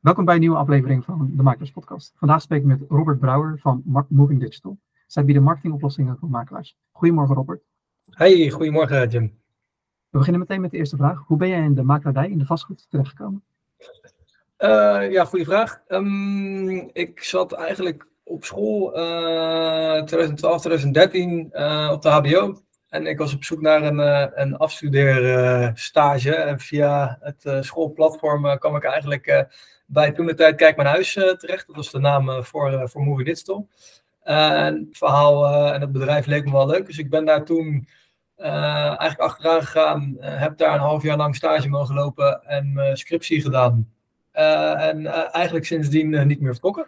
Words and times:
Welkom 0.00 0.24
bij 0.24 0.34
een 0.34 0.40
nieuwe 0.40 0.56
aflevering 0.56 1.04
van 1.04 1.30
de 1.36 1.42
Makelaars 1.42 1.70
Podcast. 1.70 2.12
Vandaag 2.16 2.42
spreek 2.42 2.60
ik 2.60 2.66
met 2.66 2.80
Robert 2.88 3.18
Brouwer 3.18 3.58
van 3.58 3.82
Moving 4.08 4.40
Digital. 4.40 4.78
Zij 5.06 5.24
bieden 5.24 5.42
marketingoplossingen 5.42 6.16
voor 6.18 6.28
makelaars. 6.28 6.76
Goedemorgen 6.92 7.34
Robert. 7.34 7.62
Hey, 8.10 8.50
goedemorgen 8.50 9.08
Jim. 9.08 9.22
We 10.10 10.18
beginnen 10.18 10.40
meteen 10.40 10.60
met 10.60 10.70
de 10.70 10.76
eerste 10.76 10.96
vraag. 10.96 11.22
Hoe 11.26 11.36
ben 11.36 11.48
jij 11.48 11.64
in 11.64 11.74
de 11.74 11.82
makelaardij, 11.82 12.30
in 12.30 12.38
de 12.38 12.44
vastgoed, 12.44 12.86
terechtgekomen? 12.90 13.42
Uh, 14.58 15.10
ja, 15.10 15.24
goede 15.24 15.44
vraag. 15.44 15.82
Um, 15.88 16.90
ik 16.92 17.22
zat 17.22 17.52
eigenlijk 17.52 18.06
op 18.24 18.44
school 18.44 18.98
uh, 18.98 20.02
2012, 20.02 20.60
2013 20.60 21.48
uh, 21.52 21.90
op 21.92 22.02
de 22.02 22.08
HBO. 22.08 22.60
En 22.88 23.06
ik 23.06 23.18
was 23.18 23.34
op 23.34 23.44
zoek 23.44 23.60
naar 23.60 23.82
een, 23.82 23.98
een 24.40 24.56
afstudeerstage. 24.56 26.34
en 26.34 26.60
via 26.60 27.18
het 27.20 27.64
schoolplatform 27.64 28.58
kwam 28.58 28.76
ik 28.76 28.84
eigenlijk 28.84 29.48
bij 29.92 30.12
toen 30.12 30.26
de 30.26 30.34
tijd 30.34 30.56
Kijk 30.56 30.76
Mijn 30.76 30.88
Huis 30.88 31.12
terecht. 31.12 31.66
Dat 31.66 31.76
was 31.76 31.90
de 31.90 31.98
naam 31.98 32.44
voor, 32.44 32.88
voor 32.88 33.02
Movie 33.02 33.24
Digital. 33.24 33.68
en 34.22 34.74
het 34.88 34.98
verhaal 34.98 35.46
en 35.72 35.80
het 35.80 35.92
bedrijf 35.92 36.26
leek 36.26 36.44
me 36.44 36.52
wel 36.52 36.66
leuk. 36.66 36.86
Dus 36.86 36.98
ik 36.98 37.10
ben 37.10 37.24
daar 37.24 37.44
toen 37.44 37.88
eigenlijk 38.36 39.20
achteraan 39.20 39.62
gegaan. 39.62 40.16
heb 40.20 40.56
daar 40.56 40.74
een 40.74 40.80
half 40.80 41.02
jaar 41.02 41.16
lang 41.16 41.36
stage 41.36 41.68
mogen 41.68 41.94
lopen 41.94 42.44
en 42.44 42.72
mijn 42.72 42.96
scriptie 42.96 43.40
gedaan. 43.40 43.92
en 44.32 45.06
eigenlijk 45.32 45.66
sindsdien 45.66 46.26
niet 46.26 46.40
meer 46.40 46.52
vertrokken. 46.52 46.86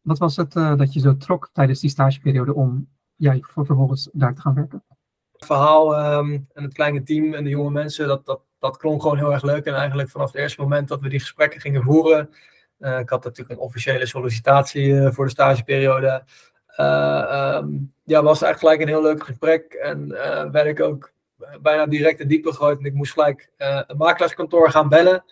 Wat 0.00 0.18
was 0.18 0.36
het 0.36 0.52
dat 0.52 0.92
je 0.92 1.00
zo 1.00 1.16
trok 1.16 1.50
tijdens 1.52 1.80
die 1.80 1.90
stageperiode 1.90 2.54
om 2.54 2.88
ja, 3.16 3.38
voor 3.40 3.66
vervolgens 3.66 4.08
daar 4.12 4.34
te 4.34 4.40
gaan 4.40 4.54
werken? 4.54 4.84
Het 5.32 5.46
verhaal 5.46 6.16
um, 6.18 6.46
en 6.52 6.62
het 6.62 6.72
kleine 6.72 7.02
team 7.02 7.34
en 7.34 7.44
de 7.44 7.50
jonge 7.50 7.70
mensen, 7.70 8.08
dat, 8.08 8.26
dat, 8.26 8.40
dat 8.66 8.76
klonk 8.76 9.02
gewoon 9.02 9.16
heel 9.16 9.32
erg 9.32 9.42
leuk. 9.42 9.64
En 9.64 9.74
eigenlijk 9.74 10.10
vanaf 10.10 10.32
het 10.32 10.40
eerste 10.40 10.60
moment 10.60 10.88
dat 10.88 11.00
we 11.00 11.08
die 11.08 11.20
gesprekken 11.20 11.60
gingen 11.60 11.82
voeren, 11.82 12.30
uh, 12.78 12.98
ik 12.98 13.08
had 13.08 13.24
natuurlijk 13.24 13.58
een 13.58 13.64
officiële 13.64 14.06
sollicitatie 14.06 14.86
uh, 14.86 15.10
voor 15.10 15.24
de 15.24 15.30
stageperiode. 15.30 16.22
Uh, 16.80 17.54
um, 17.56 17.92
ja, 18.04 18.22
was 18.22 18.42
eigenlijk 18.42 18.58
gelijk 18.58 18.80
een 18.80 18.88
heel 18.88 19.02
leuk 19.02 19.24
gesprek. 19.24 19.72
En 19.72 20.08
werd 20.52 20.66
ik 20.66 20.80
ook 20.80 21.12
bijna 21.62 21.86
direct 21.86 22.20
in 22.20 22.28
diepe 22.28 22.50
gegooid. 22.50 22.78
En 22.78 22.84
ik 22.84 22.94
moest 22.94 23.12
gelijk 23.12 23.50
een 23.56 23.96
makelaarskantoor 23.96 24.70
gaan 24.70 24.88
bellen. 24.88 25.24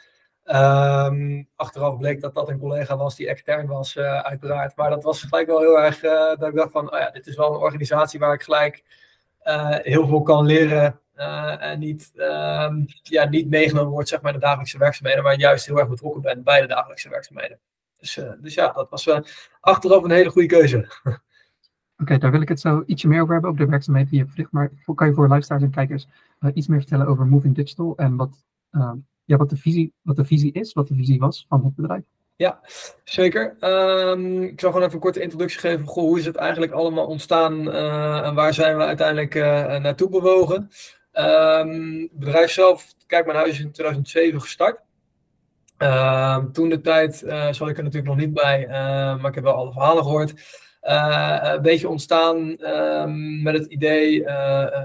Um, 0.45 1.49
achteraf 1.57 1.97
bleek 1.99 2.21
dat 2.21 2.35
dat 2.35 2.49
een 2.49 2.59
collega 2.59 2.97
was 2.97 3.17
die 3.17 3.29
extern 3.29 3.67
was, 3.67 3.99
uiteraard. 3.99 4.77
Maar 4.77 4.91
dat 4.91 5.03
was 5.03 5.23
gelijk 5.23 5.47
wel 5.47 5.61
heel 5.61 5.81
erg 5.81 6.01
dat 6.39 6.49
ik 6.49 6.55
dacht 6.55 6.73
van, 6.73 6.93
oh 6.93 6.99
ja, 6.99 7.11
dit 7.11 7.27
is 7.27 7.37
wel 7.37 7.55
een 7.55 7.61
organisatie 7.61 8.19
waar 8.19 8.35
ik 8.35 8.43
gelijk 8.43 8.83
heel 9.83 10.07
veel 10.07 10.23
kan 10.23 10.47
leren. 10.47 11.01
En 11.15 11.79
niet, 11.79 12.13
um, 12.17 12.85
ja, 13.03 13.25
niet 13.25 13.49
meegenomen 13.49 13.93
wordt 13.93 14.09
zeg 14.09 14.23
maar, 14.23 14.33
in 14.33 14.39
de 14.39 14.45
dagelijkse 14.45 14.79
werkzaamheden, 14.79 15.23
maar 15.25 15.39
juist 15.39 15.67
heel 15.67 15.79
erg 15.79 15.89
betrokken 15.89 16.23
ben 16.23 16.43
bij 16.43 16.61
de 16.61 16.67
dagelijkse 16.67 17.09
werkzaamheden. 17.09 17.59
Dus, 17.99 18.21
dus 18.41 18.55
ja, 18.55 18.73
dat 18.73 18.91
was 18.91 19.09
achteraf 19.61 20.03
een 20.03 20.11
hele 20.11 20.31
goede 20.31 20.49
keuze. 20.49 20.79
Oké, 21.05 22.03
okay, 22.03 22.19
daar 22.19 22.31
wil 22.31 22.41
ik 22.41 22.49
het 22.49 22.61
zo 22.61 22.83
ietsje 22.87 23.09
meer 23.09 23.21
over 23.21 23.33
hebben, 23.33 23.51
over 23.51 23.65
de 23.65 23.71
werkzaamheden 23.71 24.11
die 24.11 24.19
je 24.19 24.27
verricht. 24.29 24.53
Maar 24.53 24.71
kan 24.95 25.09
je 25.09 25.15
voor 25.15 25.29
luisteraars 25.29 25.63
en 25.63 25.71
kijkers 25.71 26.07
iets 26.55 26.67
meer 26.67 26.79
vertellen 26.79 27.07
over 27.07 27.27
Moving 27.27 27.55
Digital 27.55 27.97
en 27.97 28.17
wat 28.17 28.45
ja, 29.25 29.37
wat, 29.37 29.51
de 29.51 29.57
visie, 29.57 29.93
wat 30.03 30.17
de 30.17 30.25
visie 30.25 30.53
is, 30.53 30.73
wat 30.73 30.89
de 30.89 30.95
visie 30.95 31.19
was 31.19 31.47
van 31.49 31.65
het 31.65 31.75
bedrijf. 31.75 32.03
Ja, 32.37 32.61
zeker. 33.05 33.57
Um, 33.61 34.43
ik 34.43 34.61
zal 34.61 34.71
gewoon 34.71 34.85
even 34.85 34.95
een 34.95 35.01
korte 35.01 35.21
introductie 35.21 35.61
geven. 35.61 35.87
Goh, 35.87 36.05
hoe 36.05 36.19
is 36.19 36.27
het 36.27 36.37
eigenlijk 36.37 36.73
allemaal 36.73 37.07
ontstaan 37.07 37.69
uh, 37.69 38.27
en 38.27 38.35
waar 38.35 38.55
zijn 38.55 38.77
we 38.77 38.83
uiteindelijk 38.83 39.35
naartoe 39.83 40.09
bewogen? 40.09 40.71
Um, 41.19 42.01
het 42.01 42.19
bedrijf 42.19 42.51
zelf, 42.51 42.95
kijk, 43.07 43.27
mijn 43.27 43.39
huis 43.39 43.51
is 43.51 43.61
in 43.61 43.73
2007 43.73 44.41
gestart. 44.41 44.81
Uh, 45.79 46.39
toen 46.53 46.69
de 46.69 46.81
tijd 46.81 47.23
uh, 47.23 47.53
zat 47.53 47.69
ik 47.69 47.77
er 47.77 47.83
natuurlijk 47.83 48.15
nog 48.15 48.17
niet 48.17 48.35
bij, 48.35 48.67
maar 49.21 49.27
ik 49.27 49.35
heb 49.35 49.45
wel 49.45 49.55
alle 49.55 49.73
verhalen 49.73 50.03
gehoord. 50.03 50.33
Uh, 50.83 51.39
een 51.43 51.63
beetje 51.63 51.89
ontstaan 51.89 52.37
um, 52.67 53.43
met 53.43 53.55
het 53.55 53.67
idee, 53.67 54.13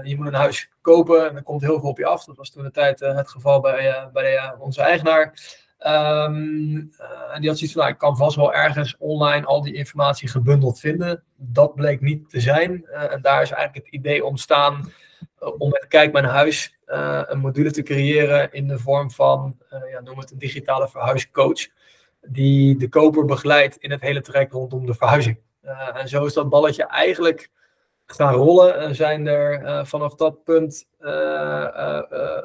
je 0.02 0.14
moet 0.16 0.26
een 0.26 0.34
huis 0.34 0.70
kopen 0.80 1.28
en 1.28 1.36
er 1.36 1.42
komt 1.42 1.60
heel 1.60 1.80
veel 1.80 1.88
op 1.88 1.98
je 1.98 2.06
af. 2.06 2.24
Dat 2.24 2.36
was 2.36 2.50
toen 2.50 2.62
de 2.62 2.70
tijd 2.70 3.00
het 3.00 3.30
geval 3.30 3.60
bij, 3.60 4.08
bij 4.12 4.54
onze 4.58 4.82
eigenaar. 4.82 5.32
En 5.78 7.40
die 7.40 7.48
had 7.48 7.58
zoiets 7.58 7.72
van, 7.72 7.80
nou, 7.80 7.92
ik 7.92 7.98
kan 7.98 8.16
vast 8.16 8.36
wel 8.36 8.54
ergens 8.54 8.96
online 8.98 9.46
al 9.46 9.62
die 9.62 9.74
informatie 9.74 10.28
gebundeld 10.28 10.80
vinden. 10.80 11.22
Dat 11.36 11.74
bleek 11.74 12.00
niet 12.00 12.30
te 12.30 12.40
zijn. 12.40 12.84
en 12.86 13.22
daar 13.22 13.42
is 13.42 13.50
eigenlijk 13.50 13.86
het 13.86 13.94
idee 13.94 14.24
ontstaan 14.24 14.92
om 15.58 15.68
met 15.68 15.86
Kijk 15.88 16.12
Mijn 16.12 16.24
Huis 16.24 16.78
een 17.26 17.38
module 17.38 17.70
te 17.70 17.82
creëren 17.82 18.52
in 18.52 18.68
de 18.68 18.78
vorm 18.78 19.10
van, 19.10 19.58
ja, 19.90 20.00
noem 20.00 20.18
het 20.18 20.30
een 20.30 20.38
digitale 20.38 20.88
verhuiscoach. 20.88 21.66
Die 22.22 22.76
de 22.76 22.88
koper 22.88 23.24
begeleidt 23.24 23.76
in 23.76 23.90
het 23.90 24.00
hele 24.00 24.20
traject 24.20 24.52
rondom 24.52 24.86
de 24.86 24.94
verhuizing. 24.94 25.38
En 25.94 26.08
zo 26.08 26.24
is 26.24 26.32
dat 26.32 26.48
balletje 26.48 26.84
eigenlijk 26.84 27.50
gaan 28.06 28.34
rollen. 28.34 28.78
En 28.78 28.94
zijn 28.94 29.26
er 29.26 29.86
vanaf 29.86 30.14
dat 30.14 30.44
punt 30.44 30.88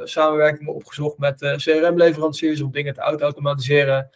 samenwerkingen 0.04 0.74
opgezocht 0.74 1.18
met 1.18 1.38
CRM-leveranciers 1.40 2.62
om 2.62 2.72
dingen 2.72 2.94
te 2.94 3.02
auto-automatiseren. 3.02 4.10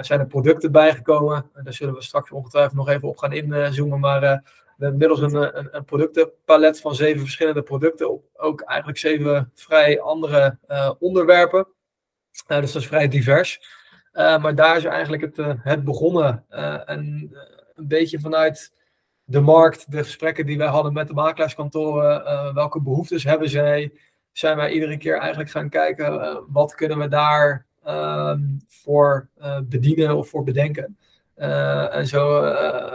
zijn 0.00 0.20
er 0.20 0.26
producten 0.26 0.72
bijgekomen. 0.72 1.50
En 1.54 1.64
daar 1.64 1.72
zullen 1.72 1.94
we 1.94 2.02
straks 2.02 2.30
ongetwijfeld 2.30 2.74
nog 2.74 2.88
even 2.88 3.08
op 3.08 3.16
gaan 3.16 3.32
inzoomen. 3.32 4.00
Maar 4.00 4.42
inmiddels 4.80 5.20
een, 5.20 5.34
een, 5.58 5.68
een, 5.70 5.84
productenpalet 5.84 6.80
van 6.80 6.94
zeven 6.94 7.20
verschillende 7.20 7.62
producten. 7.62 8.10
Op 8.10 8.24
ook 8.32 8.60
eigenlijk 8.60 8.98
zeven 8.98 9.50
vrij 9.54 10.00
andere 10.00 10.58
onderwerpen. 10.98 11.66
dus 12.46 12.72
dat 12.72 12.74
is 12.74 12.86
vrij 12.86 13.08
divers. 13.08 13.60
maar 14.12 14.54
daar 14.54 14.76
is 14.76 14.84
eigenlijk 14.84 15.22
het, 15.22 15.58
het 15.62 15.84
begonnen. 15.84 16.44
en 16.86 17.30
een 17.74 17.88
beetje 17.88 18.20
vanuit 18.20 18.72
de 19.24 19.40
markt, 19.40 19.92
de 19.92 20.04
gesprekken 20.04 20.46
die 20.46 20.58
wij 20.58 20.68
hadden 20.68 20.92
met 20.92 21.06
de 21.08 21.14
makelaarskantoren, 21.14 22.54
welke 22.54 22.80
behoeftes 22.80 23.24
hebben 23.24 23.48
zij, 23.48 23.92
zijn 24.32 24.56
wij 24.56 24.72
iedere 24.72 24.96
keer 24.96 25.18
eigenlijk 25.18 25.50
gaan 25.50 25.68
kijken 25.68 26.44
wat 26.48 26.74
kunnen 26.74 26.98
we 26.98 27.08
daar 27.08 27.66
uh, 27.86 28.34
voor 28.68 29.28
eh, 29.36 29.60
bedienen 29.64 30.16
of 30.16 30.28
voor 30.28 30.44
bedenken. 30.44 30.98
En 31.40 32.06
zo 32.06 32.40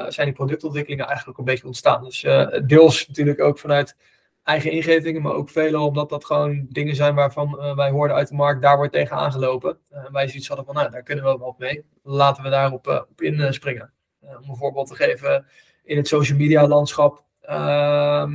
zijn 0.09 0.25
die 0.25 0.35
productontwikkelingen 0.35 1.07
eigenlijk 1.07 1.37
een 1.37 1.45
beetje 1.45 1.65
ontstaan. 1.65 2.03
Dus 2.03 2.21
deels 2.65 3.07
natuurlijk 3.07 3.41
ook 3.41 3.59
vanuit 3.59 3.97
eigen 4.43 4.71
ingevingen, 4.71 5.21
maar 5.21 5.33
ook 5.33 5.49
veel 5.49 5.85
omdat 5.87 6.09
dat 6.09 6.25
gewoon 6.25 6.65
dingen 6.69 6.95
zijn 6.95 7.15
waarvan 7.15 7.75
wij 7.75 7.89
hoorden 7.89 8.15
uit 8.15 8.27
de 8.27 8.35
markt, 8.35 8.61
daar 8.61 8.77
wordt 8.77 8.93
tegen 8.93 9.15
aangelopen. 9.15 9.77
wij 10.11 10.27
zoiets 10.27 10.47
hadden 10.47 10.65
van, 10.65 10.75
nou, 10.75 10.89
daar 10.91 11.03
kunnen 11.03 11.25
we 11.25 11.37
wat 11.37 11.57
mee. 11.57 11.85
Laten 12.03 12.43
we 12.43 12.49
daarop 12.49 12.87
op 13.09 13.21
inspringen. 13.21 13.93
Eh, 14.21 14.41
om 14.41 14.49
een 14.49 14.55
voorbeeld 14.55 14.87
te 14.87 14.95
geven, 14.95 15.45
in 15.83 15.97
het 15.97 16.07
social 16.07 16.37
media 16.37 16.67
landschap 16.67 17.23
uh, 17.49 18.25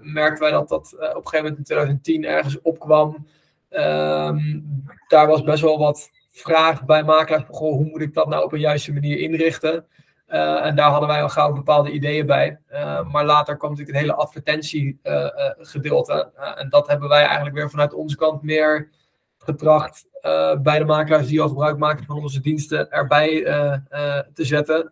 merkten 0.00 0.42
wij 0.42 0.50
dat 0.50 0.68
dat 0.68 0.94
op 0.94 1.00
een 1.00 1.28
gegeven 1.28 1.36
moment 1.36 1.56
in 1.56 1.64
2010 1.64 2.24
ergens 2.24 2.60
opkwam. 2.62 3.26
Uh, 3.70 4.36
daar 5.08 5.26
was 5.26 5.42
best 5.42 5.62
wel 5.62 5.78
wat 5.78 6.10
vraag 6.36 6.84
bij 6.84 7.04
makelaars. 7.04 7.44
Goh, 7.48 7.74
hoe 7.74 7.84
moet 7.84 8.00
ik 8.00 8.14
dat 8.14 8.28
nou 8.28 8.44
op 8.44 8.52
een 8.52 8.60
juiste 8.60 8.92
manier 8.92 9.18
inrichten? 9.18 9.86
en 10.26 10.76
daar 10.76 10.90
hadden 10.90 11.08
wij 11.08 11.22
al 11.22 11.28
gauw 11.28 11.52
bepaalde 11.52 11.90
ideeën 11.90 12.26
bij. 12.26 12.58
maar 13.10 13.24
later 13.24 13.56
kwam 13.56 13.70
natuurlijk 13.70 13.98
het 13.98 14.06
hele 14.06 14.18
advertentiegedeelte. 14.18 16.32
en 16.56 16.68
dat 16.68 16.86
hebben 16.86 17.08
wij 17.08 17.24
eigenlijk 17.24 17.54
weer 17.54 17.70
vanuit 17.70 17.92
onze 17.92 18.16
kant 18.16 18.42
meer 18.42 18.90
getracht 19.38 20.08
uh, 20.22 20.60
bij 20.60 20.78
de 20.78 20.84
makelaars 20.84 21.26
die 21.26 21.40
al 21.40 21.48
gebruik 21.48 21.78
maken 21.78 22.04
van 22.04 22.16
onze 22.16 22.40
diensten 22.40 22.90
erbij 22.90 23.32
uh, 23.32 23.76
uh, 23.90 24.18
te 24.18 24.44
zetten. 24.44 24.90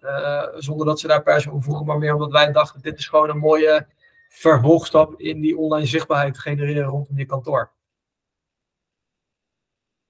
zonder 0.57 0.87
dat 0.87 1.01
ze 1.01 1.07
daar 1.07 1.23
per 1.23 1.41
se 1.41 1.51
om 1.51 1.63
vroegen, 1.63 1.87
maar 1.87 1.99
meer 1.99 2.15
omdat 2.15 2.31
wij 2.31 2.53
dachten: 2.53 2.83
dit 2.83 2.99
is 2.99 3.09
gewoon 3.09 3.29
een 3.29 3.39
mooie 3.39 3.87
vervolgstap 4.29 5.21
in 5.21 5.41
die 5.41 5.59
online 5.59 5.87
zichtbaarheid 5.87 6.39
genereren 6.39 6.89
rondom 6.89 7.19
je 7.19 7.27
kantoor. 7.27 7.71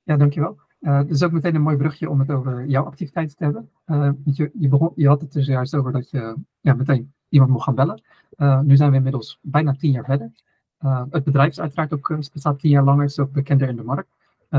Ja, 0.02 0.16
dankjewel. 0.16 0.58
Uh, 0.82 1.00
is 1.06 1.22
ook 1.22 1.32
meteen 1.32 1.54
een 1.54 1.62
mooi 1.62 1.76
brugje 1.76 2.10
om 2.10 2.20
het 2.20 2.30
over 2.30 2.66
jouw 2.66 2.84
activiteiten 2.84 3.36
te 3.36 3.44
hebben. 3.44 3.70
je, 4.24 4.50
je, 4.58 4.68
begon, 4.68 4.92
je 4.94 5.08
had 5.08 5.20
het 5.20 5.32
dus 5.32 5.46
juist 5.46 5.74
over 5.74 5.92
dat 5.92 6.10
je 6.10 6.36
ja, 6.60 6.74
meteen 6.74 7.12
iemand 7.28 7.50
mocht 7.50 7.64
gaan 7.64 7.74
bellen. 7.74 8.02
nu 8.66 8.76
zijn 8.76 8.90
we 8.90 8.96
inmiddels 8.96 9.38
bijna 9.42 9.74
tien 9.74 9.92
jaar 9.92 10.04
verder. 10.04 10.30
het 11.10 11.24
bedrijf 11.24 11.50
is 11.50 11.60
uiteraard 11.60 11.92
ook 11.92 12.16
bestaat 12.32 12.58
tien 12.58 12.70
jaar 12.70 12.84
langer, 12.84 13.04
is 13.04 13.18
ook 13.18 13.32
bekender 13.32 13.68
in 13.68 13.76
de 13.76 13.82
markt. 13.82 14.08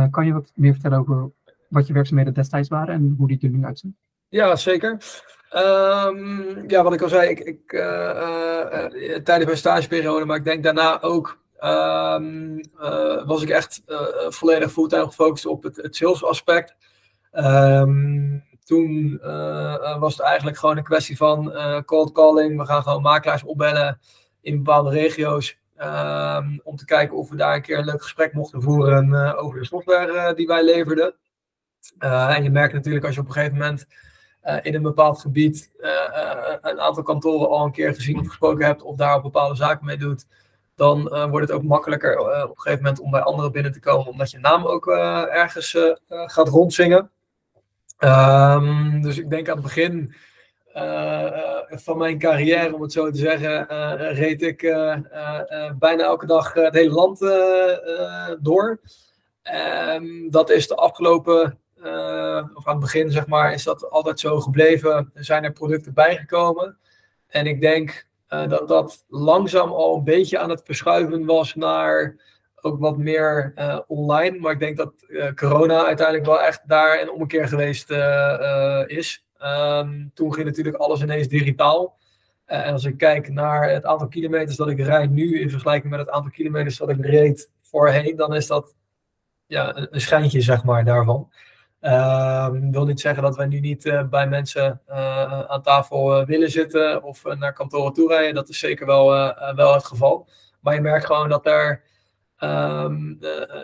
Kan 0.09 0.25
je 0.25 0.33
wat 0.33 0.51
meer 0.55 0.73
vertellen 0.73 0.97
over 0.97 1.31
wat 1.67 1.87
je 1.87 1.93
werkzaamheden 1.93 2.33
destijds 2.33 2.69
waren 2.69 2.95
en 2.95 3.15
hoe 3.17 3.27
die 3.27 3.39
er 3.41 3.49
nu 3.49 3.65
uitzien? 3.65 3.97
Ja, 4.29 4.55
zeker. 4.55 4.91
Um, 5.55 6.69
ja, 6.69 6.83
wat 6.83 6.93
ik 6.93 7.01
al 7.01 7.09
zei, 7.09 7.29
ik, 7.29 7.39
ik 7.39 7.71
tijdens 9.23 9.45
mijn 9.45 9.57
stageperiode, 9.57 10.25
maar 10.25 10.37
ik 10.37 10.45
denk 10.45 10.63
daarna 10.63 11.01
ook, 11.01 11.42
um, 11.63 12.61
was 13.25 13.41
ik 13.41 13.49
echt 13.49 13.81
volledig 14.29 14.71
fulltime 14.71 15.05
gefocust 15.05 15.45
op 15.45 15.63
het, 15.63 15.75
het 15.75 15.95
sales 15.95 16.23
aspect. 16.23 16.75
Um, 17.33 18.43
toen 18.63 19.19
was 19.99 20.17
het 20.17 20.21
eigenlijk 20.25 20.57
gewoon 20.57 20.77
een 20.77 20.83
kwestie 20.83 21.17
van 21.17 21.53
cold 21.85 22.11
calling. 22.11 22.57
We 22.57 22.65
gaan 22.65 22.83
gewoon 22.83 23.01
makelaars 23.01 23.43
opbellen 23.43 23.99
in 24.41 24.63
bepaalde 24.63 24.89
regio's. 24.89 25.61
Um, 25.77 26.61
om 26.63 26.75
te 26.75 26.85
kijken 26.85 27.17
of 27.17 27.29
we 27.29 27.35
daar 27.35 27.55
een 27.55 27.61
keer 27.61 27.77
een 27.77 27.85
leuk 27.85 28.01
gesprek 28.01 28.33
mochten 28.33 28.61
voeren 28.61 29.37
over 29.37 29.59
de 29.59 29.65
software 29.65 30.33
die 30.33 30.47
wij 30.47 30.63
leverden. 30.63 31.15
en 31.99 32.43
je 32.43 32.49
merkt 32.49 32.73
natuurlijk 32.73 33.05
als 33.05 33.15
je 33.15 33.21
op 33.21 33.27
een 33.27 33.33
gegeven 33.33 33.57
moment 33.57 33.87
in 34.61 34.75
een 34.75 34.81
bepaald 34.81 35.19
gebied 35.19 35.71
een 36.61 36.79
aantal 36.79 37.03
kantoren 37.03 37.49
al 37.49 37.65
een 37.65 37.71
keer 37.71 37.93
gezien 37.93 38.19
of 38.19 38.27
gesproken 38.27 38.65
hebt, 38.65 38.81
of 38.81 38.95
daar 38.95 39.21
bepaalde 39.21 39.55
zaken 39.55 39.85
mee 39.85 39.97
doet, 39.97 40.25
dan 40.75 41.29
wordt 41.29 41.47
het 41.47 41.51
ook 41.57 41.63
makkelijker 41.63 42.19
op 42.19 42.49
een 42.49 42.61
gegeven 42.61 42.83
moment 42.83 43.01
om 43.01 43.11
bij 43.11 43.21
anderen 43.21 43.51
binnen 43.51 43.71
te 43.71 43.79
komen, 43.79 44.07
omdat 44.07 44.31
je 44.31 44.39
naam 44.39 44.65
ook 44.65 44.87
ergens 44.87 45.77
gaat 46.07 46.47
rondzingen. 46.47 47.11
Um, 47.99 49.01
dus 49.01 49.17
ik 49.17 49.29
denk 49.29 49.49
aan 49.49 49.55
het 49.55 49.63
begin 49.63 50.13
van 51.69 51.97
mijn 51.97 52.19
carrière, 52.19 52.75
om 52.75 52.81
het 52.81 52.91
zo 52.91 53.11
te 53.11 53.17
zeggen, 53.17 53.67
reed 54.13 54.41
ik 54.41 54.61
bijna 55.79 56.03
elke 56.03 56.25
dag 56.25 56.53
het 56.53 56.73
hele 56.73 56.93
land 56.93 57.19
door. 58.43 58.79
Um, 59.95 60.31
dat 60.31 60.49
is 60.49 60.67
de 60.67 60.75
afgelopen, 60.75 61.59
of 62.55 62.67
aan 62.67 62.75
het 62.75 62.79
begin 62.79 63.11
zeg 63.11 63.27
maar, 63.27 63.53
is 63.53 63.63
dat 63.63 63.89
altijd 63.89 64.19
zo 64.19 64.39
gebleven. 64.39 65.11
Er 65.13 65.23
zijn 65.23 65.43
er 65.43 65.51
producten 65.51 65.93
bijgekomen. 65.93 66.77
En 67.27 67.45
ik 67.45 67.61
denk 67.61 68.07
dat 68.47 68.67
dat 68.67 69.05
langzaam 69.07 69.71
al 69.71 69.95
een 69.95 70.03
beetje 70.03 70.39
aan 70.39 70.49
het 70.49 70.61
verschuiven 70.65 71.25
was 71.25 71.55
naar 71.55 72.15
ook 72.61 72.79
wat 72.79 72.97
meer 72.97 73.53
uh, 73.55 73.79
online. 73.87 74.39
Maar 74.39 74.51
ik 74.51 74.59
denk 74.59 74.77
dat 74.77 74.93
uh, 75.07 75.31
corona 75.31 75.85
uiteindelijk 75.85 76.25
wel 76.25 76.41
echt 76.41 76.67
daar 76.67 77.01
een 77.01 77.11
omkeer 77.11 77.47
geweest 77.47 77.91
is. 78.87 79.25
Um, 79.43 80.11
toen 80.13 80.33
ging 80.33 80.45
natuurlijk 80.45 80.75
alles 80.75 81.01
ineens 81.01 81.27
digitaal. 81.27 81.97
en 82.45 82.73
als 82.73 82.85
ik 82.85 82.97
kijk 82.97 83.29
naar 83.29 83.69
het 83.69 83.85
aantal 83.85 84.07
kilometers 84.07 84.57
dat 84.57 84.69
ik 84.69 84.79
rijd 84.79 85.09
nu 85.09 85.39
in 85.39 85.49
vergelijking 85.49 85.91
met 85.91 85.99
het 85.99 86.09
aantal 86.09 86.31
kilometers 86.31 86.77
dat 86.77 86.89
ik 86.89 87.05
reed 87.05 87.51
voorheen, 87.61 88.15
dan 88.15 88.33
is 88.33 88.47
dat 88.47 88.75
ja, 89.45 89.87
een 89.91 90.01
schijntje 90.01 90.41
zeg 90.41 90.63
maar 90.63 90.85
daarvan. 90.85 91.29
Um, 91.85 92.71
wil 92.71 92.85
niet 92.85 92.99
zeggen 92.99 93.23
dat 93.23 93.35
wij 93.35 93.45
nu 93.45 93.59
niet 93.59 94.05
bij 94.09 94.27
mensen 94.27 94.81
aan 95.47 95.61
tafel 95.61 96.25
willen 96.25 96.51
zitten 96.51 97.03
of 97.03 97.23
naar 97.23 97.53
kantoren 97.53 97.93
toe 97.93 98.07
rijden. 98.07 98.35
Dat 98.35 98.49
is 98.49 98.59
zeker 98.59 98.85
wel, 98.85 99.05
wel 99.55 99.73
het 99.73 99.85
geval. 99.85 100.27
Maar 100.59 100.73
je 100.73 100.81
merkt 100.81 101.05
gewoon 101.05 101.29
dat 101.29 101.45
er 101.45 101.81
um, 102.39 103.17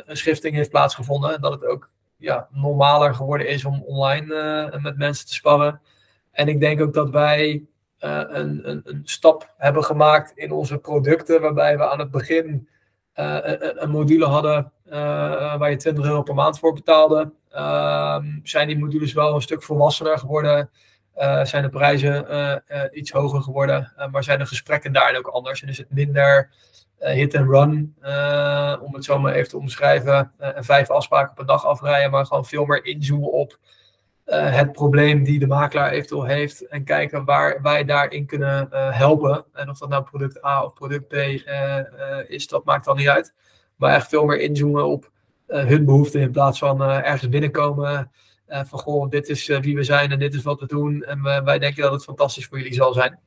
een 0.05 0.17
schifting 0.17 0.55
heeft 0.55 0.69
plaatsgevonden. 0.69 1.33
En 1.33 1.41
dat 1.41 1.51
het 1.51 1.65
ook 1.65 1.89
ja, 2.17 2.47
normaler 2.51 3.15
geworden 3.15 3.47
is 3.47 3.65
om 3.65 3.83
online 3.83 4.77
met 4.81 4.97
mensen 4.97 5.27
te 5.27 5.33
sparren. 5.33 5.81
En 6.31 6.47
ik 6.47 6.59
denk 6.59 6.81
ook 6.81 6.93
dat 6.93 7.09
wij 7.09 7.65
een, 7.99 8.69
een, 8.69 8.81
een, 8.83 9.01
stap 9.03 9.53
hebben 9.57 9.83
gemaakt 9.83 10.31
in 10.37 10.51
onze 10.51 10.77
producten, 10.77 11.41
waarbij 11.41 11.77
we 11.77 11.89
aan 11.89 11.99
het 11.99 12.11
begin 12.11 12.67
een, 13.13 13.83
een, 13.83 13.89
module 13.89 14.25
hadden 14.25 14.71
waar 15.59 15.69
je 15.69 15.75
20 15.75 16.05
euro 16.05 16.21
per 16.21 16.35
maand 16.35 16.59
voor 16.59 16.73
betaalde. 16.73 17.31
Ehm, 17.49 18.25
zijn 18.43 18.67
die 18.67 18.77
modules 18.77 19.13
wel 19.13 19.35
een 19.35 19.41
stuk 19.41 19.63
volwassener 19.63 20.17
geworden? 20.17 20.69
zijn 21.43 21.63
de 21.63 21.69
prijzen 21.69 22.25
iets 22.93 23.11
hoger 23.11 23.41
geworden? 23.41 23.93
maar 24.11 24.23
zijn 24.23 24.39
de 24.39 24.45
gesprekken 24.45 24.93
daar 24.93 25.17
ook 25.17 25.27
anders? 25.27 25.61
En 25.61 25.69
is 25.69 25.77
het 25.77 25.89
minder 25.89 26.49
hit 26.99 27.35
and 27.35 27.49
run, 27.49 27.95
om 28.81 28.93
het 28.93 29.03
zo 29.03 29.19
maar 29.19 29.33
even 29.33 29.49
te 29.49 29.57
omschrijven. 29.57 30.31
En 30.37 30.63
vijf 30.63 30.89
afspraken 30.89 31.33
per 31.33 31.45
dag 31.45 31.65
afrijden, 31.65 32.11
maar 32.11 32.25
gewoon 32.25 32.45
veel 32.45 32.65
meer 32.65 32.85
inzoomen 32.85 33.31
op 33.31 33.57
het 34.25 34.71
probleem 34.71 35.23
die 35.23 35.39
de 35.39 35.47
makelaar 35.47 35.91
eventueel 35.91 36.23
heeft. 36.23 36.67
En 36.67 36.83
kijken 36.83 37.25
waar 37.25 37.61
wij 37.61 37.85
daarin 37.85 38.25
kunnen 38.25 38.67
helpen. 38.93 39.45
En 39.53 39.69
of 39.69 39.77
dat 39.77 39.89
nou 39.89 40.03
product 40.03 40.45
A 40.45 40.63
of 40.63 40.73
product 40.73 41.07
B 41.07 41.13
is, 42.27 42.47
dat 42.47 42.65
maakt 42.65 42.85
dan 42.85 42.97
niet 42.97 43.09
uit. 43.09 43.35
Maar 43.75 43.95
echt 43.95 44.09
veel 44.09 44.25
meer 44.25 44.39
inzoomen 44.39 44.85
op 44.85 45.11
hun 45.49 45.85
behoeften 45.85 46.21
in 46.21 46.31
plaats 46.31 46.59
van 46.59 46.81
ergens 46.81 47.29
binnenkomen. 47.29 48.11
van 48.47 48.79
goh, 48.79 49.09
dit 49.09 49.29
is 49.29 49.47
wie 49.47 49.75
we 49.75 49.83
zijn 49.83 50.11
en 50.11 50.19
dit 50.19 50.33
is 50.33 50.43
wat 50.43 50.59
we 50.59 50.65
doen. 50.65 51.03
En 51.03 51.23
wij 51.43 51.59
denken 51.59 51.83
dat 51.83 51.91
het 51.91 52.03
fantastisch 52.03 52.45
voor 52.45 52.57
jullie 52.57 52.73
zal 52.73 52.93
zijn. 52.93 53.19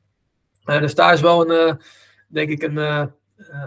dus 0.65 0.95
daar 0.95 1.13
is 1.13 1.21
wel 1.21 1.51
een, 1.51 1.81
denk 2.29 2.51
ik, 2.51 2.63
een 2.63 3.07
eh, 3.51 3.65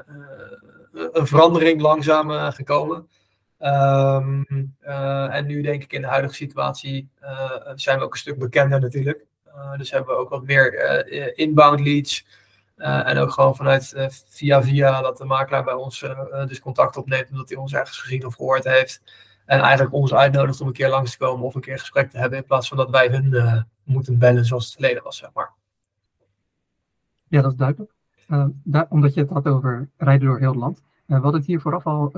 eh, 0.94 1.08
een 1.12 1.28
verandering 1.28 1.82
langzaam 1.82 2.32
eh, 2.32 2.52
gekomen. 2.52 3.08
Um, 3.60 4.76
en 5.30 5.46
nu 5.46 5.62
denk 5.62 5.84
ik 5.84 5.94
in 5.94 6.02
de 6.02 6.08
huidige 6.08 6.34
situatie 6.34 7.10
zijn 7.76 7.98
we 7.98 8.04
ook 8.04 8.14
een 8.14 8.20
stuk 8.20 8.40
bekender 8.40 8.80
natuurlijk. 8.80 9.26
dus 9.78 9.92
hebben 9.92 10.16
we 10.16 10.22
ook 10.22 10.30
wat 10.30 10.44
meer 10.44 11.08
inbound 11.38 11.80
leads. 11.80 12.26
En 12.76 13.18
ook 13.18 13.32
gewoon 13.32 13.56
vanuit 13.56 14.10
via 14.30 14.64
via 14.64 15.02
dat 15.02 15.18
de 15.18 15.26
makelaar 15.26 15.64
bij 15.64 15.74
ons 15.74 16.00
dus 16.48 16.60
contact 16.60 16.98
opneemt 16.98 17.30
omdat 17.32 17.50
hij 17.50 17.58
ons 17.58 17.74
ergens 17.74 17.98
gezien 17.98 18.26
of 18.26 18.36
gehoord 18.36 18.64
heeft. 18.64 19.04
En 19.46 19.60
eigenlijk 19.60 19.94
ons 19.94 20.14
uitnodigt 20.14 20.62
om 20.62 20.68
een 20.68 20.74
keer 20.74 20.90
langs 20.90 21.12
te 21.12 21.18
komen 21.18 21.46
of 21.46 21.56
een 21.56 21.62
keer 21.62 21.80
gesprek 21.80 22.10
te 22.10 22.18
hebben 22.18 22.40
in 22.40 22.46
plaats 22.46 22.68
van 22.68 22.78
dat 22.78 22.90
wij 22.90 23.08
hun 23.08 23.66
moeten 23.84 24.20
bellen 24.20 24.46
zoals 24.46 24.66
het 24.66 24.74
verleden 24.74 25.04
was, 25.04 25.18
zeg 25.18 25.30
maar. 25.34 25.54
Ja, 27.28 27.42
dat 27.42 27.52
is 27.52 27.58
duidelijk. 27.58 27.92
Daar, 28.64 28.86
omdat 28.90 29.14
je 29.14 29.22
het 29.22 29.30
had 29.30 29.48
over 29.48 29.90
rijden 29.98 30.28
door 30.28 30.40
heel 30.40 30.50
het 30.50 30.60
land. 30.60 30.82
We 31.06 31.14
hadden 31.14 31.34
het 31.34 31.46
hier 31.46 31.62
vooraf 31.62 31.86
al 31.86 32.12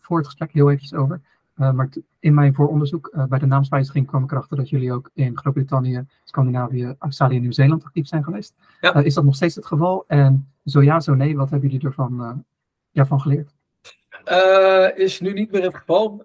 voor 0.00 0.18
het 0.18 0.26
gesprek 0.26 0.52
heel 0.52 0.70
eventjes 0.70 0.98
over. 0.98 1.20
Maar 1.58 1.88
in 2.18 2.34
mijn 2.34 2.54
vooronderzoek 2.54 3.10
bij 3.28 3.38
de 3.38 3.46
naamswijziging 3.46 4.06
kwam 4.06 4.24
ik 4.24 4.30
erachter 4.32 4.56
dat 4.56 4.68
jullie 4.68 4.92
ook 4.92 5.10
in 5.14 5.38
Groot-Brittannië, 5.38 6.04
Scandinavië, 6.24 6.94
Australië 6.98 7.36
en 7.36 7.40
Nieuw-Zeeland 7.40 7.84
actief 7.84 8.06
zijn 8.06 8.24
geweest. 8.24 8.54
Ja. 8.80 8.94
is 8.94 9.14
dat 9.14 9.24
nog 9.24 9.34
steeds 9.34 9.54
het 9.54 9.66
geval? 9.66 10.04
En 10.06 10.52
zo 10.64 10.82
ja, 10.82 11.00
zo 11.00 11.14
nee, 11.14 11.36
wat 11.36 11.50
hebben 11.50 11.70
jullie 11.70 11.86
ervan 11.86 12.44
ja, 12.90 13.06
van 13.06 13.20
geleerd? 13.20 13.56
is 14.94 15.20
nu 15.20 15.32
niet 15.32 15.52
meer 15.52 15.62
het 15.62 15.74
geval. 15.76 16.22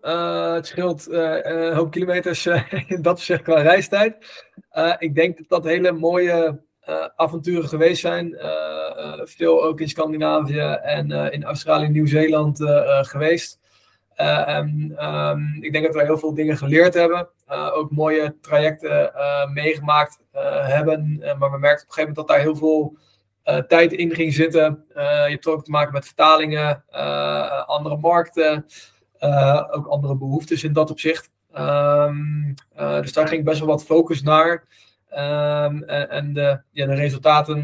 het 0.56 0.68
scheelt 0.68 1.12
een 1.12 1.74
hoop 1.74 1.92
kilometers 1.92 2.46
in 2.88 3.02
dat 3.02 3.14
opzicht 3.14 3.42
qua 3.42 3.62
reistijd. 3.62 4.16
ik 4.98 5.16
denk 5.16 5.38
dat 5.38 5.50
dat 5.50 5.64
hele 5.64 5.92
mooie 5.92 6.64
avonturen 7.16 7.70
geweest 7.70 8.02
zijn. 8.02 8.38
Veel 9.24 9.64
ook 9.64 9.80
in 9.80 9.90
Scandinavië 9.90 10.78
en 10.84 11.12
in 11.32 11.44
Australië 11.44 11.86
en 11.86 11.92
Nieuw-Zeeland 11.92 12.60
geweest. 13.02 13.62
En 14.16 14.96
um, 15.00 15.58
ik 15.62 15.72
denk 15.72 15.86
dat 15.86 15.96
we 15.96 16.04
heel 16.04 16.18
veel 16.18 16.34
dingen 16.34 16.58
geleerd 16.58 16.94
hebben. 16.94 17.28
ook 17.74 17.92
mooie 17.92 18.36
trajecten 18.42 19.12
meegemaakt 19.54 20.26
hebben. 20.64 21.24
maar 21.40 21.52
we 21.52 21.58
merkten 21.58 21.88
op 21.88 21.90
een 21.90 21.94
gegeven 21.94 22.00
moment 22.00 22.16
dat 22.16 22.28
daar 22.28 22.40
heel 22.40 22.56
veel 22.56 22.98
tijd 23.68 23.94
in 23.94 24.12
ging 24.12 24.34
zitten. 24.34 24.86
je 24.96 25.02
hebt 25.30 25.48
ook 25.48 25.64
te 25.64 25.72
maken 25.72 25.94
met 25.94 26.06
vertalingen, 26.06 26.84
andere 27.66 27.98
markten, 27.98 28.66
ook 29.72 29.88
andere 29.88 30.16
behoeftes 30.16 30.64
in 30.64 30.74
dat 30.74 30.92
opzicht. 30.92 31.32
Um, 31.58 32.54
dus 32.76 33.14
daar 33.14 33.28
ging 33.28 33.44
best 33.44 33.60
wel 33.60 33.68
wat 33.68 33.86
focus 33.86 34.22
naar. 34.22 34.68
Um, 35.12 35.84
en 35.84 36.34
de, 36.34 36.62
ja, 36.72 36.86
de 36.86 36.94
resultaten 36.94 37.64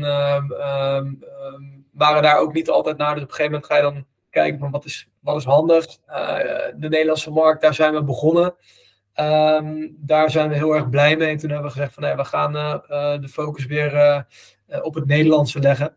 waren 1.91 2.22
daar 2.22 2.38
ook 2.38 2.53
niet 2.53 2.70
altijd 2.70 2.98
naar. 2.98 3.13
Dus 3.13 3.24
op 3.24 3.29
een 3.29 3.36
gegeven 3.36 3.51
moment 3.51 3.72
ga 3.72 3.75
je 3.75 3.82
dan 3.82 4.06
kijken 4.29 4.59
van 4.59 4.71
wat 4.71 4.86
is, 4.86 5.09
wat 5.19 5.36
is 5.38 5.43
handig. 5.43 5.86
Uh, 6.09 6.38
de 6.75 6.89
Nederlandse 6.89 7.31
markt, 7.31 7.62
daar 7.62 7.74
zijn 7.74 7.93
we 7.93 8.03
begonnen. 8.03 8.55
daar 9.98 10.29
zijn 10.29 10.50
we 10.50 10.55
heel 10.55 10.75
erg 10.75 10.89
blij 10.89 11.17
mee. 11.17 11.38
Toen 11.38 11.50
hebben 11.50 11.67
we 11.67 11.74
gezegd 11.74 11.93
van 11.93 12.03
nee, 12.03 12.15
we 12.15 12.25
gaan 12.25 12.55
uh, 12.55 13.21
de 13.21 13.29
focus 13.29 13.65
weer 13.65 13.93
uh, 13.93 14.21
op 14.81 14.93
het 14.93 15.05
Nederlandse 15.05 15.59
leggen. 15.59 15.95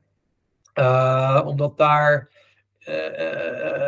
omdat 1.47 1.77
daar, 1.77 2.29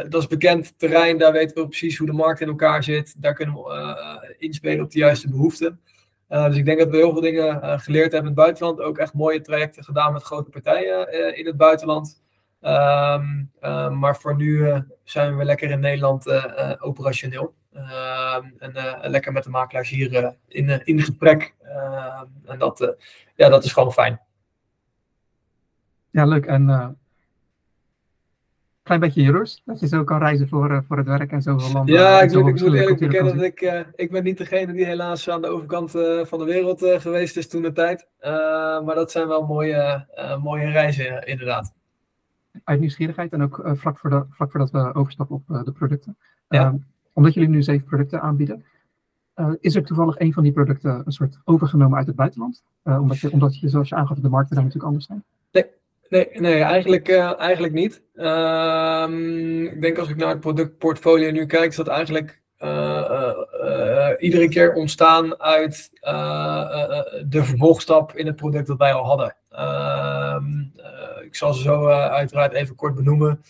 dat 0.09 0.23
is 0.23 0.27
bekend 0.27 0.79
terrein, 0.79 1.19
daar 1.19 1.33
weten 1.33 1.63
we 1.63 1.69
precies 1.69 1.99
hoe 1.99 2.07
de 2.07 2.13
markt 2.13 2.41
in 2.41 2.49
elkaar 2.49 2.83
zit. 2.83 3.23
Daar 3.23 3.35
kunnen 3.35 3.55
we 3.55 4.37
inspelen 4.39 4.85
op 4.85 4.91
de 4.91 4.99
juiste 4.99 5.31
behoeften. 5.31 5.81
Uh, 6.29 6.47
dus 6.47 6.57
ik 6.57 6.65
denk 6.65 6.79
dat 6.79 6.89
we 6.89 6.97
heel 6.97 7.13
veel 7.13 7.21
dingen 7.21 7.61
uh, 7.63 7.79
geleerd 7.79 8.13
hebben 8.13 8.31
in 8.31 8.37
het 8.37 8.45
buitenland. 8.47 8.81
Ook 8.81 8.99
echt 8.99 9.15
mooie 9.15 9.41
trajecten 9.41 9.85
gedaan 9.85 10.13
met 10.13 10.23
grote 10.23 10.51
partijen 10.51 11.15
uh, 11.15 11.39
in 11.39 11.47
het 11.47 11.57
buitenland. 11.57 12.23
Um, 12.65 13.51
maar 13.99 14.17
voor 14.17 14.37
nu 14.37 14.83
zijn 15.03 15.37
we 15.37 15.45
lekker 15.45 15.71
in 15.71 15.81
Nederland 15.81 16.27
operationeel. 16.81 17.55
Ehm, 17.73 18.45
en 18.59 18.73
lekker 19.11 19.33
met 19.33 19.45
de 19.45 19.51
makelaars 19.51 19.89
hier 19.89 20.35
in, 20.49 20.85
in 20.85 21.01
gesprek. 21.01 21.55
Ehm, 21.63 22.27
en 22.45 22.59
dat, 22.59 22.97
ja, 23.35 23.49
dat 23.49 23.65
is 23.65 23.73
gewoon 23.73 23.93
fijn. 23.93 24.21
Ja, 26.11 26.25
leuk. 26.25 26.47
En 26.47 26.97
klein 28.83 29.01
beetje 29.01 29.23
jaloers. 29.23 29.63
Dat 29.65 29.81
je 29.81 29.87
zo 29.87 30.05
kan 30.05 30.19
reizen 30.19 30.49
voor, 30.49 30.85
voor 30.89 30.97
het 30.97 31.07
werk 31.07 31.33
en 31.33 31.43
zoveel 31.43 31.73
landen. 31.73 31.95
Ja, 31.95 32.21
ik, 32.21 32.33
moet, 32.33 32.49
ik 32.49 32.61
moet 32.61 32.75
eerlijk 32.75 32.99
bekennen 32.99 33.37
dat 33.37 33.45
ik, 33.45 33.87
ik 33.95 34.11
ben 34.11 34.25
niet 34.25 34.39
degene 34.39 34.73
die 34.73 34.85
helaas 34.85 35.29
aan 35.29 35.43
de 35.43 35.49
overkant 35.49 35.91
van 36.29 36.39
de 36.39 36.45
wereld 36.45 36.81
geweest 36.81 37.37
is 37.37 37.49
toen 37.49 37.63
de 37.63 37.73
tijd. 37.73 38.09
maar 38.85 38.95
dat 38.95 39.11
zijn 39.11 39.29
wel 39.29 39.47
mooie, 39.47 40.07
mooie 40.43 40.71
reizen 40.71 41.27
inderdaad. 41.27 41.75
Uit 42.65 42.81
nieuwsgierigheid 42.81 43.33
en 43.33 43.43
ook 43.43 43.63
vlak, 43.65 43.99
voor 43.99 44.11
de, 44.11 44.25
vlak 44.31 44.51
voordat 44.51 44.71
we 44.71 44.95
overstappen 44.95 45.37
op 45.37 45.65
de 45.65 45.73
producten. 45.73 46.17
Ja. 46.49 46.79
omdat 47.13 47.35
jullie 47.35 47.49
nu 47.49 47.63
zeven 47.63 47.87
producten 47.87 48.21
aanbieden. 48.21 48.65
is 49.61 49.75
er 49.75 49.85
toevallig 49.85 50.19
een 50.19 50.33
van 50.33 50.43
die 50.43 50.53
producten 50.53 51.03
een 51.05 51.13
soort 51.13 51.39
overgenomen 51.45 51.99
uit 51.99 52.07
het 52.07 52.17
buitenland? 52.17 52.63
omdat, 52.83 53.19
je, 53.19 53.31
omdat 53.31 53.59
je, 53.59 53.69
zoals 53.69 53.89
je 53.89 53.95
aangaf, 53.95 54.19
de 54.19 54.29
markten 54.29 54.55
daar 54.55 54.65
natuurlijk 54.65 54.93
anders 54.93 55.07
zijn? 55.07 55.25
Nee, 55.53 55.65
Nee, 56.09 56.29
nee 56.33 56.63
eigenlijk, 56.63 57.09
uh, 57.09 57.41
eigenlijk 57.41 57.73
niet. 57.73 58.03
Uh, 58.15 59.07
ik 59.73 59.81
denk 59.81 59.99
als 59.99 60.09
ik 60.09 60.17
naar 60.17 60.29
het 60.29 60.41
productportfolio 60.41 61.31
nu 61.31 61.47
kijk, 61.47 61.71
is 61.71 61.77
dat 61.77 61.89
eigenlijk 61.89 62.43
iedere 64.19 64.49
keer 64.49 64.73
ontstaan 64.73 65.41
uit 65.41 65.91
de 67.27 67.45
vervolgstap 67.45 68.13
in 68.13 68.27
het 68.27 68.37
product 68.37 68.67
dat 68.67 68.79
wij 68.79 68.93
al 68.93 69.05
hadden. 69.05 69.37
Ehm, 70.35 71.25
ik 71.25 71.35
zal 71.35 71.53
ze 71.53 71.63
zo 71.63 71.87
uiteraard 71.89 72.53
even 72.53 72.75
kort 72.75 72.95
benoemen. 72.95 73.45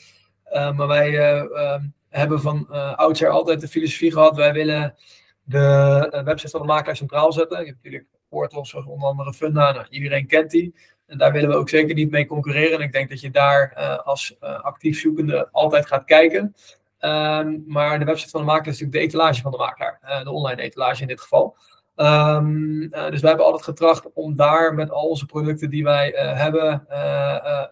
maar 0.52 0.86
wij 0.86 1.18
ehm, 1.18 1.82
hebben 2.08 2.40
van 2.40 2.68
oudsher 2.96 3.28
altijd 3.28 3.60
de 3.60 3.68
filosofie 3.68 4.12
gehad, 4.12 4.36
wij 4.36 4.52
willen 4.52 4.94
de 5.42 6.22
website 6.24 6.50
van 6.50 6.60
de 6.60 6.66
makelaar 6.66 6.96
centraal 6.96 7.32
zetten. 7.32 7.58
Je 7.58 7.64
hebt 7.64 7.76
natuurlijk 7.76 8.06
portals 8.28 8.70
zoals 8.70 8.86
onder 8.86 9.08
andere 9.08 9.32
Funda, 9.32 9.72
nou, 9.72 9.86
iedereen 9.90 10.26
kent 10.26 10.50
die. 10.50 10.74
En 11.06 11.18
daar 11.18 11.32
willen 11.32 11.48
we 11.48 11.56
ook 11.56 11.68
zeker 11.68 11.94
niet 11.94 12.10
mee 12.10 12.26
concurreren. 12.26 12.78
En 12.78 12.84
ik 12.84 12.92
denk 12.92 13.08
dat 13.08 13.20
je 13.20 13.30
daar 13.30 13.74
als 14.04 14.36
actief 14.40 15.00
zoekende 15.00 15.48
altijd 15.52 15.86
gaat 15.86 16.04
kijken. 16.04 16.54
Ehm, 16.98 17.58
maar 17.66 17.98
de 17.98 18.04
website 18.04 18.30
van 18.30 18.40
de 18.40 18.46
makelaar 18.46 18.72
is 18.72 18.80
natuurlijk 18.80 19.10
de 19.10 19.18
etalage 19.18 19.42
van 19.42 19.50
de 19.50 19.56
makelaar. 19.56 20.22
De 20.24 20.30
online 20.30 20.62
etalage 20.62 21.02
in 21.02 21.08
dit 21.08 21.20
geval. 21.20 21.56
Um, 21.96 22.80
dus 22.90 23.20
wij 23.20 23.28
hebben 23.28 23.44
altijd 23.44 23.64
getracht 23.64 24.12
om 24.12 24.36
daar 24.36 24.74
met 24.74 24.90
al 24.90 25.08
onze 25.08 25.26
producten 25.26 25.70
die 25.70 25.84
wij 25.84 26.12
uh, 26.12 26.36
hebben 26.40 26.86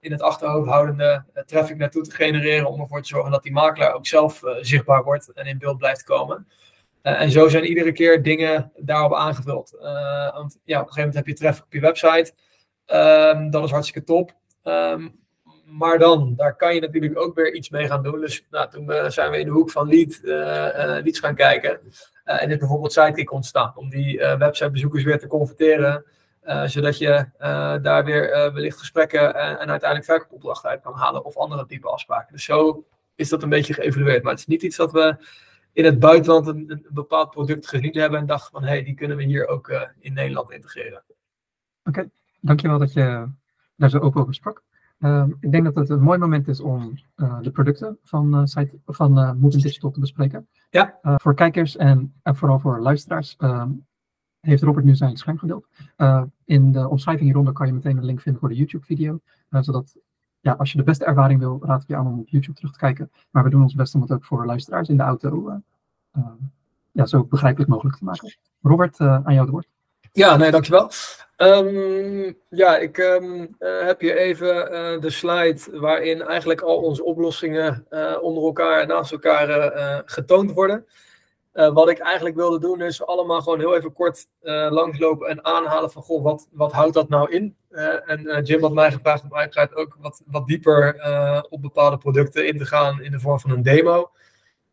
in 0.00 0.12
het 0.12 0.22
achterhoofd 0.22 0.68
houdende 0.68 1.24
traffic 1.46 1.76
naartoe 1.76 2.02
te 2.02 2.10
genereren. 2.14 2.68
Om 2.68 2.80
ervoor 2.80 3.02
te 3.02 3.08
zorgen 3.08 3.30
dat 3.30 3.42
die 3.42 3.52
makelaar 3.52 3.94
ook 3.94 4.06
zelf 4.06 4.40
zichtbaar 4.60 5.04
wordt 5.04 5.32
en 5.32 5.46
in 5.46 5.58
beeld 5.58 5.78
blijft 5.78 6.04
komen. 6.04 6.46
en 7.02 7.30
zo 7.30 7.48
zijn 7.48 7.64
iedere 7.64 7.92
keer 7.92 8.22
dingen 8.22 8.72
daarop 8.76 9.14
aangevuld. 9.14 9.76
want 10.32 10.60
ja, 10.64 10.80
op 10.80 10.86
een 10.86 10.92
gegeven 10.92 10.96
moment 10.96 11.14
heb 11.14 11.26
je 11.26 11.34
traffic 11.34 11.64
op 11.64 11.72
je 11.72 11.80
website. 11.80 12.32
Um, 12.86 13.50
dat 13.50 13.64
is 13.64 13.70
hartstikke 13.70 14.04
top. 14.04 14.34
Um, 14.64 15.20
maar 15.64 15.98
dan, 15.98 16.34
daar 16.36 16.56
kan 16.56 16.74
je 16.74 16.80
natuurlijk 16.80 17.18
ook 17.18 17.34
weer 17.34 17.54
iets 17.54 17.70
mee 17.70 17.86
gaan 17.86 18.02
doen. 18.02 18.20
Dus 18.20 18.46
nou, 18.50 18.70
toen 18.70 19.10
zijn 19.10 19.30
we 19.30 19.38
in 19.38 19.46
de 19.46 19.52
hoek 19.52 19.70
van 19.70 19.88
lead, 19.88 20.18
leads 21.02 21.18
gaan 21.18 21.34
kijken. 21.34 21.80
En 22.24 22.50
is 22.50 22.56
bijvoorbeeld 22.56 22.92
Sidekick 22.92 23.32
ontstaan. 23.32 23.72
Om 23.76 23.90
die 23.90 24.18
websitebezoekers 24.18 25.04
weer 25.04 25.18
te 25.18 25.26
converteren. 25.26 26.04
zodat 26.64 26.98
je 26.98 27.26
daar 27.82 28.04
weer 28.04 28.52
wellicht 28.52 28.78
gesprekken 28.78 29.34
en, 29.34 29.58
en 29.58 29.70
uiteindelijk 29.70 30.04
verkoopopdrachten 30.10 30.70
uit 30.70 30.82
kan 30.82 30.94
halen. 30.94 31.24
Of 31.24 31.36
andere 31.36 31.66
type 31.66 31.88
afspraken. 31.88 32.32
Dus 32.32 32.44
zo 32.44 32.86
is 33.14 33.28
dat 33.28 33.42
een 33.42 33.48
beetje 33.48 33.74
geëvalueerd. 33.74 34.22
Maar 34.22 34.32
het 34.32 34.40
is 34.40 34.46
niet 34.46 34.62
iets 34.62 34.76
dat 34.76 34.92
we 34.92 35.16
in 35.72 35.84
het 35.84 35.98
buitenland 35.98 36.46
een, 36.46 36.86
bepaald 36.90 37.30
product 37.30 37.68
gezien 37.68 37.98
hebben. 37.98 38.18
En 38.18 38.26
dachten 38.26 38.50
van, 38.50 38.62
hé, 38.62 38.68
hey, 38.68 38.82
die 38.82 38.94
kunnen 38.94 39.16
we 39.16 39.22
hier 39.22 39.46
ook 39.46 39.90
in 39.98 40.12
Nederland 40.12 40.50
integreren. 40.50 41.02
Oké, 41.84 42.10
dankjewel 42.40 42.78
dat 42.78 42.92
je 42.92 43.28
daar 43.76 43.90
zo 43.90 43.98
open 43.98 44.20
over 44.20 44.34
sprak. 44.34 44.62
Uh, 44.98 45.24
ik 45.40 45.52
denk 45.52 45.64
dat 45.64 45.74
het 45.74 45.90
een 45.90 46.02
mooi 46.02 46.18
moment 46.18 46.48
is 46.48 46.60
om 46.60 46.98
de 47.40 47.50
producten 47.50 47.98
van, 48.04 48.48
site, 48.48 48.78
van 48.86 49.38
Digital 49.40 49.90
te 49.90 50.00
bespreken. 50.00 50.48
Ja. 50.72 50.98
voor 51.02 51.34
kijkers 51.34 51.76
en, 51.76 52.14
en, 52.22 52.36
vooral 52.36 52.58
voor 52.58 52.80
luisteraars 52.80 53.36
ehm, 53.38 53.70
heeft 54.40 54.62
Robert 54.62 54.84
nu 54.84 54.94
zijn 54.94 55.16
scherm 55.16 55.38
gedeeld. 55.38 55.68
in 56.44 56.72
de 56.72 56.88
omschrijving 56.88 57.26
hieronder 57.26 57.52
kan 57.52 57.66
je 57.66 57.72
meteen 57.72 57.96
een 57.96 58.04
link 58.04 58.20
vinden 58.20 58.40
voor 58.40 58.50
de 58.50 58.56
YouTube-video. 58.56 59.20
zodat, 59.50 59.96
ja, 60.40 60.52
als 60.52 60.72
je 60.72 60.78
de 60.78 60.84
beste 60.84 61.04
ervaring 61.04 61.40
wil, 61.40 61.60
raad 61.62 61.82
ik 61.82 61.88
je 61.88 61.96
aan 61.96 62.06
om 62.06 62.18
op 62.18 62.28
YouTube 62.28 62.56
terug 62.56 62.72
te 62.72 62.78
kijken. 62.78 63.10
Maar 63.30 63.44
we 63.44 63.50
doen 63.50 63.62
ons 63.62 63.74
best 63.74 63.94
om 63.94 64.00
het 64.00 64.12
ook 64.12 64.24
voor 64.24 64.46
luisteraars 64.46 64.88
in 64.88 64.96
de 64.96 65.02
auto 65.02 65.60
ja, 66.92 67.06
zo 67.06 67.24
begrijpelijk 67.24 67.70
mogelijk 67.70 67.96
te 67.96 68.04
maken. 68.04 68.36
Robert, 68.62 69.00
aan 69.00 69.22
jou 69.22 69.40
het 69.40 69.50
woord. 69.50 69.68
Ja, 70.12 70.36
nee, 70.36 70.50
dankjewel. 70.50 70.90
Um, 71.42 72.36
ja, 72.48 72.76
ik 72.76 72.98
um, 72.98 73.40
uh, 73.58 73.82
heb 73.82 74.00
hier 74.00 74.16
even 74.16 74.72
uh, 74.72 75.00
de 75.00 75.10
slide 75.10 75.60
waarin 75.80 76.22
eigenlijk 76.22 76.60
al 76.60 76.76
onze 76.76 77.04
oplossingen 77.04 77.86
uh, 77.90 78.16
onder 78.20 78.42
elkaar 78.42 78.80
en 78.80 78.88
naast 78.88 79.12
elkaar 79.12 79.72
getoond 80.06 80.52
worden. 80.52 80.86
wat 81.52 81.88
ik 81.88 81.98
eigenlijk 81.98 82.36
wilde 82.36 82.60
doen 82.60 82.80
is 82.80 83.06
allemaal 83.06 83.42
gewoon 83.42 83.58
heel 83.58 83.76
even 83.76 83.92
kort 83.92 84.26
langslopen 84.70 85.28
en 85.28 85.44
aanhalen 85.44 85.90
van 85.90 86.02
goh, 86.02 86.22
wat, 86.22 86.48
wat 86.52 86.72
houdt 86.72 86.94
dat 86.94 87.08
nou 87.08 87.30
in? 87.30 87.56
en 88.06 88.42
Jim 88.42 88.62
had 88.62 88.72
mij 88.72 88.92
gevraagd 88.92 89.22
om 89.22 89.34
uiteraard 89.34 89.74
ook 89.74 89.96
wat, 90.00 90.22
wat 90.26 90.46
dieper 90.46 90.96
op 91.50 91.62
bepaalde 91.62 91.98
producten 91.98 92.46
in 92.46 92.58
te 92.58 92.66
gaan 92.66 93.02
in 93.02 93.10
de 93.10 93.20
vorm 93.20 93.40
van 93.40 93.50
een 93.50 93.62
demo. 93.62 94.10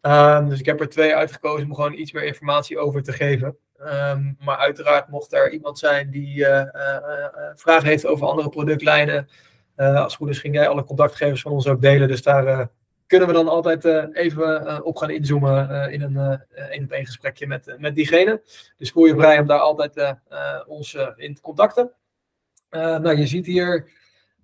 Um, 0.01 0.49
dus 0.49 0.59
ik 0.59 0.65
heb 0.65 0.79
er 0.79 0.89
twee 0.89 1.15
uitgekozen 1.15 1.67
om 1.67 1.75
gewoon 1.75 1.93
iets 1.93 2.11
meer 2.11 2.23
informatie 2.23 2.79
over 2.79 3.03
te 3.03 3.11
geven. 3.11 3.57
Um, 3.85 4.37
maar 4.39 4.57
uiteraard 4.57 5.07
mocht 5.07 5.33
er 5.33 5.51
iemand 5.51 5.79
zijn 5.79 6.09
die 6.09 6.37
uh, 6.37 6.47
uh, 6.47 7.25
vragen 7.55 7.87
heeft 7.87 8.05
over 8.05 8.27
andere 8.27 8.49
productlijnen. 8.49 9.27
als 9.75 10.03
het 10.03 10.13
goed 10.13 10.29
is, 10.29 10.39
ging 10.39 10.55
jij 10.55 10.67
alle 10.67 10.83
contactgevers 10.83 11.41
van 11.41 11.51
ons 11.51 11.67
ook 11.67 11.81
delen. 11.81 12.07
Dus 12.07 12.21
daar 12.21 12.69
kunnen 13.07 13.27
we 13.27 13.33
dan 13.33 13.47
altijd 13.47 13.85
even 14.15 14.83
op 14.85 14.97
gaan 14.97 15.09
inzoomen 15.09 15.91
in 15.91 16.01
een 16.01 16.41
één 16.69 16.83
op 16.83 16.91
één 16.91 17.05
gesprekje 17.05 17.47
met, 17.47 17.75
met 17.77 17.95
diegene. 17.95 18.41
Dus 18.77 18.91
voel 18.91 19.05
je 19.05 19.15
vrij 19.15 19.39
om 19.39 19.47
daar 19.47 19.59
altijd 19.59 20.15
ons 20.67 20.97
in 21.15 21.33
te 21.33 21.41
contacten. 21.41 21.91
nou, 22.69 23.17
je 23.17 23.27
ziet 23.27 23.45
hier 23.45 23.89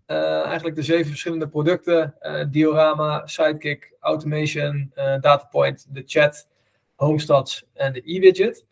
eigenlijk 0.06 0.75
de 0.75 0.84
zeven 0.84 1.08
verschillende 1.08 1.48
producten. 1.48 2.15
diorama, 2.51 3.27
Sidekick, 3.27 3.94
Automation, 4.00 4.92
Datapoint, 4.96 5.88
de 5.89 6.04
chat, 6.06 6.48
Homestads 6.96 7.65
en 7.74 7.94
de 7.94 8.01
e-widget. 8.06 8.65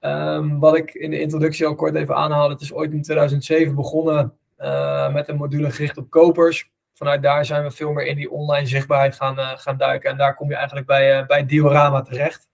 Um, 0.00 0.58
wat 0.58 0.76
ik 0.76 0.94
in 0.94 1.10
de 1.10 1.20
introductie 1.20 1.66
al 1.66 1.74
kort 1.74 1.94
even 1.94 2.16
aanhaalde, 2.16 2.52
het 2.52 2.62
is 2.62 2.72
ooit 2.72 2.92
in 2.92 3.02
2007 3.02 3.74
begonnen 3.74 4.32
uh, 4.58 5.12
met 5.12 5.28
een 5.28 5.36
module 5.36 5.70
gericht 5.70 5.96
op 5.96 6.10
kopers. 6.10 6.70
Vanuit 6.92 7.22
daar 7.22 7.44
zijn 7.44 7.62
we 7.62 7.70
veel 7.70 7.92
meer 7.92 8.06
in 8.06 8.16
die 8.16 8.30
online 8.30 8.66
zichtbaarheid 8.66 9.14
gaan, 9.14 9.38
uh, 9.38 9.52
gaan 9.54 9.76
duiken. 9.76 10.10
En 10.10 10.16
daar 10.16 10.34
kom 10.34 10.48
je 10.48 10.54
eigenlijk 10.54 10.86
bij, 10.86 11.20
uh, 11.20 11.26
bij 11.26 11.46
Diorama 11.46 12.02
terecht. 12.02 12.50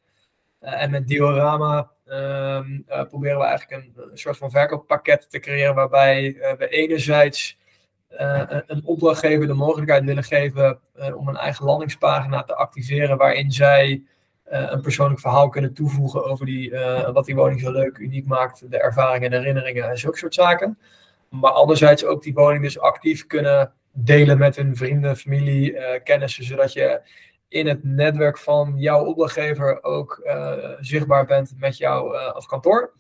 en 0.61 0.91
met 0.91 1.09
Diorama 1.09 1.91
um, 2.07 2.85
proberen 3.09 3.39
we 3.39 3.45
eigenlijk 3.45 3.83
een, 3.83 4.03
een, 4.11 4.19
soort 4.19 4.37
van 4.37 4.51
verkooppakket 4.51 5.31
te 5.31 5.39
creëren 5.39 5.75
waarbij 5.75 6.37
we 6.59 6.69
enerzijds 6.69 7.61
een 8.67 8.83
opdrachtgever 8.85 9.47
de 9.47 9.53
mogelijkheid 9.53 10.05
willen 10.05 10.25
geven 10.25 10.81
om 11.15 11.29
een 11.29 11.37
eigen 11.37 11.65
landingspagina 11.65 12.43
te 12.43 12.55
activeren 12.55 13.17
waarin 13.17 13.53
zij 13.53 14.03
een 14.53 14.81
persoonlijk 14.81 15.21
verhaal 15.21 15.49
kunnen 15.49 15.75
toevoegen 15.75 16.25
over 16.25 16.47
die, 16.47 16.71
uh, 16.71 17.11
wat 17.11 17.25
die 17.25 17.35
woning 17.35 17.61
zo 17.61 17.73
leuk, 17.73 17.99
uniek 17.99 18.27
maakt, 18.27 18.71
de 18.71 18.79
ervaringen 18.79 19.33
en 19.33 19.39
herinneringen 19.39 19.91
en 19.91 19.99
zulke 19.99 20.19
soort 20.19 20.35
zaken. 20.35 20.79
Maar 21.29 21.51
anderzijds 21.51 22.05
ook 22.05 22.23
die 22.23 22.35
woning 22.35 22.63
dus 22.63 22.79
actief 22.79 23.27
kunnen 23.27 23.73
delen 23.93 24.39
met 24.39 24.57
hun 24.57 24.77
vrienden, 24.77 25.17
familie, 25.17 25.73
uh, 25.73 25.87
kennissen, 26.05 26.45
zodat 26.45 26.73
je 26.73 27.01
in 27.49 27.67
het 27.67 27.85
netwerk 27.85 28.39
van 28.39 28.75
jouw 28.77 29.05
opdrachtgever 29.05 29.83
ook 29.83 30.31
zichtbaar 30.81 31.27
bent 31.27 31.55
met 31.59 31.77
jou 31.77 32.17
als 32.17 32.47
kantoor. 32.47 32.93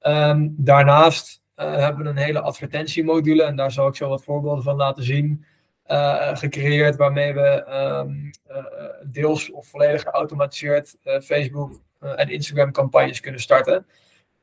Um, 0.00 0.54
daarnaast 0.58 1.44
hebben 1.54 2.02
we 2.02 2.08
een 2.10 2.16
hele 2.16 2.40
advertentiemodule 2.40 3.42
en 3.42 3.56
daar 3.56 3.70
zal 3.70 3.88
ik 3.88 3.96
zo 3.96 4.08
wat 4.08 4.24
voorbeelden 4.24 4.64
van 4.64 4.76
laten 4.76 5.02
zien. 5.02 5.44
Uh, 5.88 6.36
gecreëerd 6.36 6.96
waarmee 6.96 7.34
we 7.34 7.64
um, 7.68 8.30
uh, 8.50 8.64
deels 9.04 9.50
of 9.50 9.66
volledig 9.66 10.02
geautomatiseerd 10.02 10.96
uh, 11.04 11.20
Facebook 11.20 11.80
en 12.00 12.28
Instagram 12.28 12.72
campagnes 12.72 13.20
kunnen 13.20 13.40
starten. 13.40 13.86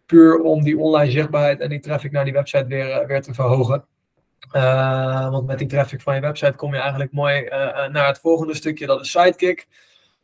Puur 0.06 0.42
om 0.42 0.64
die 0.64 0.80
online 0.80 1.12
zichtbaarheid 1.12 1.60
en 1.60 1.70
die 1.70 1.80
traffic 1.80 2.12
naar 2.12 2.24
die 2.24 2.34
website 2.34 2.66
weer, 2.66 3.08
weer 3.08 3.22
te 3.22 3.34
verhogen. 3.34 3.86
want 5.32 5.46
met 5.46 5.58
die 5.58 5.68
traffic 5.68 6.02
van 6.02 6.16
je 6.16 6.22
website 6.22 6.56
kom 6.56 6.74
je 6.74 6.80
eigenlijk 6.80 7.12
mooi 7.12 7.48
naar 7.92 8.08
het 8.08 8.20
volgende 8.20 8.56
stukje, 8.56 8.86
dat 8.86 9.02
is 9.02 9.12
Sidekick. 9.12 9.68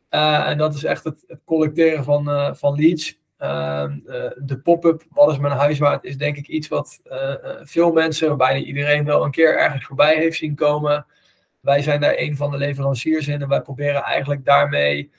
en 0.08 0.58
dat 0.58 0.74
is 0.74 0.84
echt 0.84 1.04
het, 1.04 1.24
het 1.26 1.40
collecteren 1.44 2.04
van, 2.04 2.56
van 2.56 2.74
leads. 2.74 3.19
Ehm, 3.40 3.98
de 4.36 4.60
pop-up, 4.62 5.02
wat 5.10 5.30
is 5.30 5.38
mijn 5.38 5.56
huis 5.56 5.78
waard, 5.78 6.04
is 6.04 6.16
denk 6.16 6.36
ik 6.36 6.48
iets 6.48 6.68
wat 6.68 7.00
veel 7.62 7.92
mensen, 7.92 8.36
bijna 8.36 8.58
iedereen 8.58 9.04
wel 9.04 9.24
een 9.24 9.30
keer 9.30 9.58
ergens 9.58 9.84
voorbij 9.84 10.16
heeft 10.16 10.36
zien 10.36 10.54
komen. 10.54 11.06
Wij 11.60 11.82
zijn 11.82 12.00
daar 12.00 12.14
een 12.16 12.36
van 12.36 12.50
de 12.50 12.56
leveranciers 12.56 13.28
in 13.28 13.42
en 13.42 13.48
wij 13.48 13.60
proberen 13.60 14.02
eigenlijk 14.02 14.44
daarmee 14.44 15.10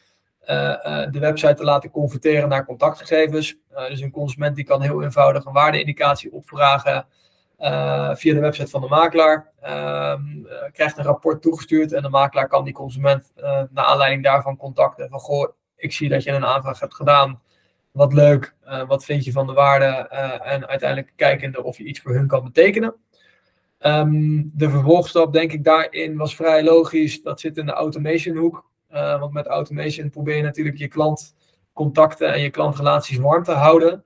de 1.11 1.19
website 1.19 1.53
te 1.53 1.63
laten 1.63 1.91
converteren 1.91 2.49
naar 2.49 2.65
contactgegevens. 2.65 3.57
Dus 3.87 4.01
een 4.01 4.11
consument 4.11 4.55
die 4.55 4.65
kan 4.65 4.81
heel 4.81 5.03
eenvoudig 5.03 5.45
een 5.45 5.53
waardeindicatie 5.53 6.31
opvragen 6.33 7.05
via 8.13 8.33
de 8.33 8.39
website 8.39 8.69
van 8.69 8.81
de 8.81 8.87
makelaar. 8.87 9.51
Ehm, 9.61 10.21
krijgt 10.71 10.97
een 10.97 11.03
rapport 11.03 11.41
toegestuurd 11.41 11.93
en 11.93 12.01
de 12.01 12.09
makelaar 12.09 12.47
kan 12.47 12.63
die 12.63 12.73
consument 12.73 13.31
naar 13.69 13.85
aanleiding 13.85 14.23
daarvan 14.23 14.57
contacten. 14.57 15.09
Van 15.09 15.19
goh, 15.19 15.49
ik 15.75 15.91
zie 15.91 16.09
dat 16.09 16.23
je 16.23 16.31
een 16.31 16.45
aanvraag 16.45 16.79
hebt 16.79 16.95
gedaan. 16.95 17.41
Wat 17.91 18.13
leuk, 18.13 18.55
wat 18.87 19.05
vind 19.05 19.25
je 19.25 19.31
van 19.31 19.47
de 19.47 19.53
waarde? 19.53 19.85
en 20.43 20.67
uiteindelijk 20.67 21.13
kijkende 21.15 21.63
of 21.63 21.77
je 21.77 21.83
iets 21.83 21.99
voor 21.99 22.13
hun 22.13 22.27
kan 22.27 22.43
betekenen. 22.43 22.95
Um, 23.85 24.51
de 24.53 24.69
vervolgstap, 24.69 25.33
denk 25.33 25.51
ik, 25.51 25.63
daarin 25.63 26.17
was 26.17 26.35
vrij 26.35 26.63
logisch. 26.63 27.21
Dat 27.21 27.39
zit 27.39 27.57
in 27.57 27.65
de 27.65 27.71
automation 27.71 28.37
hoek. 28.37 28.69
Uh, 28.91 29.19
want 29.19 29.33
met 29.33 29.47
automation 29.47 30.09
probeer 30.09 30.35
je 30.35 30.43
natuurlijk 30.43 30.77
je 30.77 30.87
klantcontacten 30.87 32.33
en 32.33 32.41
je 32.41 32.49
klantrelaties 32.49 33.17
warm 33.17 33.43
te 33.43 33.51
houden. 33.51 34.03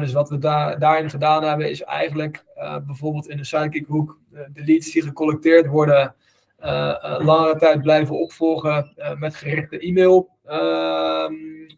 Dus 0.00 0.12
wat 0.12 0.28
we 0.28 0.38
daar, 0.38 0.78
daarin 0.78 1.10
gedaan 1.10 1.44
hebben, 1.44 1.70
is 1.70 1.82
eigenlijk 1.82 2.44
bijvoorbeeld 2.86 3.28
in 3.28 3.36
de 3.36 3.44
Sidekick 3.44 3.86
hoek 3.86 4.18
de 4.30 4.64
leads 4.64 4.92
die 4.92 5.02
gecollecteerd 5.02 5.66
worden, 5.66 6.14
langere 7.18 7.58
tijd 7.58 7.82
blijven 7.82 8.18
opvolgen 8.18 8.94
met 9.18 9.34
gerichte 9.34 9.78
e-mail. 9.78 10.28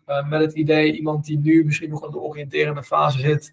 Ehm, 0.07 0.29
met 0.29 0.41
het 0.41 0.53
idee, 0.53 0.93
iemand 0.93 1.25
die 1.25 1.39
nu 1.39 1.65
misschien 1.65 1.91
nog 1.91 2.05
in 2.05 2.11
de 2.11 2.19
oriënterende 2.19 2.83
fase 2.83 3.19
zit, 3.19 3.53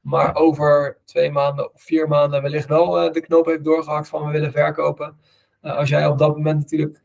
maar 0.00 0.34
over 0.34 0.96
twee 1.04 1.30
maanden 1.30 1.74
of 1.74 1.82
vier 1.82 2.08
maanden 2.08 2.42
wellicht 2.42 2.68
wel 2.68 3.12
de 3.12 3.20
knoop 3.20 3.46
heeft 3.46 3.64
doorgehakt 3.64 4.08
van 4.08 4.26
we 4.26 4.32
willen 4.32 4.52
verkopen. 4.52 5.16
als 5.60 5.88
jij 5.88 6.06
op 6.06 6.18
dat 6.18 6.36
moment 6.36 6.58
natuurlijk 6.58 7.00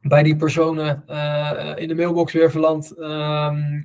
bij 0.00 0.22
die 0.22 0.36
personen 0.36 1.04
in 1.76 1.88
de 1.88 1.94
mailbox 1.94 2.32
weer 2.32 2.50
verlandt, 2.50 2.98
ehm, 2.98 3.82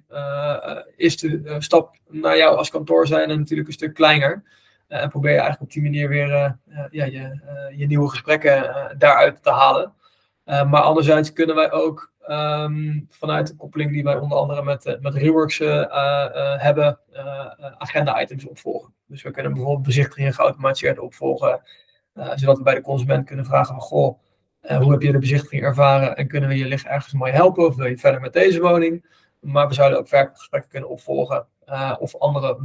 is 0.96 1.18
de 1.18 1.56
stap 1.60 1.96
naar 2.08 2.38
jou 2.38 2.58
als 2.58 2.70
kantoor 2.70 3.08
zijn 3.08 3.40
natuurlijk 3.40 3.68
een 3.68 3.74
stuk 3.74 3.94
kleiner. 3.94 4.44
en 4.88 5.10
probeer 5.10 5.32
je 5.32 5.40
eigenlijk 5.40 5.70
op 5.70 5.72
die 5.72 5.84
manier 5.84 6.10
weer 6.10 6.28
ja, 6.92 7.06
je, 7.06 7.40
je 7.76 7.86
nieuwe 7.86 8.10
gesprekken 8.10 8.96
daaruit 8.98 9.44
te 9.44 9.52
halen. 9.52 9.94
maar 10.46 10.82
anderzijds 10.82 11.34
kunnen 11.34 11.56
wij 11.56 11.72
ook 11.72 12.09
Ehm, 12.30 13.00
vanuit 13.10 13.48
de 13.48 13.56
koppeling 13.56 13.92
die 13.92 14.04
wij 14.04 14.18
onder 14.18 14.38
andere 14.38 14.64
met, 14.64 14.86
uh, 14.86 14.94
met 15.00 15.16
Reworks 15.16 15.60
uh, 15.60 15.84
hebben, 16.58 17.00
agenda-items 17.78 18.48
opvolgen. 18.48 18.94
Dus 19.06 19.22
we 19.22 19.32
kunnen 19.32 19.54
bijvoorbeeld 19.54 19.86
bezichtigingen 19.86 20.34
geautomatiseerd 20.34 21.00
opvolgen, 21.00 21.62
zodat 22.14 22.58
we 22.58 22.64
bij 22.64 22.74
de 22.74 22.82
consument 22.82 23.26
kunnen 23.26 23.46
vragen 23.46 23.76
van, 23.76 23.84
goh, 23.84 24.20
hoe 24.62 24.92
heb 24.92 25.02
je 25.02 25.12
de 25.12 25.20
bezichtiging 25.20 25.62
ervaren 25.62 26.18
en 26.18 26.28
kunnen 26.28 26.50
we 26.50 26.58
je 26.58 26.66
licht 26.66 26.86
ergens 26.86 27.14
mooi 27.14 27.32
helpen 27.32 27.66
of 27.66 27.76
wil 27.76 27.86
je 27.86 27.98
verder 27.98 28.22
met 28.22 28.34
deze 28.34 28.62
woning? 28.62 29.06
Maar 29.40 29.68
we 29.68 29.74
zouden 29.74 30.00
ook 30.00 30.10
gesprekken 30.10 30.70
kunnen 30.70 30.90
opvolgen 30.90 31.48
of 32.00 32.16
andere, 32.16 32.58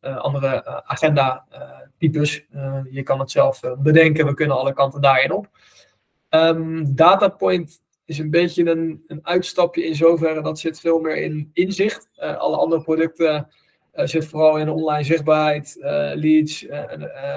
andere 0.00 0.84
agenda-types. 0.84 2.46
je 2.90 3.02
kan 3.02 3.18
het 3.18 3.30
zelf 3.30 3.60
bedenken, 3.78 4.26
we 4.26 4.34
kunnen 4.34 4.56
alle 4.56 4.72
kanten 4.72 5.00
daarin 5.00 5.32
op. 5.32 5.48
Um, 6.30 6.94
Datapoint 6.94 7.83
is 8.04 8.18
een 8.18 8.30
beetje 8.30 8.70
een, 8.70 9.04
een 9.06 9.20
uitstapje 9.22 9.86
in 9.86 9.94
zoverre 9.94 10.42
dat 10.42 10.58
zit 10.58 10.80
veel 10.80 10.98
meer 10.98 11.16
in 11.16 11.50
inzicht. 11.52 12.10
Uh, 12.18 12.36
alle 12.36 12.56
andere 12.56 12.82
producten 12.82 13.48
uh, 13.94 14.06
zitten 14.06 14.30
vooral 14.30 14.56
in 14.56 14.68
online 14.68 15.04
zichtbaarheid, 15.04 15.76
uh, 15.78 16.10
leads, 16.14 16.58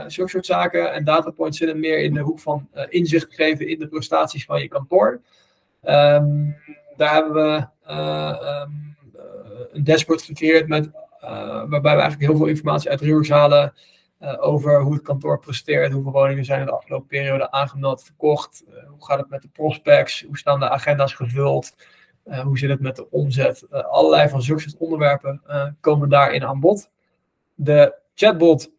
zulke 0.07 0.29
soort 0.29 0.45
zaken. 0.45 0.93
En 0.93 1.03
datapoint 1.03 1.55
zitten 1.55 1.79
meer 1.79 1.99
in 1.99 2.13
de 2.13 2.19
hoek 2.19 2.39
van 2.39 2.69
inzicht 2.89 3.35
geven 3.35 3.67
in 3.67 3.79
de 3.79 3.87
prestaties 3.87 4.45
van 4.45 4.61
je 4.61 4.67
kantoor. 4.67 5.21
Um, 5.83 6.55
daar 6.95 7.13
hebben 7.13 7.33
we 7.33 7.67
um, 7.93 8.95
een 9.71 9.83
dashboard 9.83 10.21
gecreëerd 10.21 10.67
met, 10.67 10.89
waarbij 11.19 11.79
we 11.81 11.87
eigenlijk 12.01 12.21
heel 12.21 12.37
veel 12.37 12.45
informatie 12.45 12.89
uit 12.89 13.01
Reworks 13.01 13.29
halen. 13.29 13.73
Uh, 14.21 14.33
over 14.39 14.81
hoe 14.81 14.93
het 14.93 15.01
kantoor 15.01 15.39
presteert, 15.39 15.91
hoeveel 15.91 16.11
woningen 16.11 16.45
zijn 16.45 16.59
in 16.59 16.65
de 16.65 16.71
afgelopen 16.71 17.07
periode 17.07 17.51
aangemeld, 17.51 18.03
verkocht, 18.03 18.63
uh, 18.67 18.87
hoe 18.87 19.05
gaat 19.05 19.19
het 19.19 19.29
met 19.29 19.41
de 19.41 19.47
prospects, 19.47 20.21
hoe 20.21 20.37
staan 20.37 20.59
de 20.59 20.69
agenda's 20.69 21.13
gevuld, 21.13 21.75
uh, 22.25 22.39
hoe 22.39 22.57
zit 22.57 22.69
het 22.69 22.79
met 22.79 22.95
de 22.95 23.09
omzet. 23.11 23.67
allerlei 23.69 24.29
van 24.29 24.41
zulke 24.41 24.75
onderwerpen 24.77 25.41
komen 25.79 26.09
daarin 26.09 26.45
aan 26.45 26.59
bod. 26.59 26.91
De 27.55 27.93
chatbot 28.15 28.71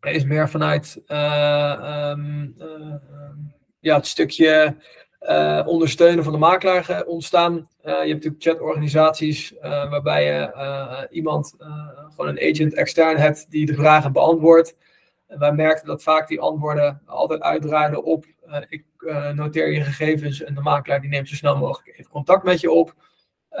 is 0.00 0.24
meer 0.24 0.48
vanuit 0.48 1.02
um, 1.08 2.54
ja, 3.80 3.96
het 3.96 4.06
stukje 4.06 4.76
uh, 5.28 5.62
ondersteunen 5.66 6.24
van 6.24 6.32
de 6.32 6.38
makelaar 6.38 7.04
ontstaan. 7.06 7.52
Uh, 7.54 7.66
je 7.82 7.90
hebt 7.90 8.08
natuurlijk 8.08 8.42
chatorganisaties 8.42 9.52
uh, 9.52 9.60
waarbij 9.90 10.24
je 10.24 11.08
iemand, 11.10 11.54
gewoon 12.10 12.36
een 12.36 12.50
agent 12.50 12.74
extern 12.74 13.16
hebt 13.16 13.50
die 13.50 13.66
de 13.66 13.74
vragen 13.74 14.12
beantwoordt. 14.12 14.78
En 15.26 15.38
wij 15.38 15.52
merkten 15.52 15.86
dat 15.86 16.02
vaak 16.02 16.28
die 16.28 16.40
antwoorden 16.40 17.02
altijd 17.06 17.40
uitdraaiden 17.40 18.04
op 18.04 18.26
ik 18.68 18.84
noteer 19.34 19.72
je 19.72 19.80
gegevens 19.80 20.42
en 20.42 20.54
de 20.54 20.60
makelaar 20.60 21.00
die 21.00 21.10
neemt 21.10 21.28
zo 21.28 21.34
snel 21.34 21.56
mogelijk 21.56 22.06
contact 22.10 22.44
met 22.44 22.60
je 22.60 22.70
op. 22.70 22.94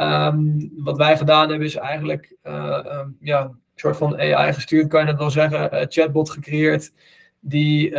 Um, 0.00 0.72
wat 0.76 0.96
wij 0.96 1.16
gedaan 1.16 1.48
hebben 1.48 1.66
is 1.66 1.76
eigenlijk 1.76 2.36
um, 2.42 3.16
ja, 3.20 3.42
een 3.42 3.60
soort 3.74 3.96
van 3.96 4.18
AI 4.18 4.52
gestuurd, 4.52 4.88
kan 4.88 5.00
je 5.00 5.06
het 5.06 5.18
wel 5.18 5.30
zeggen, 5.30 5.86
chatbot 5.88 6.30
gecreëerd 6.30 6.92
die 7.40 7.96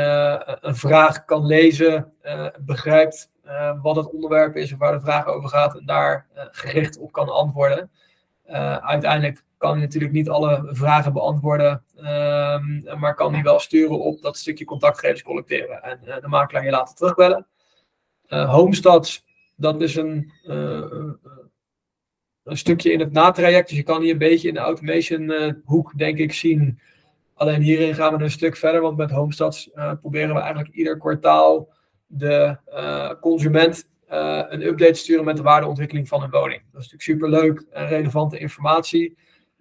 een 0.62 0.76
vraag 0.76 1.26
kan 1.26 1.45
lezen, 1.45 2.13
begrijpt 2.60 3.33
uh, 3.45 3.82
wat 3.82 3.95
het 3.95 4.12
onderwerp 4.12 4.56
is 4.56 4.73
of 4.73 4.79
waar 4.79 4.91
de 4.91 4.99
vraag 4.99 5.25
over 5.25 5.49
gaat 5.49 5.77
en 5.77 5.86
daar 5.86 6.27
uh, 6.36 6.43
gericht 6.51 6.97
op 6.97 7.12
kan 7.12 7.29
antwoorden. 7.29 7.91
Uh, 8.49 8.75
uiteindelijk 8.75 9.43
kan 9.58 9.71
hij 9.71 9.82
natuurlijk 9.82 10.13
niet 10.13 10.29
alle 10.29 10.67
vragen 10.69 11.13
beantwoorden, 11.13 11.84
ehm, 11.95 12.99
maar 12.99 13.15
kan 13.15 13.34
hij 13.34 13.43
wel 13.43 13.60
sturen 13.60 13.99
op 13.99 14.21
dat 14.21 14.38
stukje 14.38 14.65
contactgegevens 14.65 15.23
collecteren 15.23 15.84
en 15.84 15.99
de 16.21 16.27
makelaar 16.27 16.65
je 16.65 16.71
laten 16.71 16.95
terugbellen. 16.95 17.47
Homestads, 18.27 19.25
dat 19.56 19.82
is 19.82 19.95
een, 19.95 20.32
een 22.43 22.58
stukje 22.58 22.91
in 22.91 22.99
het 22.99 23.12
natraject, 23.12 23.67
dus 23.67 23.77
je 23.77 23.84
kan 23.84 24.01
hier 24.01 24.12
een 24.12 24.17
beetje 24.17 24.47
in 24.47 24.53
de 24.53 24.60
automation 24.60 25.56
hoek 25.65 25.97
denk 25.97 26.17
ik 26.17 26.34
zien. 26.34 26.79
Alleen 27.34 27.62
hierin 27.62 27.95
gaan 27.95 28.17
we 28.17 28.23
een 28.23 28.32
stuk 28.32 28.56
verder, 28.56 28.82
want 28.82 28.97
met 28.97 29.12
Homestads 29.12 29.69
proberen 30.01 30.36
we 30.36 30.41
eigenlijk 30.41 30.73
ieder 30.73 30.97
kwartaal 30.97 31.67
de 32.17 32.58
uh, 32.69 33.12
consument 33.21 33.89
uh, 34.12 34.43
een 34.49 34.62
update 34.62 34.93
sturen 34.93 35.26
met 35.26 35.38
de 35.38 35.43
waardeontwikkeling 35.43 36.08
van 36.08 36.23
een 36.23 36.30
woning. 36.30 36.62
Dat 36.71 36.82
is 36.82 36.91
natuurlijk 36.91 37.02
superleuk 37.02 37.65
en 37.71 37.88
relevante 37.88 38.38
informatie. 38.38 39.17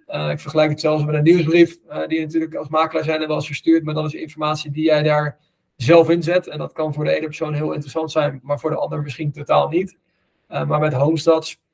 Uh, 0.09 0.31
ik 0.31 0.41
vergelijk 0.41 0.71
het 0.71 0.81
zelfs 0.81 1.05
met 1.05 1.15
een 1.15 1.23
nieuwsbrief, 1.23 1.79
die 2.07 2.21
natuurlijk 2.21 2.55
als 2.55 2.69
makelaar 2.69 3.05
zijn 3.05 3.21
en 3.21 3.27
wel 3.27 3.37
eens 3.37 3.47
verstuurd, 3.47 3.85
maar 3.85 3.95
dat 3.95 4.05
is 4.05 4.15
informatie 4.15 4.71
die 4.71 4.85
jij 4.85 5.03
daar 5.03 5.39
zelf 5.77 6.11
inzet. 6.11 6.49
En 6.49 6.59
dat 6.59 6.73
kan 6.73 6.95
voor 6.95 7.05
de 7.05 7.11
ene 7.11 7.27
persoon 7.27 7.55
heel 7.55 7.73
interessant 7.73 8.11
zijn, 8.11 8.41
maar 8.43 8.61
voor 8.61 8.71
de 8.71 8.77
ander 8.77 9.03
misschien 9.03 9.33
totaal 9.33 9.69
niet. 9.69 9.99
maar 10.47 10.81
met 10.81 10.93
Homestads 10.93 11.65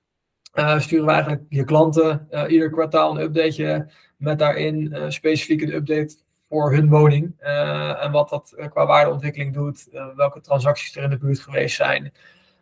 sturen 0.78 1.06
we 1.06 1.12
eigenlijk 1.12 1.42
je 1.48 1.64
klanten 1.64 2.28
ieder 2.48 2.70
kwartaal 2.70 3.10
een 3.10 3.22
updateje 3.22 3.92
met 4.16 4.38
daarin 4.38 4.96
specifiek 5.08 5.62
een 5.62 5.74
update 5.74 6.16
voor 6.48 6.72
hun 6.72 6.88
woning. 6.88 7.34
Uh, 7.40 8.04
en 8.04 8.12
wat 8.12 8.28
dat 8.28 8.54
uh, 8.56 8.66
qua 8.66 8.87
waardeontwikkeling 8.87 9.54
doet, 9.54 9.88
uh, 9.92 10.06
welke 10.16 10.40
transacties 10.40 10.96
er 10.96 11.02
in 11.02 11.11
de 11.11 11.18
buurt 11.18 11.40
geweest 11.40 11.76
zijn, 11.76 12.12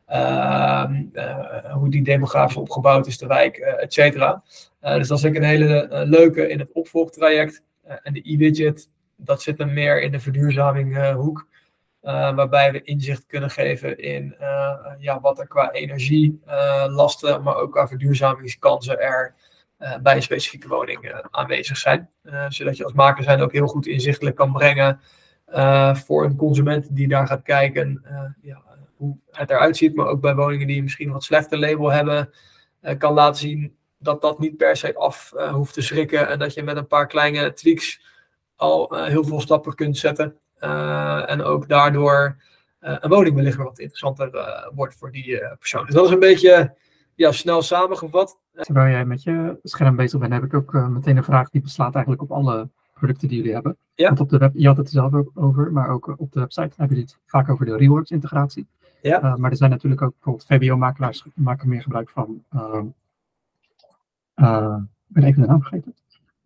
ehm, 0.06 1.04
hoe 1.72 1.90
die 1.90 2.02
demografisch 2.02 2.56
opgebouwd 2.56 3.06
is, 3.06 3.18
de 3.18 3.26
wijk, 3.26 3.56
et 3.56 3.92
cetera. 3.92 4.42
dus 4.80 5.08
dat 5.08 5.18
is 5.18 5.24
ik 5.24 5.36
een 5.36 5.42
hele 5.42 6.04
leuke 6.06 6.48
in 6.48 6.58
het 6.58 6.72
opvolgtraject. 6.72 7.64
en 8.02 8.12
de 8.12 8.32
e-widget, 8.32 8.90
dat 9.16 9.42
zit 9.42 9.58
hem 9.58 9.72
meer 9.72 10.02
in 10.02 10.12
de 10.12 10.20
verduurzaming 10.20 11.12
hoek. 11.12 11.46
waarbij 12.00 12.72
we 12.72 12.82
inzicht 12.82 13.26
kunnen 13.26 13.50
geven 13.50 13.98
in 13.98 14.36
ja, 14.98 15.20
wat 15.20 15.38
er 15.38 15.46
qua 15.46 15.70
energielasten, 15.70 17.42
maar 17.42 17.56
ook 17.56 17.72
qua 17.72 17.88
verduurzamingskansen 17.88 19.00
er 19.00 19.34
bij 20.02 20.16
een 20.16 20.22
specifieke 20.22 20.68
woning 20.68 21.04
uh, 21.04 21.18
aanwezig 21.30 21.76
zijn. 21.76 22.10
Uh, 22.22 22.44
zodat 22.48 22.76
je 22.76 22.84
als 22.84 22.92
maker 22.92 23.24
zijn 23.24 23.40
ook 23.40 23.52
heel 23.52 23.66
goed 23.66 23.86
inzichtelijk 23.86 24.36
kan 24.36 24.52
brengen 24.52 25.00
voor 25.94 26.24
een 26.24 26.36
consument 26.36 26.96
die 26.96 27.08
daar 27.08 27.26
gaat 27.26 27.42
kijken 27.42 28.04
ja, 28.42 28.62
hoe 28.96 29.16
het 29.30 29.50
eruit 29.50 29.76
ziet. 29.76 29.94
Maar 29.94 30.06
ook 30.06 30.20
bij 30.20 30.34
woningen 30.34 30.66
die 30.66 30.82
misschien 30.82 31.06
een 31.06 31.12
wat 31.12 31.24
slechter 31.24 31.58
label 31.58 31.92
hebben, 31.92 32.30
kan 32.98 33.12
laten 33.12 33.40
zien 33.40 33.76
dat 33.98 34.20
dat 34.20 34.38
niet 34.38 34.56
per 34.56 34.76
se 34.76 34.94
af 34.94 35.32
hoeft 35.50 35.74
te 35.74 35.80
schrikken. 35.80 36.28
En 36.28 36.38
dat 36.38 36.54
je 36.54 36.62
met 36.62 36.76
een 36.76 36.86
paar 36.86 37.06
kleine 37.06 37.52
tweaks 37.52 38.00
al 38.56 39.04
heel 39.04 39.24
veel 39.24 39.40
stappen 39.40 39.74
kunt 39.74 39.98
zetten. 39.98 40.36
en 41.26 41.42
ook 41.42 41.68
daardoor 41.68 42.36
een 42.80 43.10
woning 43.10 43.34
wellicht 43.34 43.56
wat 43.56 43.78
interessanter 43.78 44.30
wordt 44.74 44.94
voor 44.94 45.12
die 45.12 45.38
persoon. 45.58 45.84
Dus 45.84 45.94
dat 45.94 46.04
is 46.04 46.10
een 46.10 46.18
beetje 46.18 46.74
ja, 47.16 47.32
snel 47.32 47.62
samengevat. 47.62 48.40
Terwijl 48.52 48.90
jij 48.90 49.04
met 49.04 49.22
je 49.22 49.58
scherm 49.62 49.96
bezig 49.96 50.20
bent, 50.20 50.32
heb 50.32 50.44
ik 50.44 50.54
ook 50.54 50.74
uh, 50.74 50.88
meteen 50.88 51.16
een 51.16 51.24
vraag 51.24 51.50
die 51.50 51.60
beslaat 51.60 51.94
eigenlijk 51.94 52.22
op 52.22 52.30
alle 52.30 52.68
producten 52.94 53.28
die 53.28 53.36
jullie 53.36 53.52
hebben. 53.52 53.76
Ja. 53.94 54.06
Want 54.06 54.20
op 54.20 54.28
de 54.28 54.38
web, 54.38 54.52
je 54.54 54.66
had 54.66 54.76
het 54.76 54.86
er 54.86 54.92
zelf 54.92 55.14
ook 55.14 55.30
over, 55.34 55.72
maar 55.72 55.88
ook 55.88 56.08
eh, 56.08 56.14
op 56.16 56.32
de 56.32 56.40
website 56.40 56.74
hebben 56.76 56.96
jullie 56.96 57.12
het 57.12 57.18
vaak 57.24 57.48
over 57.48 57.66
de 57.66 57.76
rewards 57.76 58.10
integratie. 58.10 58.66
Ja. 59.02 59.22
Uh, 59.22 59.36
maar 59.36 59.50
er 59.50 59.56
zijn 59.56 59.70
natuurlijk 59.70 60.02
ook 60.02 60.12
bijvoorbeeld 60.12 60.46
VBO-makelaars 60.46 61.24
maken 61.34 61.68
meer 61.68 61.82
gebruik 61.82 62.10
van. 62.10 62.44
Uh, 62.54 62.82
ik 65.08 65.14
ben 65.14 65.24
even 65.24 65.42
de 65.42 65.48
naam 65.48 65.60
vergeten. 65.60 65.94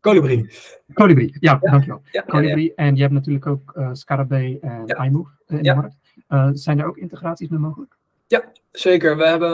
Colibri. 0.00 0.50
Colibri, 0.92 1.36
ja, 1.38 1.58
ja. 1.60 1.70
dankjewel. 1.70 2.02
Ja, 2.10 2.24
Colibri. 2.26 2.72
En 2.74 2.94
je 2.96 3.02
hebt 3.02 3.14
natuurlijk 3.14 3.46
ook 3.46 3.80
Scarabee 3.92 4.60
en 4.60 4.86
iMove 4.86 5.30
in 5.46 5.62
de 5.62 5.74
markt. 5.74 6.58
zijn 6.58 6.78
er 6.78 6.86
ook 6.86 6.96
integraties 6.96 7.48
mee 7.48 7.58
mogelijk? 7.58 7.98
Ja, 8.30 8.52
zeker. 8.72 9.16
We 9.16 9.26
hebben 9.26 9.52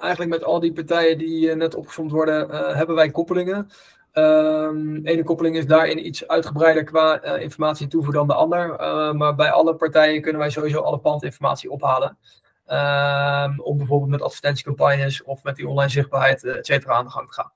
eigenlijk 0.00 0.30
met 0.30 0.44
al 0.44 0.60
die 0.60 0.72
partijen 0.72 1.18
die 1.18 1.54
net 1.54 1.74
opgezomd 1.74 2.10
worden, 2.10 2.50
uh, 2.50 2.74
hebben 2.74 2.96
wij 2.96 3.10
koppelingen. 3.10 3.68
Um, 4.12 5.06
ene 5.06 5.22
koppeling 5.24 5.56
is 5.56 5.66
daarin 5.66 6.06
iets 6.06 6.28
uitgebreider 6.28 6.84
qua 6.84 7.22
informatie 7.22 7.86
toevoer 7.88 8.12
dan 8.12 8.26
de 8.26 8.34
ander. 8.34 8.68
Maar 9.16 9.34
bij 9.34 9.50
alle 9.50 9.74
partijen 9.74 10.22
kunnen 10.22 10.40
wij 10.40 10.50
sowieso 10.50 10.80
alle 10.80 10.98
pandinformatie 10.98 11.70
ophalen. 11.70 12.18
Um, 12.66 13.60
om 13.60 13.76
bijvoorbeeld 13.76 14.10
met 14.10 14.22
advertentiecampagnes 14.22 15.22
of 15.22 15.42
met 15.42 15.56
die 15.56 15.68
online 15.68 15.90
zichtbaarheid, 15.90 16.44
et 16.44 16.66
cetera, 16.66 16.94
aan 16.94 17.04
de 17.04 17.10
gang 17.10 17.26
te 17.26 17.32
gaan. 17.32 17.52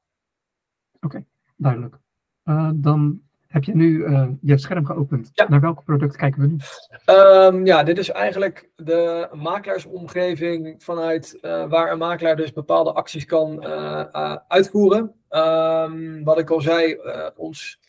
Oké, 1.00 1.24
duidelijk. 1.56 1.96
dan 2.74 3.22
heb 3.52 3.64
je 3.64 3.74
nu 3.74 3.98
uh, 3.98 4.28
je 4.40 4.58
scherm 4.58 4.86
geopend? 4.86 5.30
Ja. 5.32 5.48
Naar 5.48 5.60
welk 5.60 5.84
product 5.84 6.16
kijken 6.16 6.40
we 6.40 6.46
nu? 6.46 6.56
Um, 7.14 7.66
ja, 7.66 7.82
dit 7.82 7.98
is 7.98 8.10
eigenlijk 8.10 8.70
de 8.76 9.28
makelaarsomgeving 9.32 10.74
vanuit 10.78 11.38
uh, 11.42 11.68
waar 11.68 11.92
een 11.92 11.98
makelaar 11.98 12.36
dus 12.36 12.52
bepaalde 12.52 12.92
acties 12.92 13.24
kan 13.24 13.64
uh, 13.66 14.36
uitvoeren. 14.48 15.14
Um, 15.30 16.24
wat 16.24 16.38
ik 16.38 16.50
al 16.50 16.60
zei, 16.60 16.98
ons 17.36 17.80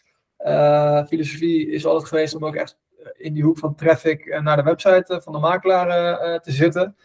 filosofie 1.08 1.69
is 1.71 1.86
altijd 1.86 2.08
geweest 2.08 2.36
om 2.36 2.45
ook 2.45 2.56
echt 2.56 2.78
in 3.17 3.34
die 3.34 3.43
hoek 3.43 3.58
van 3.58 3.76
traffic 3.76 4.39
naar 4.41 4.58
de 4.58 4.63
website 4.63 5.21
van 5.23 5.34
de 5.34 5.39
makelaar 5.39 6.41
te 6.41 6.52
zitten. 6.52 6.95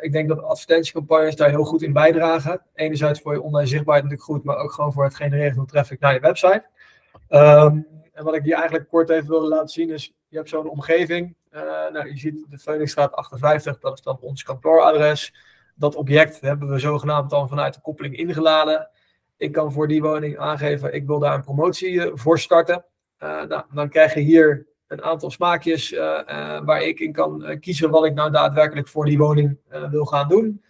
ik 0.00 0.12
denk 0.12 0.28
dat 0.28 0.42
advertentiecampagnes 0.42 1.36
daar 1.36 1.48
heel 1.48 1.64
goed 1.64 1.82
in 1.82 1.92
bijdragen. 1.92 2.60
Enerzijds 2.74 3.20
voor 3.20 3.32
je 3.32 3.42
online 3.42 3.68
zichtbaarheid 3.68 4.04
natuurlijk 4.04 4.30
goed, 4.30 4.44
maar 4.44 4.64
ook 4.64 4.72
gewoon 4.72 4.92
voor 4.92 5.04
het 5.04 5.16
genereren 5.16 5.54
van 5.54 5.66
traffic 5.66 6.00
naar 6.00 6.14
je 6.14 6.20
website. 6.20 6.64
Um, 7.30 7.86
en 8.12 8.24
wat 8.24 8.34
ik 8.34 8.42
hier 8.42 8.54
eigenlijk 8.54 8.88
kort 8.88 9.10
even 9.10 9.28
wilde 9.28 9.48
laten 9.48 9.68
zien 9.68 9.90
is, 9.90 10.14
je 10.28 10.36
hebt 10.36 10.48
zo'n 10.48 10.68
omgeving. 10.68 11.36
Uh, 11.52 11.62
nou, 11.92 12.08
je 12.08 12.18
ziet 12.18 12.44
de 12.48 12.58
Phoenixstraat 12.58 13.12
58, 13.12 13.78
dat 13.78 13.92
is 13.98 14.02
dan 14.02 14.18
ons 14.20 14.42
kantooradres. 14.42 15.34
Dat 15.74 15.94
object 15.94 16.40
hebben 16.40 16.68
we 16.68 16.78
zogenaamd 16.78 17.30
dan 17.30 17.48
vanuit 17.48 17.74
de 17.74 17.80
koppeling 17.80 18.16
ingeladen. 18.16 18.88
Ik 19.36 19.52
kan 19.52 19.72
voor 19.72 19.88
die 19.88 20.02
woning 20.02 20.38
aangeven, 20.38 20.94
ik 20.94 21.06
wil 21.06 21.18
daar 21.18 21.34
een 21.34 21.42
promotie 21.42 21.92
uh, 21.92 22.10
voor 22.14 22.38
starten. 22.38 22.84
Uh, 23.22 23.42
nou, 23.42 23.62
dan 23.72 23.88
krijg 23.88 24.14
je 24.14 24.20
hier 24.20 24.66
een 24.86 25.02
aantal 25.02 25.30
smaakjes 25.30 25.90
waar 26.64 26.82
ik 26.82 27.00
in 27.00 27.12
kan 27.12 27.58
kiezen 27.60 27.90
wat 27.90 28.04
ik 28.04 28.14
nou 28.14 28.30
daadwerkelijk 28.30 28.88
voor 28.88 29.04
die 29.04 29.18
woning 29.18 29.58
wil 29.90 30.04
gaan 30.04 30.28
doen. 30.28 30.62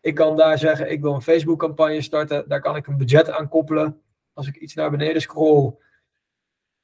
Ik 0.00 0.14
kan 0.14 0.36
daar 0.36 0.58
zeggen, 0.58 0.90
ik 0.90 1.00
wil 1.00 1.14
een 1.14 1.22
Facebook 1.22 1.58
campagne 1.58 2.02
starten. 2.02 2.44
Daar 2.48 2.60
kan 2.60 2.76
ik 2.76 2.86
een 2.86 2.96
budget 2.96 3.30
aan 3.30 3.48
koppelen. 3.48 4.00
Als 4.32 4.46
ik 4.46 4.56
iets 4.56 4.74
naar 4.74 4.90
beneden 4.90 5.22
scroll, 5.22 5.74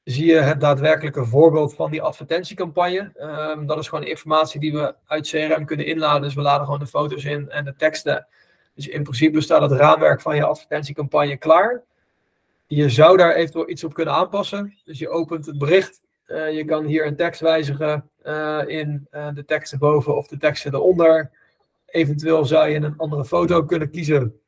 zie 0.04 0.26
je 0.26 0.38
het 0.38 0.60
daadwerkelijke 0.60 1.24
voorbeeld 1.24 1.74
van 1.74 1.90
die 1.90 2.02
advertentiecampagne. 2.02 3.12
Um, 3.56 3.66
dat 3.66 3.78
is 3.78 3.88
gewoon 3.88 4.04
informatie 4.04 4.60
die 4.60 4.72
we 4.72 4.94
uit 5.06 5.28
CRM 5.28 5.64
kunnen 5.64 5.86
inladen. 5.86 6.22
Dus 6.22 6.34
we 6.34 6.40
laden 6.40 6.64
gewoon 6.64 6.80
de 6.80 6.86
foto's 6.86 7.24
in 7.24 7.50
en 7.50 7.64
de 7.64 7.74
teksten. 7.76 8.26
Dus 8.74 8.88
in 8.88 9.02
principe 9.02 9.40
staat 9.40 9.70
het 9.70 9.72
raamwerk 9.72 10.20
van 10.20 10.36
je 10.36 10.44
advertentiecampagne 10.44 11.36
klaar. 11.36 11.82
Je 12.66 12.88
zou 12.88 13.16
daar 13.16 13.34
eventueel 13.34 13.68
iets 13.68 13.84
op 13.84 13.94
kunnen 13.94 14.14
aanpassen. 14.14 14.74
Dus 14.84 14.98
je 14.98 15.08
opent 15.08 15.46
het 15.46 15.58
bericht. 15.58 16.00
Uh, 16.26 16.52
je 16.52 16.64
kan 16.64 16.84
hier 16.84 17.06
een 17.06 17.16
tekst 17.16 17.40
wijzigen 17.40 18.10
uh, 18.26 18.62
in 18.66 19.08
uh, 19.12 19.28
de 19.34 19.44
teksten 19.44 19.78
boven 19.78 20.16
of 20.16 20.26
de 20.26 20.36
teksten 20.36 20.74
eronder. 20.74 21.30
Eventueel 21.86 22.44
zou 22.44 22.68
je 22.68 22.76
een 22.76 22.96
andere 22.96 23.24
foto 23.24 23.64
kunnen 23.64 23.90
kiezen. 23.90 24.40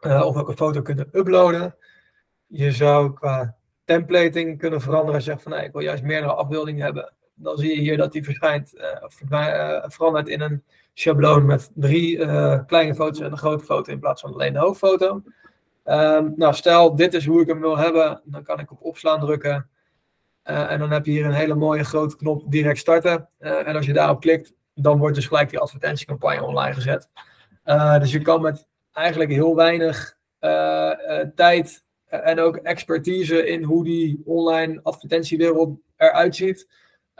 of 0.00 0.36
ook 0.36 0.48
een 0.48 0.56
foto 0.56 0.82
kunnen 0.82 1.08
uploaden. 1.12 1.76
Je 2.46 2.72
zou 2.72 3.12
qua 3.12 3.56
templating 3.86 4.58
kunnen 4.58 4.80
veranderen. 4.80 5.14
En 5.14 5.22
zegt 5.22 5.42
van 5.42 5.54
ik 5.54 5.72
wil 5.72 5.82
juist 5.82 6.02
meerdere 6.02 6.32
afbeeldingen 6.32 6.84
hebben. 6.84 7.12
Dan 7.34 7.58
zie 7.58 7.74
je 7.74 7.80
hier 7.80 7.96
dat 7.96 8.12
die 8.12 8.24
verschijnt, 8.24 8.74
uh, 8.74 9.82
verandert 9.86 10.28
in 10.28 10.40
een 10.40 10.62
schabloon 10.94 11.46
met 11.46 11.70
drie 11.74 12.18
uh, 12.18 12.58
kleine 12.66 12.94
foto's 12.94 13.20
en 13.20 13.30
een 13.30 13.38
grote 13.38 13.64
foto 13.64 13.92
in 13.92 13.98
plaats 13.98 14.20
van 14.20 14.32
alleen 14.32 14.52
de 14.52 14.58
hoofdfoto. 14.58 15.22
Um, 15.84 16.32
nou, 16.36 16.54
stel 16.54 16.96
dit 16.96 17.14
is 17.14 17.26
hoe 17.26 17.40
ik 17.40 17.46
hem 17.46 17.60
wil 17.60 17.76
hebben, 17.78 18.20
dan 18.24 18.42
kan 18.42 18.58
ik 18.58 18.70
op 18.70 18.82
opslaan 18.82 19.20
drukken. 19.20 19.68
En 20.42 20.78
dan 20.78 20.90
heb 20.90 21.06
je 21.06 21.10
hier 21.10 21.24
een 21.24 21.32
hele 21.32 21.54
mooie 21.54 21.84
grote 21.84 22.16
knop 22.16 22.42
direct 22.46 22.78
starten. 22.78 23.28
en 23.38 23.76
als 23.76 23.86
je 23.86 23.92
daarop 23.92 24.20
klikt, 24.20 24.54
dan 24.74 24.98
wordt 24.98 25.14
dus 25.14 25.26
gelijk 25.26 25.50
die 25.50 25.58
advertentiecampagne 25.58 26.42
online 26.42 26.74
gezet. 26.74 27.10
dus 28.00 28.12
je 28.12 28.22
kan 28.22 28.42
met 28.42 28.66
eigenlijk 28.92 29.30
heel 29.30 29.56
weinig 29.56 30.16
tijd 31.34 31.85
en 32.22 32.40
ook 32.40 32.56
expertise 32.56 33.46
in 33.46 33.62
hoe 33.62 33.84
die 33.84 34.22
online 34.24 34.80
advertentiewereld 34.82 35.78
eruit 35.96 36.36
ziet. 36.36 36.68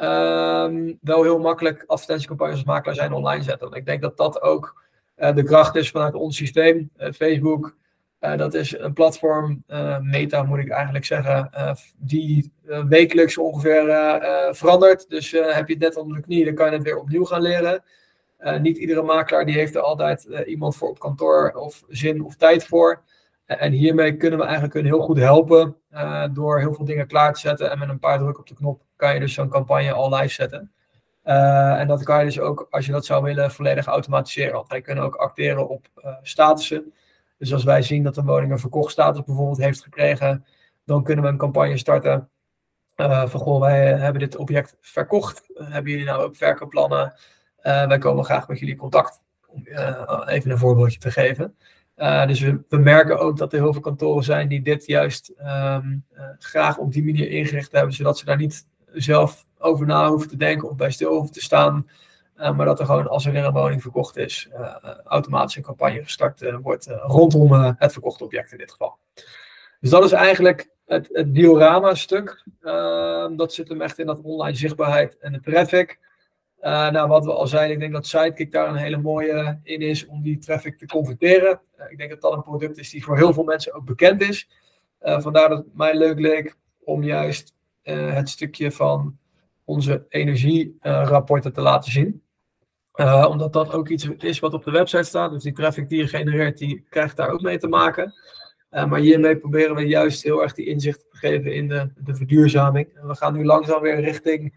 Um, 0.00 0.98
wel 1.00 1.22
heel 1.22 1.38
makkelijk 1.38 1.84
advertentiecampagnes 1.86 2.56
als 2.56 2.66
makelaar 2.66 2.94
zijn 2.94 3.12
online 3.12 3.42
zetten. 3.42 3.72
ik 3.72 3.86
denk 3.86 4.02
dat 4.02 4.16
dat 4.16 4.42
ook 4.42 4.84
uh, 5.16 5.34
de 5.34 5.42
kracht 5.42 5.74
is 5.74 5.90
vanuit 5.90 6.14
ons 6.14 6.36
systeem. 6.36 6.90
Uh, 6.98 7.12
Facebook, 7.12 7.76
uh, 8.20 8.36
dat 8.36 8.54
is 8.54 8.78
een 8.78 8.92
platform, 8.92 9.64
Meta 10.00 10.42
moet 10.42 10.58
ik 10.58 10.68
eigenlijk 10.68 11.04
zeggen, 11.04 11.50
die 11.98 12.52
wekelijks 12.88 13.38
ongeveer 13.38 13.84
verandert. 14.50 15.08
Dus 15.08 15.30
heb 15.30 15.66
je 15.68 15.74
het 15.74 15.82
net 15.82 15.96
onder 15.96 16.16
de 16.16 16.22
knie, 16.22 16.44
dan 16.44 16.54
kan 16.54 16.66
je 16.66 16.72
het 16.72 16.82
weer 16.82 16.98
opnieuw 16.98 17.24
gaan 17.24 17.42
leren. 17.42 17.82
niet 18.60 18.76
iedere 18.76 19.02
makelaar 19.02 19.46
die 19.46 19.54
heeft 19.54 19.74
er 19.74 19.80
altijd 19.80 20.22
iemand 20.46 20.76
voor 20.76 20.88
op 20.88 20.98
kantoor 20.98 21.52
of 21.54 21.84
zin 21.88 22.24
of 22.24 22.36
tijd 22.36 22.64
voor. 22.64 23.02
En 23.46 23.72
hiermee 23.72 24.16
kunnen 24.16 24.38
we 24.38 24.44
eigenlijk 24.44 24.74
een 24.74 24.84
heel 24.84 25.00
goed 25.00 25.18
helpen 25.18 25.76
uh, 25.92 26.24
door 26.32 26.58
heel 26.58 26.74
veel 26.74 26.84
dingen 26.84 27.06
klaar 27.06 27.32
te 27.32 27.40
zetten. 27.40 27.70
En 27.70 27.78
met 27.78 27.88
een 27.88 27.98
paar 27.98 28.18
druk 28.18 28.38
op 28.38 28.46
de 28.46 28.54
knop 28.54 28.82
kan 28.96 29.14
je 29.14 29.20
dus 29.20 29.34
zo'n 29.34 29.48
campagne 29.48 29.92
al 29.92 30.14
live 30.14 30.34
zetten. 30.34 30.72
Uh, 31.24 31.80
en 31.80 31.86
dat 31.86 32.02
kan 32.02 32.18
je 32.18 32.24
dus 32.24 32.40
ook, 32.40 32.66
als 32.70 32.86
je 32.86 32.92
dat 32.92 33.04
zou 33.04 33.22
willen, 33.22 33.50
volledig 33.50 33.86
automatiseren. 33.86 34.52
Want 34.52 34.68
wij 34.68 34.80
kunnen 34.80 35.04
ook 35.04 35.14
acteren 35.14 35.68
op 35.68 35.86
uh, 36.04 36.12
statussen. 36.22 36.92
Dus 37.38 37.52
als 37.52 37.64
wij 37.64 37.82
zien 37.82 38.02
dat 38.02 38.16
een 38.16 38.26
woning 38.26 38.52
een 38.52 38.58
verkocht 38.58 38.92
status 38.92 39.24
bijvoorbeeld 39.24 39.58
heeft 39.58 39.82
gekregen, 39.82 40.44
dan 40.84 41.02
kunnen 41.02 41.24
we 41.24 41.30
een 41.30 41.36
campagne 41.36 41.76
starten. 41.76 42.28
van 42.96 43.40
goh, 43.40 43.60
wij 43.60 43.94
hebben 43.94 44.20
dit 44.20 44.36
object 44.36 44.76
verkocht. 44.80 45.46
hebben 45.54 45.90
jullie 45.90 46.06
nou 46.06 46.22
ook 46.22 46.36
verkoopplannen? 46.36 47.14
wij 47.62 47.98
komen 47.98 48.24
graag 48.24 48.48
met 48.48 48.58
jullie 48.58 48.74
in 48.74 48.80
contact. 48.80 49.24
Om 49.46 49.66
even 50.26 50.50
een 50.50 50.58
voorbeeldje 50.58 50.98
te 50.98 51.10
geven. 51.10 51.56
Uh, 51.96 52.26
dus 52.26 52.40
we, 52.40 52.78
merken 52.78 53.18
ook 53.18 53.36
dat 53.36 53.52
er 53.52 53.58
heel 53.58 53.72
veel 53.72 53.82
kantoren 53.82 54.24
zijn 54.24 54.48
die 54.48 54.62
dit 54.62 54.86
juist 54.86 55.34
um, 55.38 56.04
uh, 56.14 56.22
graag 56.38 56.78
op 56.78 56.92
die 56.92 57.04
manier 57.04 57.28
ingericht 57.28 57.72
hebben, 57.72 57.94
zodat 57.94 58.18
ze 58.18 58.24
daar 58.24 58.36
niet 58.36 58.66
zelf 58.92 59.46
over 59.58 59.86
na 59.86 60.08
hoeven 60.08 60.28
te 60.28 60.36
denken 60.36 60.68
of 60.68 60.76
bij 60.76 60.90
stil 60.90 61.12
hoeven 61.12 61.32
te 61.32 61.42
staan. 61.42 61.88
Uh, 62.38 62.56
maar 62.56 62.66
dat 62.66 62.80
er 62.80 62.86
gewoon, 62.86 63.08
als 63.08 63.26
er 63.26 63.32
weer 63.32 63.44
een 63.44 63.52
woning 63.52 63.82
verkocht 63.82 64.16
is, 64.16 64.48
automatisch 65.04 65.56
een 65.56 65.62
campagne 65.62 66.02
gestart 66.02 66.42
wordt 66.62 66.86
rondom 66.86 67.52
het 67.52 67.92
verkochte 67.92 68.24
object 68.24 68.52
in 68.52 68.58
dit 68.58 68.70
geval. 68.70 68.98
Dus 69.80 69.90
dat 69.90 70.04
is 70.04 70.12
eigenlijk 70.12 70.68
het, 70.86 71.08
het 71.12 71.34
diorama-stuk. 71.34 72.44
Ehm, 72.60 73.36
dat 73.36 73.52
zit 73.52 73.68
hem 73.68 73.80
echt 73.80 73.98
in 73.98 74.06
dat 74.06 74.20
online 74.22 74.56
zichtbaarheid 74.56 75.18
en 75.18 75.32
de 75.32 75.40
traffic. 75.40 75.98
Uh, 76.60 76.90
nou, 76.90 77.08
wat 77.08 77.24
we 77.24 77.32
al 77.32 77.46
zeiden, 77.46 77.72
ik 77.72 77.80
denk 77.80 77.92
dat 77.92 78.06
Sidekick 78.06 78.52
daar 78.52 78.68
een 78.68 78.76
hele 78.76 78.96
mooie 78.96 79.60
in 79.62 79.80
is 79.80 80.06
om 80.06 80.22
die 80.22 80.38
traffic 80.38 80.78
te 80.78 80.86
converteren. 80.86 81.60
Uh, 81.78 81.90
ik 81.90 81.98
denk 81.98 82.10
dat 82.10 82.20
dat 82.20 82.32
een 82.32 82.42
product 82.42 82.78
is 82.78 82.90
die 82.90 83.04
voor 83.04 83.16
heel 83.16 83.32
veel 83.32 83.44
mensen 83.44 83.74
ook 83.74 83.84
bekend 83.84 84.22
is. 84.22 84.48
Vandaar 85.00 85.48
dat 85.48 85.58
het 85.58 85.76
mij 85.76 85.96
leuk 85.96 86.18
leek 86.18 86.56
om 86.84 87.02
juist 87.02 87.56
het 87.82 88.28
stukje 88.28 88.72
van 88.72 89.18
onze 89.64 90.06
energierapporten 90.08 91.52
te 91.52 91.60
laten 91.60 91.92
zien. 91.92 92.22
omdat 93.28 93.52
dat 93.52 93.72
ook 93.72 93.88
iets 93.88 94.08
is 94.18 94.38
wat 94.38 94.54
op 94.54 94.64
de 94.64 94.70
website 94.70 95.02
staat. 95.02 95.30
Dus 95.30 95.42
die 95.42 95.52
traffic 95.52 95.88
die 95.88 95.98
je 95.98 96.06
genereert, 96.06 96.58
die 96.58 96.86
krijgt 96.88 97.16
daar 97.16 97.30
ook 97.30 97.40
mee 97.40 97.58
te 97.58 97.68
maken. 97.68 98.14
maar 98.70 98.98
hiermee 98.98 99.36
proberen 99.36 99.74
we 99.74 99.86
juist 99.86 100.22
heel 100.22 100.42
erg 100.42 100.54
die 100.54 100.66
inzicht 100.66 101.00
te 101.10 101.16
geven 101.16 101.54
in 101.54 101.68
de, 101.68 101.92
de 101.96 102.14
verduurzaming. 102.14 102.88
En 102.94 103.06
we 103.06 103.14
gaan 103.14 103.34
nu 103.34 103.44
langzaam 103.44 103.82
weer 103.82 104.00
richting 104.00 104.52
eh, 104.52 104.56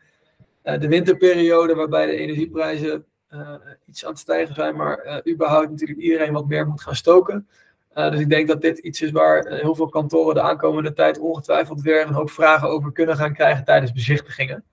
de 0.77 0.88
winterperiode 0.88 1.75
waarbij 1.75 2.05
de 2.05 2.15
energieprijzen 2.15 3.05
eh, 3.27 3.53
iets 3.86 4.05
aan 4.05 4.12
het 4.12 4.19
stijgen 4.19 4.55
zijn, 4.55 4.75
maar 4.75 5.05
uh, 5.05 5.34
überhaupt 5.34 5.69
natuurlijk 5.69 5.99
iedereen 5.99 6.34
wat 6.34 6.47
meer 6.47 6.67
moet 6.67 6.82
gaan 6.82 6.95
stoken. 6.95 7.47
dus 7.93 8.19
ik 8.19 8.29
denk 8.29 8.47
dat 8.47 8.62
dit 8.62 8.77
iets 8.77 9.01
is 9.01 9.12
waar 9.12 9.47
heel 9.47 9.75
veel 9.75 9.89
kantoren 9.89 10.36
de 10.36 10.41
aankomende 10.41 10.93
tijd 10.93 11.19
ongetwijfeld 11.19 11.82
weer 11.82 12.08
een 12.08 12.13
hoop 12.13 12.29
vragen 12.29 12.69
over 12.69 12.91
kunnen 12.91 13.15
gaan 13.15 13.34
krijgen 13.34 13.63
tijdens 13.63 13.91
bezichtigingen. 13.91 14.63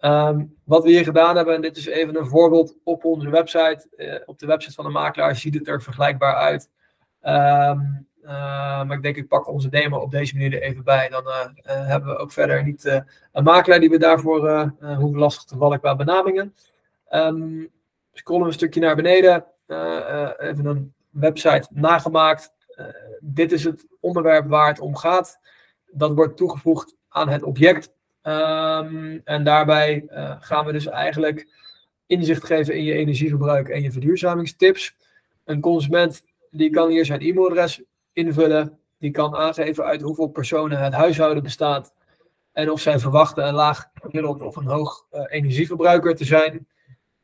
Um, 0.00 0.54
wat 0.64 0.84
we 0.84 0.90
hier 0.90 1.04
gedaan 1.04 1.36
hebben, 1.36 1.54
en 1.54 1.60
dit 1.60 1.76
is 1.76 1.86
even 1.86 2.16
een 2.16 2.26
voorbeeld 2.26 2.76
op 2.84 3.04
onze 3.04 3.30
website, 3.30 4.22
op 4.26 4.38
de 4.38 4.46
website 4.46 4.74
van 4.74 4.84
de 4.84 4.90
makelaar 4.90 5.36
ziet 5.36 5.54
het 5.54 5.68
er 5.68 5.82
vergelijkbaar 5.82 6.34
uit. 6.34 6.70
Um, 7.22 8.06
uh, 8.24 8.30
maar 8.84 8.96
ik 8.96 9.02
denk, 9.02 9.16
ik 9.16 9.28
pak 9.28 9.48
onze 9.48 9.68
demo 9.68 9.98
op 9.98 10.10
deze 10.10 10.34
manier 10.34 10.54
er 10.54 10.62
even 10.62 10.84
bij. 10.84 11.08
Dan 11.08 11.26
uh, 11.26 11.34
uh, 11.56 11.86
hebben 11.86 12.08
we 12.08 12.16
ook 12.16 12.32
verder 12.32 12.64
niet 12.64 13.02
een 13.32 13.44
makelaar 13.44 13.80
die 13.80 13.90
we 13.90 13.98
daarvoor 13.98 14.72
hoeven 14.80 15.18
lastig 15.18 15.44
te 15.44 15.56
vallen 15.56 15.80
qua 15.80 15.96
benamingen. 15.96 16.54
Um, 17.10 17.70
scrollen 18.12 18.42
we 18.42 18.48
een 18.48 18.54
stukje 18.54 18.80
naar 18.80 18.96
beneden. 18.96 19.44
even 20.38 20.66
een 20.66 20.94
website 21.10 21.68
nagemaakt. 21.70 22.52
dit 23.20 23.52
is 23.52 23.64
het 23.64 23.86
onderwerp 24.00 24.48
waar 24.48 24.68
het 24.68 24.80
om 24.80 24.96
gaat. 24.96 25.40
Dat 25.86 26.14
wordt 26.14 26.36
toegevoegd 26.36 26.96
aan 27.08 27.28
het 27.28 27.42
object. 27.42 27.94
Um, 28.22 29.20
en 29.24 29.44
daarbij 29.44 30.04
gaan 30.40 30.66
we 30.66 30.72
dus 30.72 30.86
eigenlijk 30.86 31.48
inzicht 32.06 32.44
geven 32.44 32.74
in 32.74 32.84
je 32.84 32.92
energieverbruik 32.92 33.68
en 33.68 33.82
je 33.82 33.92
verduurzamingstips. 33.92 34.96
Een 35.44 35.60
consument 35.60 36.22
die 36.50 36.70
kan 36.70 36.88
hier 36.88 37.04
zijn 37.04 37.20
e-mailadres 37.20 37.82
invullen. 38.14 38.78
Die 38.98 39.10
kan 39.10 39.36
aangeven 39.36 39.84
uit 39.84 40.00
hoeveel 40.00 40.28
personen 40.28 40.78
het 40.78 40.92
huishouden 40.92 41.42
bestaat. 41.42 41.94
En 42.52 42.70
of 42.70 42.80
zij 42.80 42.98
verwachten 42.98 43.46
een 43.46 43.54
laag 43.54 43.90
gemiddeld 43.94 44.42
of 44.42 44.56
een 44.56 44.66
hoog 44.66 45.06
uh, 45.12 45.20
energieverbruiker 45.28 46.16
te 46.16 46.24
zijn. 46.24 46.66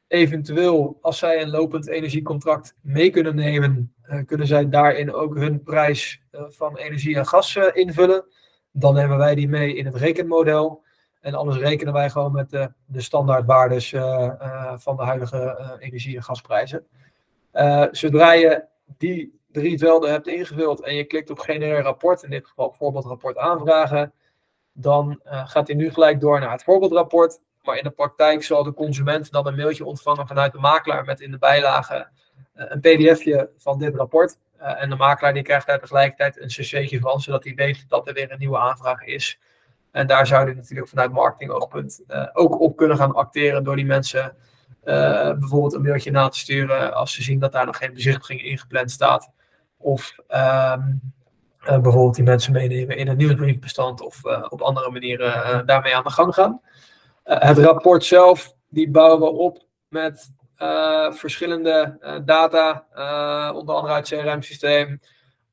Eventueel, 0.06 0.98
als 1.00 1.18
zij 1.18 1.42
een 1.42 1.50
lopend 1.50 1.88
energiecontract 1.88 2.76
mee 2.82 3.10
kunnen 3.10 3.34
nemen, 3.34 3.94
uh, 4.08 4.24
kunnen 4.26 4.46
zij 4.46 4.68
daarin 4.68 5.12
ook 5.12 5.34
hun 5.34 5.62
prijs 5.62 6.22
uh, 6.32 6.42
van 6.48 6.76
energie 6.76 7.16
en 7.16 7.26
gas 7.26 7.56
invullen. 7.56 8.24
dan 8.72 8.94
nemen 8.94 9.16
wij 9.16 9.34
die 9.34 9.48
mee 9.48 9.74
in 9.74 9.86
het 9.86 9.96
rekenmodel. 9.96 10.82
En 11.20 11.34
anders 11.34 11.58
rekenen 11.58 11.92
wij 11.92 12.10
gewoon 12.10 12.32
met 12.32 12.50
de, 12.50 12.72
de 12.86 13.00
standaardwaardes 13.00 13.90
van 14.76 14.96
de 14.96 15.02
huidige 15.02 15.76
energie- 15.78 16.16
en 16.16 16.22
gasprijzen. 16.22 16.86
zodra 17.90 18.32
je 18.32 18.64
die 18.98 19.39
drie 19.52 19.78
velden 19.78 20.10
hebt 20.10 20.26
ingevuld 20.26 20.80
en 20.80 20.94
je 20.94 21.04
klikt 21.04 21.30
op 21.30 21.38
genereer 21.38 21.82
rapport, 21.82 22.22
in 22.22 22.30
dit 22.30 22.46
geval 22.46 22.72
voorbeeldrapport 22.72 23.36
aanvragen, 23.36 24.12
dan 24.72 25.20
gaat 25.24 25.66
hij 25.66 25.76
nu 25.76 25.90
gelijk 25.90 26.20
door 26.20 26.40
naar 26.40 26.52
het 26.52 26.62
voorbeeldrapport. 26.62 27.40
Maar 27.62 27.76
in 27.76 27.84
de 27.84 27.90
praktijk 27.90 28.42
zal 28.42 28.62
de 28.62 28.74
consument 28.74 29.30
dan 29.30 29.46
een 29.46 29.56
mailtje 29.56 29.84
ontvangen 29.84 30.26
vanuit 30.26 30.52
de 30.52 30.58
makelaar 30.58 31.04
met 31.04 31.20
in 31.20 31.30
de 31.30 31.38
bijlage 31.38 32.08
eh, 32.54 32.64
een 32.68 32.80
pdfje 32.80 33.50
van 33.56 33.78
dit 33.78 33.94
rapport. 33.94 34.38
Eh, 34.56 34.82
en 34.82 34.90
de 34.90 34.96
makelaar 34.96 35.34
die 35.34 35.42
krijgt 35.42 35.66
daar 35.66 35.80
tegelijkertijd 35.80 36.40
een 36.40 36.48
cc'tje 36.48 37.00
van, 37.00 37.20
zodat 37.20 37.44
hij 37.44 37.54
weet 37.54 37.88
dat 37.88 38.08
er 38.08 38.14
weer 38.14 38.30
een 38.30 38.38
nieuwe 38.38 38.58
aanvraag 38.58 39.04
is. 39.04 39.40
En 39.90 40.06
daar 40.06 40.26
zou 40.26 40.44
hij 40.44 40.54
natuurlijk 40.54 40.88
vanuit 40.88 41.12
marketingoogpunt 41.12 42.04
uh, 42.08 42.26
ook 42.32 42.60
op 42.60 42.76
kunnen 42.76 42.96
gaan 42.96 43.14
acteren 43.14 43.64
door 43.64 43.76
die 43.76 43.84
mensen 43.84 44.36
bijvoorbeeld 45.38 45.74
een 45.74 45.82
mailtje 45.82 46.10
na 46.10 46.28
te 46.28 46.38
sturen 46.38 46.94
als 46.94 47.14
ze 47.14 47.22
zien 47.22 47.38
dat 47.38 47.52
daar 47.52 47.66
nog 47.66 47.76
geen 47.76 47.92
bezichtiging 47.92 48.42
ingepland 48.42 48.90
staat. 48.90 49.30
Of 49.82 50.14
ehm, 50.26 50.92
bijvoorbeeld 51.64 52.14
die 52.14 52.24
mensen 52.24 52.52
meenemen 52.52 52.96
in 52.96 53.08
een 53.08 53.16
nieuwsbriefbestand 53.16 54.00
of 54.00 54.24
op 54.48 54.60
andere 54.60 54.90
manieren 54.90 55.66
daarmee 55.66 55.96
aan 55.96 56.04
de 56.04 56.10
gang 56.10 56.34
gaan. 56.34 56.60
het 57.22 57.58
rapport 57.58 58.04
zelf, 58.04 58.54
die 58.68 58.90
bouwen 58.90 59.20
we 59.20 59.26
op 59.26 59.64
met 59.88 60.34
verschillende 61.10 61.98
data, 62.24 62.86
onder 63.54 63.74
andere 63.74 63.94
uit 63.94 64.10
het 64.10 64.20
CRM-systeem, 64.20 65.00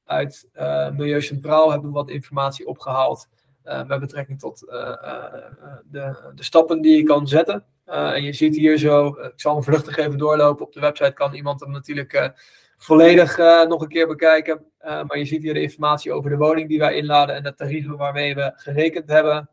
uit 0.05 0.49
Milieu 0.91 1.21
Centraal 1.21 1.71
hebben 1.71 1.89
we 1.89 1.95
wat 1.95 2.09
informatie 2.09 2.67
opgehaald 2.67 3.29
met 3.63 3.99
betrekking 3.99 4.39
tot 4.39 4.59
de, 4.59 6.31
de 6.35 6.43
stappen 6.43 6.81
die 6.81 6.97
je 6.97 7.03
kan 7.03 7.27
zetten. 7.27 7.65
en 7.85 8.23
je 8.23 8.33
ziet 8.33 8.55
hier 8.55 8.77
zo, 8.77 9.07
ik 9.07 9.33
zal 9.35 9.53
hem 9.53 9.63
vluchtig 9.63 9.97
even 9.97 10.17
doorlopen, 10.17 10.65
op 10.65 10.73
de 10.73 10.79
website 10.79 11.13
kan 11.13 11.33
iemand 11.33 11.59
hem 11.59 11.71
natuurlijk 11.71 12.33
volledig 12.77 13.37
nog 13.67 13.81
een 13.81 13.87
keer 13.87 14.07
bekijken. 14.07 14.65
maar 14.79 15.17
je 15.17 15.25
ziet 15.25 15.41
hier 15.41 15.53
de 15.53 15.61
informatie 15.61 16.11
over 16.11 16.29
de 16.29 16.37
woning 16.37 16.69
die 16.69 16.79
wij 16.79 16.95
inladen 16.95 17.35
en 17.35 17.43
de 17.43 17.53
tarieven 17.53 17.97
waarmee 17.97 18.35
we 18.35 18.51
gerekend 18.55 19.09
hebben. 19.09 19.49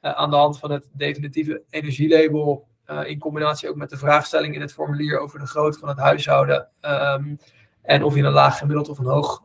aan 0.00 0.30
de 0.30 0.36
hand 0.36 0.58
van 0.58 0.70
het 0.70 0.88
definitieve 0.92 1.62
energielabel 1.70 2.66
in 3.04 3.18
combinatie 3.18 3.68
ook 3.68 3.76
met 3.76 3.90
de 3.90 3.96
vraagstelling 3.96 4.54
in 4.54 4.60
het 4.60 4.72
formulier 4.72 5.18
over 5.18 5.38
de 5.38 5.46
grootte 5.46 5.78
van 5.78 5.88
het 5.88 5.98
huishouden. 5.98 6.68
Um, 6.82 7.38
en 7.82 8.02
of 8.02 8.14
je 8.14 8.22
een 8.22 8.32
laag 8.32 8.58
gemiddeld 8.58 8.88
of 8.88 8.98
een 8.98 9.06
hoog 9.06 9.42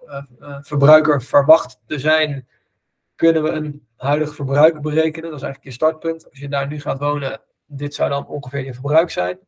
verbruiker 0.61 1.21
verwacht 1.21 1.81
te 1.85 1.99
zijn, 1.99 2.47
kunnen 3.15 3.43
we 3.43 3.49
een 3.49 3.85
huidig 3.97 4.35
verbruik 4.35 4.81
berekenen. 4.81 5.29
Dat 5.29 5.39
is 5.39 5.45
eigenlijk 5.45 5.63
je 5.63 5.71
startpunt. 5.71 6.29
Als 6.29 6.39
je 6.39 6.49
daar 6.49 6.67
nu 6.67 6.79
gaat 6.79 6.99
wonen, 6.99 7.41
dit 7.65 7.93
zou 7.93 8.09
dan 8.09 8.27
ongeveer 8.27 8.65
je 8.65 8.73
verbruik 8.73 9.09
zijn. 9.09 9.39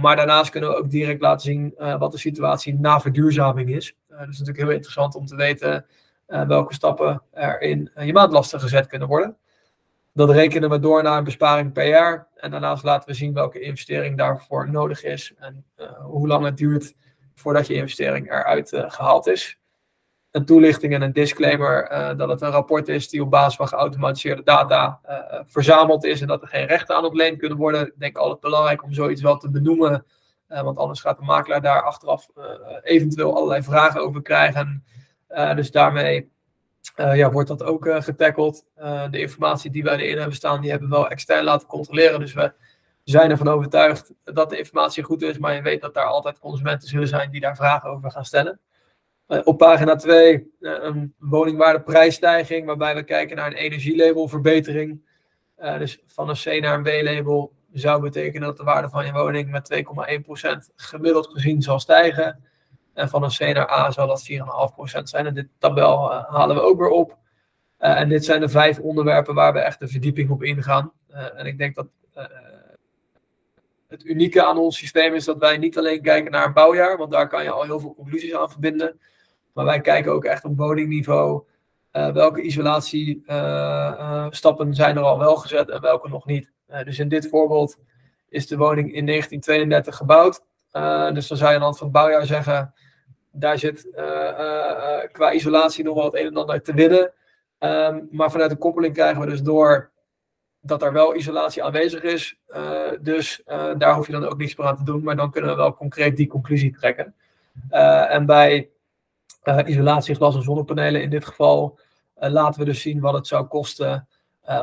Maar 0.00 0.16
daarnaast 0.16 0.50
kunnen 0.50 0.70
we 0.70 0.76
ook 0.76 0.90
direct 0.90 1.20
laten 1.20 1.40
zien 1.40 1.74
wat 1.98 2.12
de 2.12 2.18
situatie 2.18 2.74
na 2.74 3.00
verduurzaming 3.00 3.70
is. 3.70 3.96
dat 4.08 4.18
is 4.18 4.26
natuurlijk 4.26 4.58
heel 4.58 4.70
interessant 4.70 5.14
om 5.14 5.26
te 5.26 5.36
weten 5.36 5.86
welke 6.26 6.74
stappen 6.74 7.22
er 7.32 7.60
in 7.60 7.90
je 8.00 8.12
maandlasten 8.12 8.60
gezet 8.60 8.86
kunnen 8.86 9.08
worden. 9.08 9.36
Dat 10.12 10.30
rekenen 10.30 10.70
we 10.70 10.78
door 10.78 11.02
naar 11.02 11.18
een 11.18 11.24
besparing 11.24 11.72
per 11.72 11.86
jaar. 11.86 12.26
En 12.36 12.50
daarnaast 12.50 12.84
laten 12.84 13.08
we 13.08 13.14
zien 13.14 13.34
welke 13.34 13.60
investering 13.60 14.16
daarvoor 14.16 14.70
nodig 14.70 15.04
is. 15.04 15.34
En 15.38 15.64
hoe 16.02 16.26
lang 16.26 16.44
het 16.44 16.56
duurt 16.56 16.96
voordat 17.34 17.66
je 17.66 17.74
investering 17.74 18.30
eruit 18.30 18.68
gehaald 18.74 19.26
is. 19.26 19.58
Een 20.30 20.44
toelichting 20.44 20.94
en 20.94 21.02
een 21.02 21.12
disclaimer 21.12 21.92
uh, 21.92 22.18
dat 22.18 22.28
het 22.28 22.40
een 22.40 22.50
rapport 22.50 22.88
is 22.88 23.08
die 23.08 23.22
op 23.22 23.30
basis 23.30 23.56
van 23.56 23.68
geautomatiseerde 23.68 24.42
data 24.42 25.00
verzameld 25.46 26.04
is. 26.04 26.20
En 26.20 26.26
dat 26.26 26.42
er 26.42 26.48
geen 26.48 26.66
rechten 26.66 26.96
aan 26.96 27.04
ontleend 27.04 27.38
kunnen 27.38 27.58
worden. 27.58 27.86
Ik 27.86 27.98
denk 27.98 28.16
altijd 28.16 28.40
belangrijk 28.40 28.82
om 28.82 28.92
zoiets 28.92 29.22
wel 29.22 29.36
te 29.36 29.50
benoemen. 29.50 30.04
want 30.48 30.78
anders 30.78 31.00
gaat 31.00 31.18
de 31.18 31.24
makelaar 31.24 31.62
daar 31.62 31.82
achteraf 31.82 32.28
eventueel 32.82 33.36
allerlei 33.36 33.62
vragen 33.62 34.00
over 34.00 34.22
krijgen. 34.22 34.84
dus 35.54 35.70
daarmee 35.70 36.30
ja, 36.96 37.30
wordt 37.30 37.48
dat 37.48 37.62
ook 37.62 37.88
getackeld. 37.98 38.66
Uh, 38.78 39.10
de 39.10 39.20
informatie 39.20 39.70
die 39.70 39.82
wij 39.82 39.96
erin 39.96 40.16
hebben 40.16 40.36
staan, 40.36 40.60
die 40.60 40.70
hebben 40.70 40.88
we 40.88 40.94
wel 40.94 41.08
extern 41.08 41.44
laten 41.44 41.68
controleren. 41.68 42.20
Dus 42.20 42.32
we 42.32 42.52
zijn 43.04 43.30
ervan 43.30 43.48
overtuigd 43.48 44.12
dat 44.24 44.50
de 44.50 44.58
informatie 44.58 45.02
goed 45.02 45.22
is. 45.22 45.38
Maar 45.38 45.54
je 45.54 45.62
weet 45.62 45.80
dat 45.80 45.94
daar 45.94 46.04
altijd 46.04 46.38
consumenten 46.38 46.88
zullen 46.88 47.08
zijn 47.08 47.30
die 47.30 47.40
daar 47.40 47.56
vragen 47.56 47.90
over 47.90 48.10
gaan 48.10 48.24
stellen. 48.24 48.60
Op 49.28 49.58
pagina 49.58 49.96
2 49.96 50.50
een 50.60 51.14
woningwaardeprijsstijging, 51.18 52.66
waarbij 52.66 52.94
we 52.94 53.02
kijken 53.02 53.36
naar 53.36 53.46
een 53.46 53.52
energielabelverbetering. 53.52 55.00
dus 55.78 56.02
van 56.06 56.28
een 56.28 56.34
C 56.34 56.60
naar 56.60 56.74
een 56.74 56.82
B-label 56.82 57.52
zou 57.72 58.02
betekenen 58.02 58.48
dat 58.48 58.56
de 58.56 58.64
waarde 58.64 58.88
van 58.88 59.06
je 59.06 59.12
woning 59.12 59.50
met 59.50 59.84
2,1% 60.70 60.74
gemiddeld 60.76 61.26
gezien 61.26 61.62
zal 61.62 61.78
stijgen. 61.78 62.44
En 62.94 63.08
van 63.08 63.22
een 63.22 63.30
C 63.30 63.38
naar 63.40 63.70
A 63.70 63.90
zal 63.90 64.06
dat 64.06 64.28
4,5% 64.98 65.02
zijn. 65.02 65.26
En 65.26 65.34
dit 65.34 65.48
tabel 65.58 66.12
halen 66.12 66.56
we 66.56 66.62
ook 66.62 66.78
weer 66.78 66.90
op. 66.90 67.16
En 67.78 68.08
dit 68.08 68.24
zijn 68.24 68.40
de 68.40 68.48
vijf 68.48 68.78
onderwerpen 68.78 69.34
waar 69.34 69.52
we 69.52 69.58
echt 69.58 69.80
de 69.80 69.88
verdieping 69.88 70.30
op 70.30 70.42
ingaan. 70.42 70.92
En 71.36 71.46
ik 71.46 71.58
denk 71.58 71.74
dat 71.74 71.86
het 73.88 74.04
unieke 74.04 74.44
aan 74.44 74.58
ons 74.58 74.76
systeem 74.76 75.14
is 75.14 75.24
dat 75.24 75.38
wij 75.38 75.56
niet 75.56 75.78
alleen 75.78 76.02
kijken 76.02 76.30
naar 76.30 76.46
een 76.46 76.52
bouwjaar, 76.52 76.96
want 76.96 77.10
daar 77.12 77.28
kan 77.28 77.42
je 77.42 77.50
al 77.50 77.62
heel 77.62 77.80
veel 77.80 77.94
conclusies 77.94 78.34
aan 78.34 78.50
verbinden. 78.50 79.00
Maar 79.58 79.66
wij 79.66 79.80
kijken 79.80 80.12
ook 80.12 80.24
echt 80.24 80.44
op 80.44 80.56
woningniveau. 80.56 81.42
welke 81.92 82.42
isolatiestappen 82.42 84.74
zijn 84.74 84.96
er 84.96 85.02
al 85.02 85.18
wel 85.18 85.36
gezet 85.36 85.68
en 85.68 85.80
welke 85.80 86.08
nog 86.08 86.26
niet. 86.26 86.50
dus 86.84 86.98
in 86.98 87.08
dit 87.08 87.28
voorbeeld 87.28 87.80
is 88.28 88.46
de 88.46 88.56
woning 88.56 88.94
in 88.94 89.06
1932 89.06 89.96
gebouwd. 89.96 90.44
dus 91.14 91.28
dan 91.28 91.36
zou 91.36 91.38
je 91.38 91.46
aan 91.46 91.58
de 91.58 91.64
hand 91.64 91.78
van 91.78 91.86
het 91.86 91.96
bouwjaar 91.96 92.26
zeggen 92.26 92.74
daar 93.38 93.58
zit 93.58 93.90
eh, 93.94 94.28
eh, 94.28 95.02
eh, 95.02 95.10
qua 95.12 95.32
isolatie 95.32 95.84
nog 95.84 95.94
wel 95.94 96.04
het 96.04 96.14
een 96.14 96.26
en 96.26 96.36
ander 96.36 96.62
te 96.62 96.74
winnen. 96.74 97.12
Ehm, 97.58 98.00
maar 98.10 98.30
vanuit 98.30 98.50
de 98.50 98.56
koppeling 98.56 98.94
krijgen 98.94 99.20
we 99.20 99.26
dus 99.26 99.42
door 99.42 99.90
dat 100.60 100.82
er 100.82 100.92
wel 100.92 101.16
isolatie 101.16 101.64
aanwezig 101.64 102.02
is. 102.02 102.40
dus 103.00 103.42
daar 103.78 103.94
hoef 103.94 104.06
je 104.06 104.12
dan 104.12 104.24
ook 104.24 104.38
niets 104.38 104.56
meer 104.56 104.66
aan 104.66 104.76
te 104.76 104.84
doen. 104.84 105.02
Maar 105.02 105.16
dan 105.16 105.30
kunnen 105.30 105.50
we 105.50 105.56
wel 105.56 105.74
concreet 105.74 106.16
die 106.16 106.26
conclusie 106.26 106.76
trekken. 106.78 107.14
en 108.08 108.26
bij 108.26 108.68
isolatie, 109.66 110.14
glas 110.14 110.36
en 110.36 110.42
zonnepanelen 110.42 111.02
in 111.02 111.10
dit 111.10 111.24
geval 111.24 111.78
laten 112.14 112.60
we 112.60 112.66
dus 112.66 112.80
zien 112.80 113.00
wat 113.00 113.14
het 113.14 113.26
zou 113.26 113.46
kosten 113.46 114.08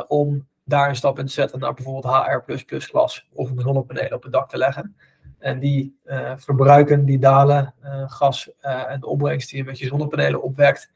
om 0.08 0.48
daar 0.64 0.90
een 0.90 0.96
stap 0.96 1.20
in 1.20 1.26
te 1.26 1.32
zetten 1.32 1.60
naar 1.60 1.74
bijvoorbeeld 1.74 2.14
HR++ 2.14 2.80
glas 2.80 3.28
of 3.34 3.50
een 3.50 3.60
zonnepanelen 3.60 4.14
op 4.14 4.24
het 4.24 4.32
dak 4.32 4.50
te 4.50 4.58
leggen. 4.58 4.96
En 5.40 5.60
die 5.60 6.00
verbruiken, 6.36 7.06
die 7.06 7.20
dalen, 7.20 7.74
gas 8.08 8.52
en 8.62 9.00
de 9.00 9.08
opbrengst 9.08 9.50
die 9.50 9.58
je 9.58 9.64
met 9.64 9.80
je 9.80 9.88
zonnepanelen 9.88 10.42
opwekt, 10.42 10.92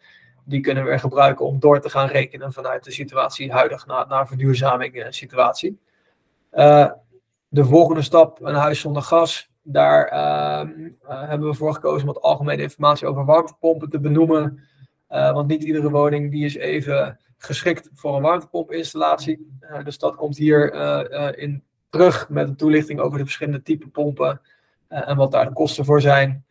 die 0.45 0.61
kunnen 0.61 0.83
we 0.83 0.89
weer 0.89 0.99
gebruiken 0.99 1.45
om 1.45 1.59
door 1.59 1.81
te 1.81 1.89
gaan 1.89 2.07
rekenen 2.07 2.53
vanuit 2.53 2.83
de 2.83 2.91
situatie 2.91 3.51
huidig 3.51 3.85
naar, 3.85 4.07
naar 4.07 4.27
verduurzaming 4.27 5.05
situatie. 5.09 5.79
de 7.47 7.65
volgende 7.65 8.01
stap, 8.01 8.41
een 8.41 8.55
huis 8.55 8.79
zonder 8.79 9.01
gas, 9.01 9.51
daar 9.71 10.05
ehm, 10.05 10.89
hebben 11.05 11.47
we 11.47 11.53
voor 11.53 11.73
gekozen 11.73 12.07
om 12.07 12.13
wat 12.13 12.23
algemene 12.23 12.61
informatie 12.61 13.07
over 13.07 13.25
warmtepompen 13.25 13.89
te 13.89 13.99
benoemen. 13.99 14.63
want 15.07 15.47
niet 15.47 15.63
iedere 15.63 15.89
woning 15.89 16.31
die 16.31 16.45
is 16.45 16.55
even 16.55 17.19
geschikt 17.37 17.89
voor 17.93 18.15
een 18.15 18.21
warmtepompinstallatie. 18.21 19.59
dus 19.83 19.97
dat 19.97 20.15
komt 20.15 20.37
hier 20.37 20.73
in 21.37 21.63
terug 21.89 22.29
met 22.29 22.47
een 22.47 22.55
toelichting 22.55 22.99
over 22.99 23.17
de 23.17 23.23
verschillende 23.23 23.61
type 23.61 23.87
pompen 23.87 24.41
en 24.87 25.17
wat 25.17 25.31
daar 25.31 25.45
de 25.45 25.53
kosten 25.53 25.85
voor 25.85 26.01
zijn. 26.01 26.45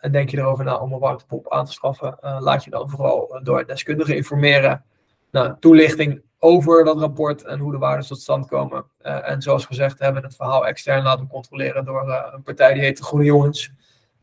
En 0.00 0.12
denk 0.12 0.28
je 0.28 0.38
erover 0.38 0.64
na 0.64 0.76
om 0.76 0.92
een 0.92 0.98
warmtepomp 0.98 1.52
aan 1.52 1.64
te 1.64 1.72
schaffen, 1.72 2.18
laat 2.20 2.64
je 2.64 2.70
dan 2.70 2.90
vooral 2.90 3.40
door 3.42 3.66
deskundigen 3.66 4.16
informeren. 4.16 4.84
Nou, 5.32 5.56
toelichting 5.60 6.22
over 6.38 6.84
dat 6.84 6.98
rapport 6.98 7.42
en 7.42 7.58
hoe 7.58 7.72
de 7.72 7.78
waarden 7.78 8.06
tot 8.06 8.20
stand 8.20 8.46
komen. 8.46 8.84
en 8.98 9.42
zoals 9.42 9.66
gezegd 9.66 9.98
hebben 9.98 10.20
we 10.20 10.26
het 10.26 10.36
verhaal 10.36 10.66
extern 10.66 11.02
laten 11.02 11.26
controleren 11.26 11.84
door 11.84 12.08
een 12.32 12.42
partij 12.42 12.72
die 12.72 12.82
heet 12.82 12.96
de 12.96 13.04
Groene 13.04 13.24
Jongens. 13.24 13.70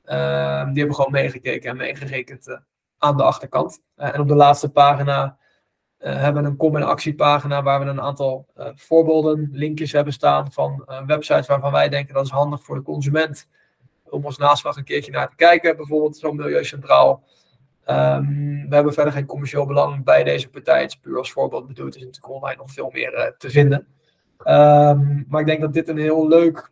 die 0.03 0.13
hebben 0.79 0.95
gewoon 0.95 1.11
meegekeken 1.11 1.69
en 1.69 1.77
meegerekend 1.77 2.59
aan 2.97 3.17
de 3.17 3.23
achterkant. 3.23 3.83
en 3.95 4.19
op 4.19 4.27
de 4.27 4.35
laatste 4.35 4.71
pagina 4.71 5.37
hebben 5.97 6.45
een 6.45 6.57
kom- 6.57 6.75
en 6.75 6.83
actiepagina 6.83 7.63
waar 7.63 7.79
we 7.79 7.85
een 7.85 8.01
aantal 8.01 8.47
voorbeelden, 8.75 9.49
linkjes 9.51 9.91
hebben 9.91 10.13
staan 10.13 10.51
van 10.51 10.85
websites 11.05 11.47
waarvan 11.47 11.71
wij 11.71 11.89
denken 11.89 12.13
dat 12.13 12.25
is 12.25 12.31
handig 12.31 12.63
voor 12.63 12.75
de 12.75 12.81
consument 12.81 13.49
om 14.03 14.25
als 14.25 14.37
naslag 14.37 14.75
een 14.77 14.83
keertje 14.83 15.11
naar 15.11 15.29
te 15.29 15.35
kijken. 15.35 15.75
Bijvoorbeeld 15.77 16.17
zo'n 16.17 16.35
Milieucentraal. 16.35 17.23
Um, 17.89 18.65
we 18.69 18.75
hebben 18.75 18.93
verder 18.93 19.13
geen 19.13 19.25
commercieel 19.25 19.65
belang 19.65 20.03
bij 20.03 20.23
deze 20.23 20.49
partij. 20.49 20.81
Het 20.81 20.91
is 20.91 20.99
puur 20.99 21.17
als 21.17 21.31
voorbeeld 21.31 21.67
bedoeld. 21.67 21.93
Er 21.93 21.99
is 21.99 22.05
natuurlijk 22.05 22.33
online 22.33 22.57
nog 22.57 22.71
veel 22.71 22.89
meer 22.93 23.35
te 23.37 23.49
vinden. 23.49 23.87
Um, 24.39 25.25
maar 25.27 25.39
ik 25.39 25.45
denk 25.45 25.61
dat 25.61 25.73
dit 25.73 25.87
een 25.87 25.97
heel 25.97 26.27
leuk 26.27 26.71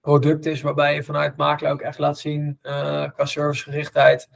product 0.00 0.46
is 0.46 0.62
waarbij 0.62 0.94
je 0.94 1.02
vanuit 1.02 1.36
makelaar 1.36 1.72
ook 1.72 1.80
echt 1.80 1.98
laat 1.98 2.18
zien 2.18 2.58
qua 3.14 3.24
servicegerichtheid 3.24 4.28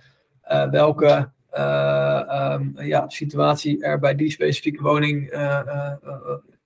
welke 0.70 1.30
ehm, 1.50 2.82
ja, 2.82 3.08
situatie 3.08 3.84
er 3.84 3.98
bij 3.98 4.14
die 4.14 4.30
specifieke 4.30 4.82
woning 4.82 5.32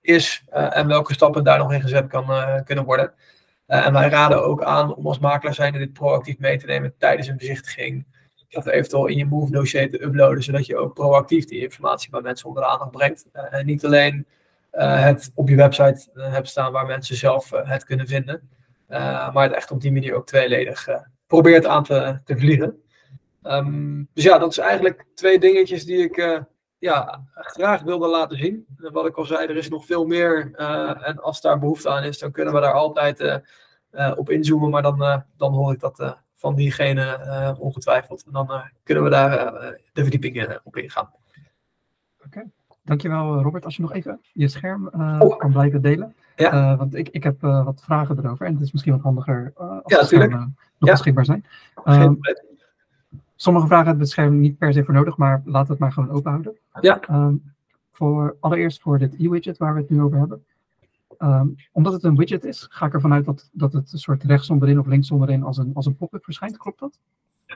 is 0.01 0.43
en 0.49 0.87
welke 0.87 1.13
stappen 1.13 1.43
daar 1.43 1.57
nog 1.57 1.73
in 1.73 1.81
gezet 1.81 2.07
kan, 2.07 2.25
kunnen 2.65 2.85
worden. 2.85 3.13
en 3.65 3.93
wij 3.93 4.09
raden 4.09 4.43
ook 4.43 4.63
aan 4.63 4.95
om 4.95 5.07
als 5.07 5.19
makelaar 5.19 5.53
zijnde 5.53 5.79
dit 5.79 5.93
proactief 5.93 6.39
mee 6.39 6.57
te 6.57 6.65
nemen 6.65 6.93
tijdens 6.97 7.27
een 7.27 7.37
bezichtiging 7.37 8.05
of 8.55 8.65
eventueel 8.65 9.05
in 9.05 9.17
je 9.17 9.25
Move 9.25 9.51
dossier 9.51 9.89
te 9.89 10.03
uploaden, 10.03 10.43
zodat 10.43 10.65
je 10.65 10.77
ook 10.77 10.93
proactief 10.93 11.45
die 11.45 11.61
informatie 11.61 12.09
bij 12.09 12.21
mensen 12.21 12.47
onder 12.47 12.63
de 12.63 12.69
aandacht 12.69 12.91
brengt. 12.91 13.29
Uh, 13.33 13.53
en 13.53 13.65
niet 13.65 13.85
alleen 13.85 14.25
uh, 14.73 15.03
het 15.03 15.31
op 15.35 15.49
je 15.49 15.55
website 15.55 16.09
uh, 16.15 16.31
hebt 16.31 16.47
staan 16.47 16.71
waar 16.71 16.85
mensen 16.85 17.15
zelf 17.15 17.49
het 17.49 17.85
kunnen 17.85 18.07
vinden, 18.07 18.49
maar 18.87 19.43
het 19.43 19.51
echt 19.51 19.71
op 19.71 19.81
die 19.81 19.91
manier 19.91 20.13
ook 20.15 20.27
tweeledig 20.27 20.87
probeert 21.27 21.65
aan 21.65 21.83
te, 21.83 22.19
te 22.25 22.37
vliegen. 22.37 22.81
Um, 23.43 24.07
dus 24.13 24.23
ja, 24.23 24.37
dat 24.37 24.51
is 24.51 24.57
eigenlijk 24.57 25.05
twee 25.15 25.39
dingetjes 25.39 25.85
die 25.85 26.03
ik 26.03 26.43
ja, 26.77 27.23
graag 27.33 27.81
wilde 27.81 28.07
laten 28.07 28.37
zien. 28.37 28.65
wat 28.77 29.05
ik 29.05 29.17
al 29.17 29.25
zei, 29.25 29.47
er 29.47 29.57
is 29.57 29.69
nog 29.69 29.85
veel 29.85 30.05
meer. 30.05 30.51
en 31.03 31.19
als 31.19 31.41
daar 31.41 31.59
behoefte 31.59 31.89
aan 31.89 32.03
is, 32.03 32.19
dan 32.19 32.31
kunnen 32.31 32.53
we 32.53 32.59
daar 32.59 32.73
altijd 32.73 33.41
op 34.15 34.29
inzoomen. 34.29 34.69
Maar 34.69 34.81
dan, 34.81 35.23
dan 35.37 35.53
hoor 35.53 35.73
ik 35.73 35.79
dat 35.79 36.17
van 36.43 36.55
diegene 36.55 37.19
uh, 37.25 37.59
ongetwijfeld. 37.59 38.23
En 38.25 38.31
dan 38.31 38.51
uh, 38.51 38.61
kunnen 38.83 39.03
we 39.03 39.09
daar 39.09 39.53
uh, 39.53 39.69
de 39.93 40.01
verdieping 40.01 40.59
op 40.63 40.77
ingaan. 40.77 41.09
Oké, 42.17 42.25
okay. 42.25 42.49
dankjewel 42.81 43.41
Robert. 43.41 43.65
Als 43.65 43.75
je 43.75 43.81
nog 43.81 43.93
even 43.93 44.19
je 44.33 44.47
scherm 44.47 44.87
oh. 44.87 45.37
kan 45.37 45.51
blijven 45.51 45.81
delen. 45.81 46.15
Ja. 46.35 46.77
want 46.77 46.95
ik, 46.95 47.09
ik 47.09 47.23
heb 47.23 47.41
wat 47.41 47.81
vragen 47.83 48.17
erover 48.17 48.45
en 48.45 48.53
het 48.53 48.61
is 48.61 48.71
misschien 48.71 48.93
wat 48.93 49.01
handiger 49.01 49.51
als 49.55 49.81
ja, 49.85 49.99
de 49.99 50.05
schermen 50.05 50.55
nog 50.77 50.89
ja. 50.89 50.91
beschikbaar 50.91 51.25
zijn. 51.25 51.45
Um, 51.85 52.19
sommige 53.35 53.67
vragen 53.67 53.85
hebben 53.85 54.03
het 54.03 54.11
scherm 54.11 54.39
niet 54.39 54.57
per 54.57 54.73
se 54.73 54.83
voor 54.83 54.93
nodig, 54.93 55.17
maar 55.17 55.41
laten 55.45 55.67
we 55.67 55.71
het 55.71 55.79
maar 55.79 55.91
gewoon 55.91 56.11
open 56.11 56.31
houden. 56.31 56.57
Ja. 56.81 56.99
Um, 57.09 57.53
voor, 57.91 58.35
allereerst 58.39 58.81
voor 58.81 58.97
dit 58.99 59.13
e-widget 59.19 59.57
waar 59.57 59.73
we 59.73 59.79
het 59.79 59.89
nu 59.89 60.01
over 60.01 60.17
hebben. 60.17 60.45
Um, 61.23 61.55
omdat 61.71 61.93
het 61.93 62.03
een 62.03 62.15
widget 62.15 62.45
is, 62.45 62.67
ga 62.69 62.85
ik 62.85 62.93
ervan 62.93 63.13
uit 63.13 63.25
dat, 63.25 63.49
dat 63.51 63.73
het 63.73 63.93
een 63.93 63.99
soort 63.99 64.23
rechts 64.23 64.49
onderin 64.49 64.79
of 64.79 64.85
links 64.85 65.11
onderin 65.11 65.43
als 65.43 65.57
een, 65.57 65.71
als 65.73 65.85
een 65.85 65.95
pop-up 65.95 66.23
verschijnt. 66.23 66.57
Klopt 66.57 66.79
dat? 66.79 66.99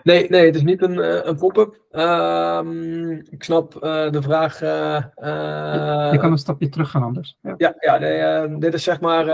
Nee, 0.03 0.30
nee, 0.30 0.45
het 0.45 0.56
is 0.56 0.62
niet 0.62 0.82
een, 0.82 0.93
uh, 0.93 1.25
een 1.25 1.36
pop-up. 1.36 1.82
Um, 1.91 3.12
ik 3.30 3.43
snap 3.43 3.75
uh, 3.75 4.12
de 4.12 4.21
vraag. 4.21 4.62
Uh, 4.62 4.69
je, 5.15 6.10
je, 6.12 6.17
kan 6.17 6.32
een 6.32 6.38
stapje 6.38 6.69
terug 6.69 6.89
gaan 6.89 7.03
anders. 7.03 7.38
Ja, 7.41 7.56
ja, 7.58 7.75
ja 7.80 7.97
nee, 7.97 8.58
dit 8.58 8.73
is 8.73 8.84
zeg 8.84 8.99
maar 8.99 9.25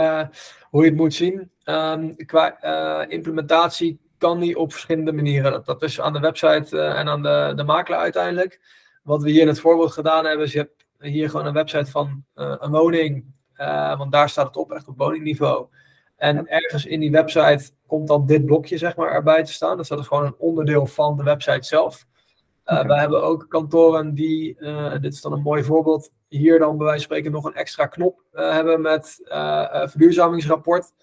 hoe 0.70 0.84
je 0.84 0.90
het 0.90 1.00
moet 1.00 1.14
zien. 1.14 1.52
Um, 1.66 2.16
qua 2.16 2.60
implementatie 3.08 4.00
kan 4.18 4.40
die 4.40 4.58
op 4.58 4.72
verschillende 4.72 5.14
manieren. 5.14 5.52
Dat, 5.52 5.66
dat 5.66 5.82
is 5.82 6.02
aan 6.02 6.14
de 6.14 6.20
website 6.20 6.82
en 6.82 7.08
aan 7.08 7.22
de, 7.22 7.54
de 7.56 7.64
makelaar 7.64 8.00
uiteindelijk. 8.00 8.62
Wat 9.04 9.24
we 9.24 9.30
hier 9.30 9.42
in 9.42 9.48
het 9.48 9.60
voorbeeld 9.60 9.92
gedaan 9.92 10.26
hebben, 10.26 10.46
is 10.46 10.52
je 10.52 10.58
hebt 10.58 10.86
hier 11.00 11.30
gewoon 11.30 11.46
een 11.46 11.54
website 11.54 11.92
van 11.92 12.24
een 12.34 12.72
woning 12.72 13.26
uh, 13.58 13.98
want 13.98 14.12
daar 14.12 14.30
staat 14.30 14.48
het 14.48 14.58
op, 14.58 14.72
echt 14.72 14.88
op 14.88 14.98
woningniveau. 14.98 15.68
En 16.16 16.48
ergens 16.48 16.86
in 16.86 17.00
die 17.00 17.12
website 17.12 17.72
komt 17.88 18.08
dan 18.08 18.26
dit 18.26 18.46
blokje 18.46 18.78
zeg 18.78 18.96
maar, 18.96 19.12
erbij 19.12 19.44
te 19.44 19.54
staan. 19.54 19.78
Dus 19.78 19.88
dat 19.88 20.00
is 20.00 20.08
gewoon 20.08 20.26
een 20.26 20.36
onderdeel 20.38 20.86
van 20.86 21.18
de 21.18 21.24
website 21.24 21.68
zelf. 21.68 22.08
Uh, 22.66 22.86
Wij 22.86 23.00
hebben 23.00 23.24
ook 23.24 23.46
kantoren 23.50 24.14
die, 24.14 24.56
uh, 24.60 24.92
dit 25.02 25.14
is 25.14 25.22
dan 25.22 25.34
een 25.34 25.42
mooi 25.42 25.64
voorbeeld, 25.64 26.14
hier 26.28 26.60
dan 26.60 26.78
bij 26.78 26.86
wijze 26.86 27.08
van 27.08 27.16
spreken 27.16 27.32
nog 27.32 27.46
een 27.46 27.56
extra 27.56 27.86
knop 27.86 28.24
hebben 28.32 28.82
met 28.82 29.20
verduurzamingsrapport. 29.90 30.94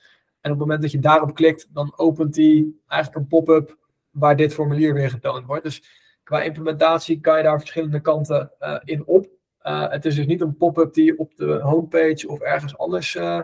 En 0.41 0.51
op 0.53 0.59
het 0.59 0.67
moment 0.67 0.83
dat 0.83 0.91
je 0.91 0.99
daarop 0.99 1.35
klikt, 1.35 1.75
dan 1.75 1.93
opent 1.97 2.35
die 2.35 2.81
eigenlijk 2.87 3.23
een 3.23 3.29
pop-up 3.29 3.77
waar 4.11 4.37
dit 4.37 4.55
formulier 4.55 4.95
weer 4.95 5.11
getoond 5.11 5.47
wordt. 5.47 5.65
Dus 5.65 5.85
qua 6.23 6.43
implementatie 6.43 7.21
kan 7.21 7.37
je 7.37 7.43
daar 7.43 7.59
verschillende 7.59 8.01
kanten 8.01 8.53
in 8.85 9.07
op. 9.07 9.27
Uh, 9.63 9.91
het 9.91 10.05
is 10.05 10.15
dus 10.15 10.27
niet 10.27 10.41
een 10.41 10.57
pop-up 10.57 10.95
die 10.95 11.19
op 11.19 11.37
de 11.37 11.61
homepage 11.63 12.29
of 12.29 12.41
ergens 12.41 12.79
anders 12.79 13.15
uh, 13.15 13.41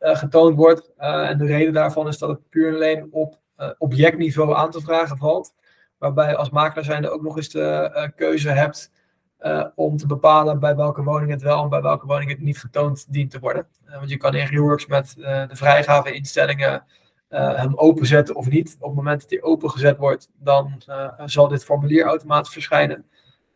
uh, 0.00 0.16
getoond 0.16 0.56
wordt. 0.56 0.92
en 0.96 1.38
de 1.38 1.46
reden 1.46 1.72
daarvan 1.72 2.08
is 2.08 2.18
dat 2.18 2.28
het 2.28 2.48
puur 2.48 2.74
alleen 2.74 3.08
op 3.10 3.38
objectniveau 3.78 4.54
aan 4.54 4.70
te 4.70 4.80
vragen 4.80 5.18
valt. 5.18 5.54
Waarbij 5.98 6.36
als 6.36 6.50
makelaar 6.50 6.84
zijnde 6.84 7.10
ook 7.10 7.22
nog 7.22 7.36
eens 7.36 7.48
de 7.48 8.12
keuze 8.16 8.48
hebt 8.48 8.92
om 9.74 9.96
te 9.96 10.06
bepalen 10.06 10.58
bij 10.58 10.76
welke 10.76 11.02
woning 11.02 11.30
het 11.30 11.42
wel 11.42 11.62
en 11.62 11.68
bij 11.68 11.82
welke 11.82 12.06
woning 12.06 12.30
het 12.30 12.40
niet 12.40 12.58
getoond 12.58 13.12
dient 13.12 13.30
te 13.30 13.38
worden. 13.38 13.66
want 13.90 14.10
je 14.10 14.16
kan 14.16 14.34
in 14.34 14.46
Reworks 14.46 14.86
met 14.86 15.14
de 15.16 15.48
vrijgave 15.56 16.12
instellingen 16.12 16.84
hem 17.28 17.76
openzetten 17.76 18.34
of 18.34 18.48
niet. 18.48 18.76
Op 18.80 18.86
het 18.86 18.96
moment 18.96 19.20
dat 19.20 19.30
die 19.30 19.42
opengezet 19.42 19.96
wordt, 19.96 20.30
dan 20.36 20.82
zal 21.24 21.48
dit 21.48 21.64
formulier 21.64 22.04
automatisch 22.04 22.52
verschijnen. 22.52 23.06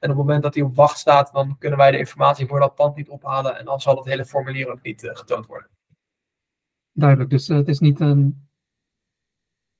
En 0.03 0.11
op 0.11 0.17
het 0.17 0.27
moment 0.27 0.43
dat 0.43 0.55
hij 0.55 0.63
op 0.63 0.75
wacht 0.75 0.99
staat, 0.99 1.33
dan 1.33 1.57
kunnen 1.59 1.79
wij 1.79 1.91
de 1.91 1.99
informatie 1.99 2.47
voor 2.47 2.61
dat 2.61 2.75
pand 2.75 2.97
niet 2.97 3.09
ophalen. 3.09 3.59
En 3.59 3.65
dan 3.65 3.81
zal 3.81 3.97
het 3.97 4.05
hele 4.05 4.25
formulier 4.25 4.71
ook 4.71 4.83
niet 4.83 5.03
uh, 5.03 5.11
getoond 5.15 5.47
worden. 5.47 5.69
Duidelijk, 6.93 7.31
dus 7.31 7.49
uh, 7.49 7.57
het 7.57 7.69
is 7.69 7.79
niet 7.79 8.01
een 8.01 8.49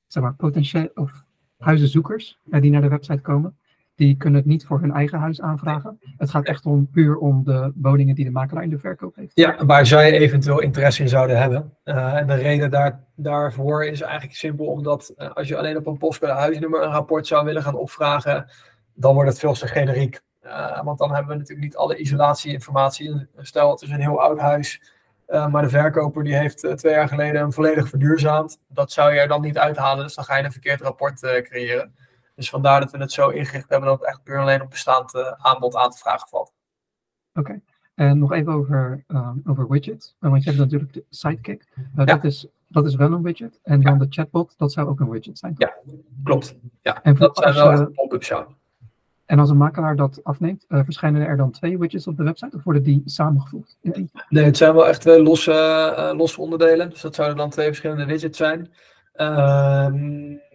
zeg 0.07 0.23
maar, 0.23 0.33
potentieel 0.33 0.89
of 0.93 1.23
huizenzoekers 1.57 2.39
uh, 2.45 2.61
die 2.61 2.71
naar 2.71 2.81
de 2.81 2.87
website 2.87 3.21
komen. 3.21 3.57
Die 3.95 4.17
kunnen 4.17 4.39
het 4.39 4.49
niet 4.49 4.65
voor 4.65 4.79
hun 4.79 4.91
eigen 4.91 5.19
huis 5.19 5.41
aanvragen. 5.41 5.99
Het 6.17 6.29
gaat 6.29 6.45
echt 6.45 6.65
om 6.65 6.89
puur 6.89 7.17
om 7.17 7.43
de 7.43 7.71
woningen 7.75 8.15
die 8.15 8.25
de 8.25 8.31
makelaar 8.31 8.63
in 8.63 8.69
de 8.69 8.79
verkoop 8.79 9.15
heeft. 9.15 9.31
Ja, 9.35 9.65
waar 9.65 9.85
zij 9.85 10.11
eventueel 10.11 10.59
interesse 10.59 11.01
in 11.01 11.09
zouden 11.09 11.37
hebben. 11.37 11.77
en 11.83 12.27
de 12.27 12.33
reden 12.33 12.71
daar, 12.71 13.03
daarvoor 13.15 13.85
is 13.85 14.01
eigenlijk 14.01 14.35
simpel 14.35 14.65
omdat 14.65 15.13
als 15.33 15.47
je 15.47 15.57
alleen 15.57 15.77
op 15.77 15.87
een 15.87 15.97
postcode 15.97 16.33
huisnummer 16.33 16.83
een 16.83 16.91
rapport 16.91 17.27
zou 17.27 17.45
willen 17.45 17.63
gaan 17.63 17.75
opvragen 17.75 18.45
dan 18.93 19.13
wordt 19.13 19.29
het 19.29 19.39
veel 19.39 19.53
te 19.53 19.67
generiek. 19.67 20.21
Uh, 20.45 20.83
want 20.83 20.99
dan 20.99 21.13
hebben 21.13 21.31
we 21.31 21.37
natuurlijk 21.37 21.67
niet 21.67 21.75
alle 21.75 21.97
isolatieinformatie. 21.97 23.27
Stel, 23.37 23.71
het 23.71 23.81
is 23.81 23.89
een 23.89 23.99
heel 23.99 24.21
oud 24.21 24.39
huis, 24.39 24.81
uh, 25.27 25.47
maar 25.47 25.61
de 25.61 25.69
verkoper 25.69 26.23
die 26.23 26.35
heeft 26.35 26.63
uh, 26.63 26.73
twee 26.73 26.93
jaar 26.93 27.07
geleden 27.07 27.41
een 27.41 27.53
volledig 27.53 27.89
verduurzaamd. 27.89 28.63
Dat 28.67 28.91
zou 28.91 29.13
je 29.13 29.19
er 29.19 29.27
dan 29.27 29.41
niet 29.41 29.57
uithalen, 29.57 30.03
dus 30.03 30.15
dan 30.15 30.23
ga 30.23 30.37
je 30.37 30.43
een 30.43 30.51
verkeerd 30.51 30.81
rapport 30.81 31.19
creëren. 31.19 31.95
Dus 32.35 32.49
vandaar 32.49 32.79
dat 32.79 32.91
we 32.91 32.97
het 32.97 33.11
zo 33.11 33.29
ingericht 33.29 33.69
hebben 33.69 33.89
dat 33.89 33.99
het 33.99 34.07
echt 34.07 34.23
puur 34.23 34.39
alleen 34.39 34.61
op 34.61 34.69
bestaand 34.69 35.35
aanbod 35.37 35.75
aan 35.75 35.89
te 35.89 35.97
vragen 35.97 36.27
valt. 36.27 36.53
Oké, 37.33 37.61
en 37.95 38.19
nog 38.19 38.31
even 38.31 38.53
over, 38.53 39.05
over 39.45 39.67
widgets. 39.69 40.15
want 40.19 40.43
je 40.43 40.49
hebt 40.49 40.61
natuurlijk 40.61 40.93
de 40.93 41.05
Sidekick. 41.09 41.67
Ja. 41.95 42.05
dat, 42.05 42.23
is, 42.23 42.47
dat 42.67 42.85
is 42.85 42.95
wel 42.95 43.11
een 43.11 43.21
widget. 43.21 43.59
En 43.63 43.81
dan 43.81 43.99
de 43.99 44.05
chatbot, 44.09 44.53
dat 44.57 44.71
zou 44.71 44.87
ook 44.87 44.99
een 44.99 45.09
widget 45.09 45.37
zijn. 45.37 45.53
Ja, 45.57 45.73
klopt. 46.23 46.55
Ja, 46.81 47.03
en 47.03 47.15
dat 47.15 47.37
zijn 47.37 47.53
wel 47.53 47.71
echt 47.71 47.93
pop-up 47.93 48.23
show. 48.23 48.49
En 49.33 49.39
als 49.39 49.49
een 49.49 49.57
makelaar 49.57 49.95
dat 49.95 50.23
afneemt, 50.23 50.65
uh, 50.69 50.83
verschijnen 50.83 51.27
er 51.27 51.37
dan 51.37 51.51
twee 51.51 51.77
widgets 51.77 52.07
op 52.07 52.17
de 52.17 52.23
website 52.23 52.55
of 52.55 52.63
worden 52.63 52.83
die 52.83 53.01
samengevoegd? 53.05 53.77
Nee, 54.29 54.43
het 54.43 54.57
zijn 54.57 54.73
wel 54.73 54.87
echt 54.87 55.01
twee 55.01 55.23
losse, 55.23 55.51
uh, 55.97 56.17
losse 56.17 56.41
onderdelen. 56.41 56.89
Dus 56.89 57.01
dat 57.01 57.15
zouden 57.15 57.37
dan 57.37 57.49
twee 57.49 57.67
verschillende 57.67 58.05
widgets 58.05 58.37
zijn. 58.37 58.71
Uh, 59.15 59.87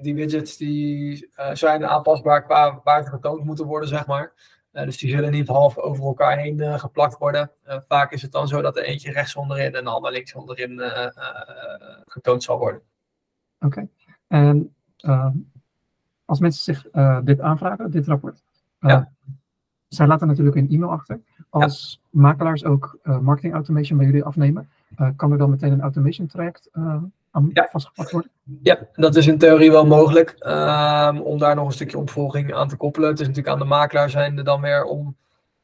die 0.01 0.15
widgets 0.15 0.57
die, 0.57 1.29
uh, 1.37 1.55
zijn 1.55 1.87
aanpasbaar 1.87 2.45
qua 2.45 2.81
waar 2.85 3.05
ze 3.05 3.11
getoond 3.11 3.45
moeten 3.45 3.67
worden, 3.67 3.89
zeg 3.89 4.07
maar. 4.07 4.33
dus 4.73 4.99
die 4.99 5.11
zullen 5.11 5.31
niet 5.31 5.49
half 5.49 5.79
over 5.79 6.05
elkaar 6.05 6.39
heen 6.39 6.79
geplakt 6.79 7.19
worden. 7.19 7.51
vaak 7.89 8.13
is 8.13 8.23
het 8.23 8.33
dan 8.33 8.49
zo 8.49 8.63
dat 8.63 8.77
er 8.77 8.85
eentje 8.85 9.13
rechts 9.13 9.37
onderin 9.37 9.75
en 9.75 9.85
de 9.85 9.91
ander 9.91 10.13
links 10.13 10.35
onderin 10.35 10.81
getoond 12.07 12.43
zal 12.43 12.59
worden. 12.59 12.83
Oké. 13.61 13.89
En 14.29 14.75
ehm, 14.97 15.37
als 16.25 16.41
mensen 16.41 16.63
zich 16.75 16.87
dit 17.25 17.41
aanvragen, 17.41 17.91
dit 17.91 18.07
rapport, 18.07 18.43
ja. 18.81 19.13
Zij 19.89 20.07
laten 20.07 20.27
natuurlijk 20.27 20.57
een 20.57 20.71
e-mail 20.71 20.91
achter. 20.91 21.21
Als 21.51 22.03
makelaars 22.11 22.65
ook 22.65 22.99
uh, 23.03 23.19
marketing 23.19 23.55
automation 23.55 23.99
bij 23.99 24.07
jullie 24.07 24.25
afnemen, 24.25 24.71
uh, 24.99 25.09
kan 25.17 25.33
er 25.33 25.39
dan 25.39 25.51
meteen 25.51 25.73
een 25.73 25.81
automation 25.81 26.27
traject 26.27 26.69
aan 27.31 27.51
ja. 27.53 27.69
vastgepakt 27.71 28.11
worden? 28.11 28.31
Ja, 28.63 28.79
dat 28.93 29.17
is 29.17 29.27
in 29.27 29.39
theorie 29.39 29.71
wel 29.71 29.87
mogelijk. 29.87 30.37
Um, 30.39 31.21
om 31.21 31.39
daar 31.39 31.55
nog 31.55 31.67
een 31.67 31.73
stukje 31.73 31.99
opvolging 31.99 32.55
aan 32.55 32.69
te 32.69 32.77
koppelen. 32.77 33.09
Het 33.09 33.21
is 33.21 33.27
natuurlijk 33.27 33.55
aan 33.55 33.63
de 33.63 33.69
makelaar 33.69 34.11
zijnde 34.11 34.43
dan 34.43 34.61
weer 34.61 34.85
om 34.85 35.17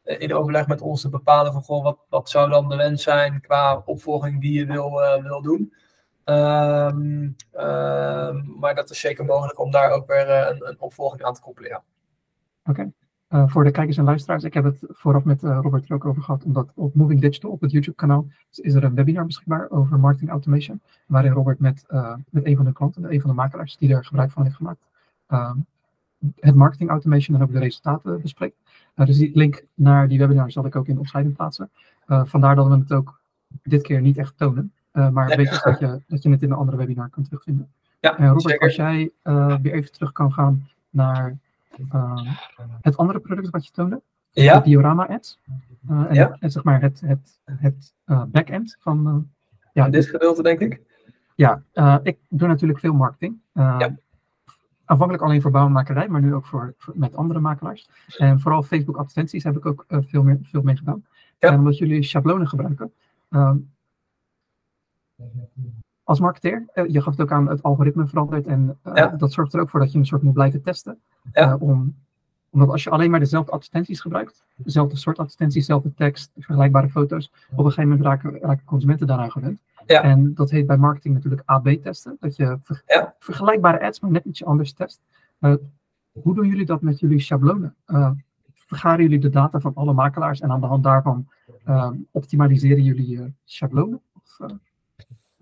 in 0.02 0.34
overleg 0.34 0.66
met 0.66 0.80
ons 0.80 1.00
te 1.00 1.08
bepalen 1.08 1.52
van 1.52 1.62
goh, 1.62 1.82
wat, 1.82 1.98
wat 2.08 2.30
zou 2.30 2.50
dan 2.50 2.68
de 2.68 2.76
wens 2.76 3.02
zijn 3.02 3.40
qua 3.40 3.82
opvolging 3.84 4.40
die 4.40 4.52
je 4.52 4.66
wil, 4.66 4.90
wil 5.22 5.42
doen. 5.42 5.72
Um, 6.24 7.36
um, 7.52 8.54
maar 8.58 8.74
dat 8.74 8.90
is 8.90 9.00
zeker 9.00 9.24
mogelijk 9.24 9.60
om 9.60 9.70
daar 9.70 9.90
ook 9.90 10.06
weer 10.06 10.28
een, 10.28 10.68
een 10.68 10.80
opvolging 10.80 11.22
aan 11.22 11.34
te 11.34 11.40
koppelen. 11.40 11.70
Ja. 11.70 11.82
Oké. 12.64 12.92
Uh, 13.34 13.42
voor 13.46 13.64
de 13.64 13.70
kijkers 13.70 13.96
en 13.96 14.04
luisteraars, 14.04 14.44
ik 14.44 14.54
heb 14.54 14.64
het 14.64 14.78
vooraf 14.88 15.24
met 15.24 15.42
uh, 15.42 15.58
Robert 15.62 15.88
er 15.88 15.94
ook 15.94 16.04
over 16.04 16.22
gehad, 16.22 16.44
omdat 16.44 16.72
op 16.74 16.94
Moving 16.94 17.20
Digital, 17.20 17.50
op 17.50 17.60
het 17.60 17.70
YouTube-kanaal, 17.70 18.26
is 18.50 18.74
er 18.74 18.84
een 18.84 18.94
webinar 18.94 19.26
beschikbaar 19.26 19.70
over 19.70 19.98
marketing 19.98 20.30
automation, 20.30 20.80
waarin 21.06 21.32
Robert 21.32 21.58
met, 21.58 21.84
uh, 21.90 22.14
met 22.30 22.44
een 22.44 22.56
van 22.56 22.64
de 22.64 22.72
klanten, 22.72 23.12
een 23.12 23.20
van 23.20 23.30
de 23.30 23.36
makelaars 23.36 23.76
die 23.76 23.94
er 23.94 24.04
gebruik 24.04 24.30
van 24.30 24.42
heeft 24.42 24.56
gemaakt, 24.56 24.86
ehm, 25.26 25.56
het 26.40 26.54
marketing 26.54 26.90
automation 26.90 27.36
en 27.36 27.42
ook 27.42 27.52
de 27.52 27.58
resultaten 27.58 28.20
bespreekt. 28.20 28.56
dus 28.94 29.18
die 29.18 29.30
link 29.34 29.64
naar 29.74 30.08
die 30.08 30.18
webinar 30.18 30.50
zal 30.50 30.66
ik 30.66 30.76
ook 30.76 30.88
in 30.88 30.94
de 30.94 31.00
opscheiding 31.00 31.36
plaatsen. 31.36 31.70
vandaar 32.06 32.54
dat 32.54 32.68
we 32.68 32.74
het 32.74 32.92
ook 32.92 33.20
dit 33.62 33.82
keer 33.82 34.00
niet 34.00 34.18
echt 34.18 34.36
tonen, 34.36 34.72
maar 34.92 35.36
weet 35.36 35.62
dat 35.64 35.78
je, 35.78 36.00
dat 36.06 36.22
je 36.22 36.30
het 36.30 36.42
in 36.42 36.50
een 36.50 36.56
andere 36.56 36.76
webinar 36.76 37.08
kan 37.08 37.22
terugvinden. 37.22 37.68
Ja, 38.00 38.16
Robert, 38.16 38.60
als 38.60 38.74
jij 38.74 39.10
weer 39.62 39.72
even 39.72 39.92
terug 39.92 40.12
kan 40.12 40.32
gaan 40.32 40.68
naar 40.90 41.36
het 42.80 42.96
andere 42.96 43.20
product 43.20 43.50
wat 43.50 43.66
je 43.66 43.72
toonde, 43.72 44.02
Ja, 44.30 44.58
de 44.58 44.64
diorama 44.64 45.06
ads. 45.08 45.40
Eh, 45.88 46.04
en, 46.08 46.14
Ja. 46.14 46.36
en 46.40 46.50
zeg 46.50 46.64
maar 46.64 46.80
het, 46.80 47.00
het, 47.00 47.40
het 47.44 47.94
eh, 48.04 48.24
backend 48.24 48.76
van, 48.80 49.06
eh, 49.06 49.16
ja, 49.72 49.88
dit 49.88 50.06
gedeelte 50.06 50.42
denk 50.42 50.60
ik. 50.60 50.80
ja 51.34 51.62
ik 52.02 52.18
doe 52.28 52.48
natuurlijk 52.48 52.78
veel 52.80 52.94
marketing. 52.94 53.38
Eh, 53.52 53.76
Ja. 53.78 53.96
Aanvankelijk 54.86 55.24
alleen 55.24 55.42
voor 55.42 55.50
bouwmakerij, 55.50 56.08
maar 56.08 56.20
nu 56.20 56.34
ook 56.34 56.46
voor, 56.46 56.74
voor- 56.78 56.94
met 56.96 57.16
andere 57.16 57.40
makelaars. 57.40 57.88
En 58.18 58.40
vooral 58.40 58.62
Facebook 58.62 58.96
advertenties 58.96 59.44
heb 59.44 59.56
ik 59.56 59.66
ook 59.66 59.84
veel, 59.88 60.22
meer, 60.22 60.38
veel 60.42 60.62
mee 60.62 60.76
gedaan. 60.76 61.04
Ja. 61.38 61.48
En 61.50 61.58
omdat 61.58 61.78
jullie 61.78 62.02
schablonen 62.02 62.48
gebruiken. 62.48 62.92
ehm, 63.30 63.56
als 66.04 66.20
marketeer, 66.20 66.64
eh, 66.72 66.84
je 66.88 67.00
gaf 67.00 67.12
het 67.12 67.22
ook 67.22 67.32
aan, 67.32 67.48
het 67.48 67.62
algoritme 67.62 68.06
verandert 68.06 68.46
en 68.46 68.78
eh, 68.82 68.94
Ja. 68.94 69.06
dat 69.06 69.32
zorgt 69.32 69.54
er 69.54 69.60
ook 69.60 69.70
voor 69.70 69.80
dat 69.80 69.92
je 69.92 69.98
een 69.98 70.06
soort 70.06 70.22
moet 70.22 70.32
blijven 70.34 70.62
testen. 70.62 70.98
Ja. 71.32 71.50
Eh, 71.52 71.62
om, 71.62 71.94
omdat 72.50 72.68
als 72.68 72.84
je 72.84 72.90
alleen 72.90 73.10
maar 73.10 73.20
dezelfde 73.20 73.52
advertenties 73.52 74.00
gebruikt, 74.00 74.44
dezelfde 74.56 74.96
soort 74.96 75.18
advertenties, 75.18 75.58
dezelfde 75.66 75.94
tekst, 75.94 76.30
vergelijkbare 76.34 76.88
foto's, 76.88 77.30
op 77.52 77.58
een 77.58 77.64
gegeven 77.64 77.88
moment 77.88 78.02
raken, 78.06 78.38
raken 78.40 78.64
consumenten 78.64 79.06
daaraan 79.06 79.30
gewend. 79.30 79.60
Ja. 79.86 80.02
En 80.02 80.34
dat 80.34 80.50
heet 80.50 80.66
bij 80.66 80.76
marketing 80.76 81.14
natuurlijk 81.14 81.42
AB 81.44 81.68
testen, 81.68 82.16
dat 82.20 82.36
je 82.36 82.58
ver- 82.62 82.82
Ja. 82.86 83.14
vergelijkbare 83.18 83.80
ads, 83.80 84.00
maar 84.00 84.10
net 84.10 84.24
ietsje 84.24 84.44
anders 84.44 84.72
test. 84.72 85.00
Hoe 86.22 86.34
doen 86.34 86.46
jullie 86.48 86.66
dat 86.66 86.82
met 86.82 87.00
jullie 87.00 87.20
schablonen? 87.20 87.74
Vergaren 88.54 89.02
jullie 89.02 89.18
de 89.18 89.30
data 89.30 89.60
van 89.60 89.74
alle 89.74 89.92
makelaars 89.92 90.40
en 90.40 90.50
aan 90.50 90.60
de 90.60 90.66
hand 90.66 90.82
daarvan 90.84 91.28
eh, 91.64 91.90
optimaliseren 92.10 92.82
jullie 92.82 93.08
je 93.08 93.32
schablonen? 93.44 94.00
Of, 94.14 94.38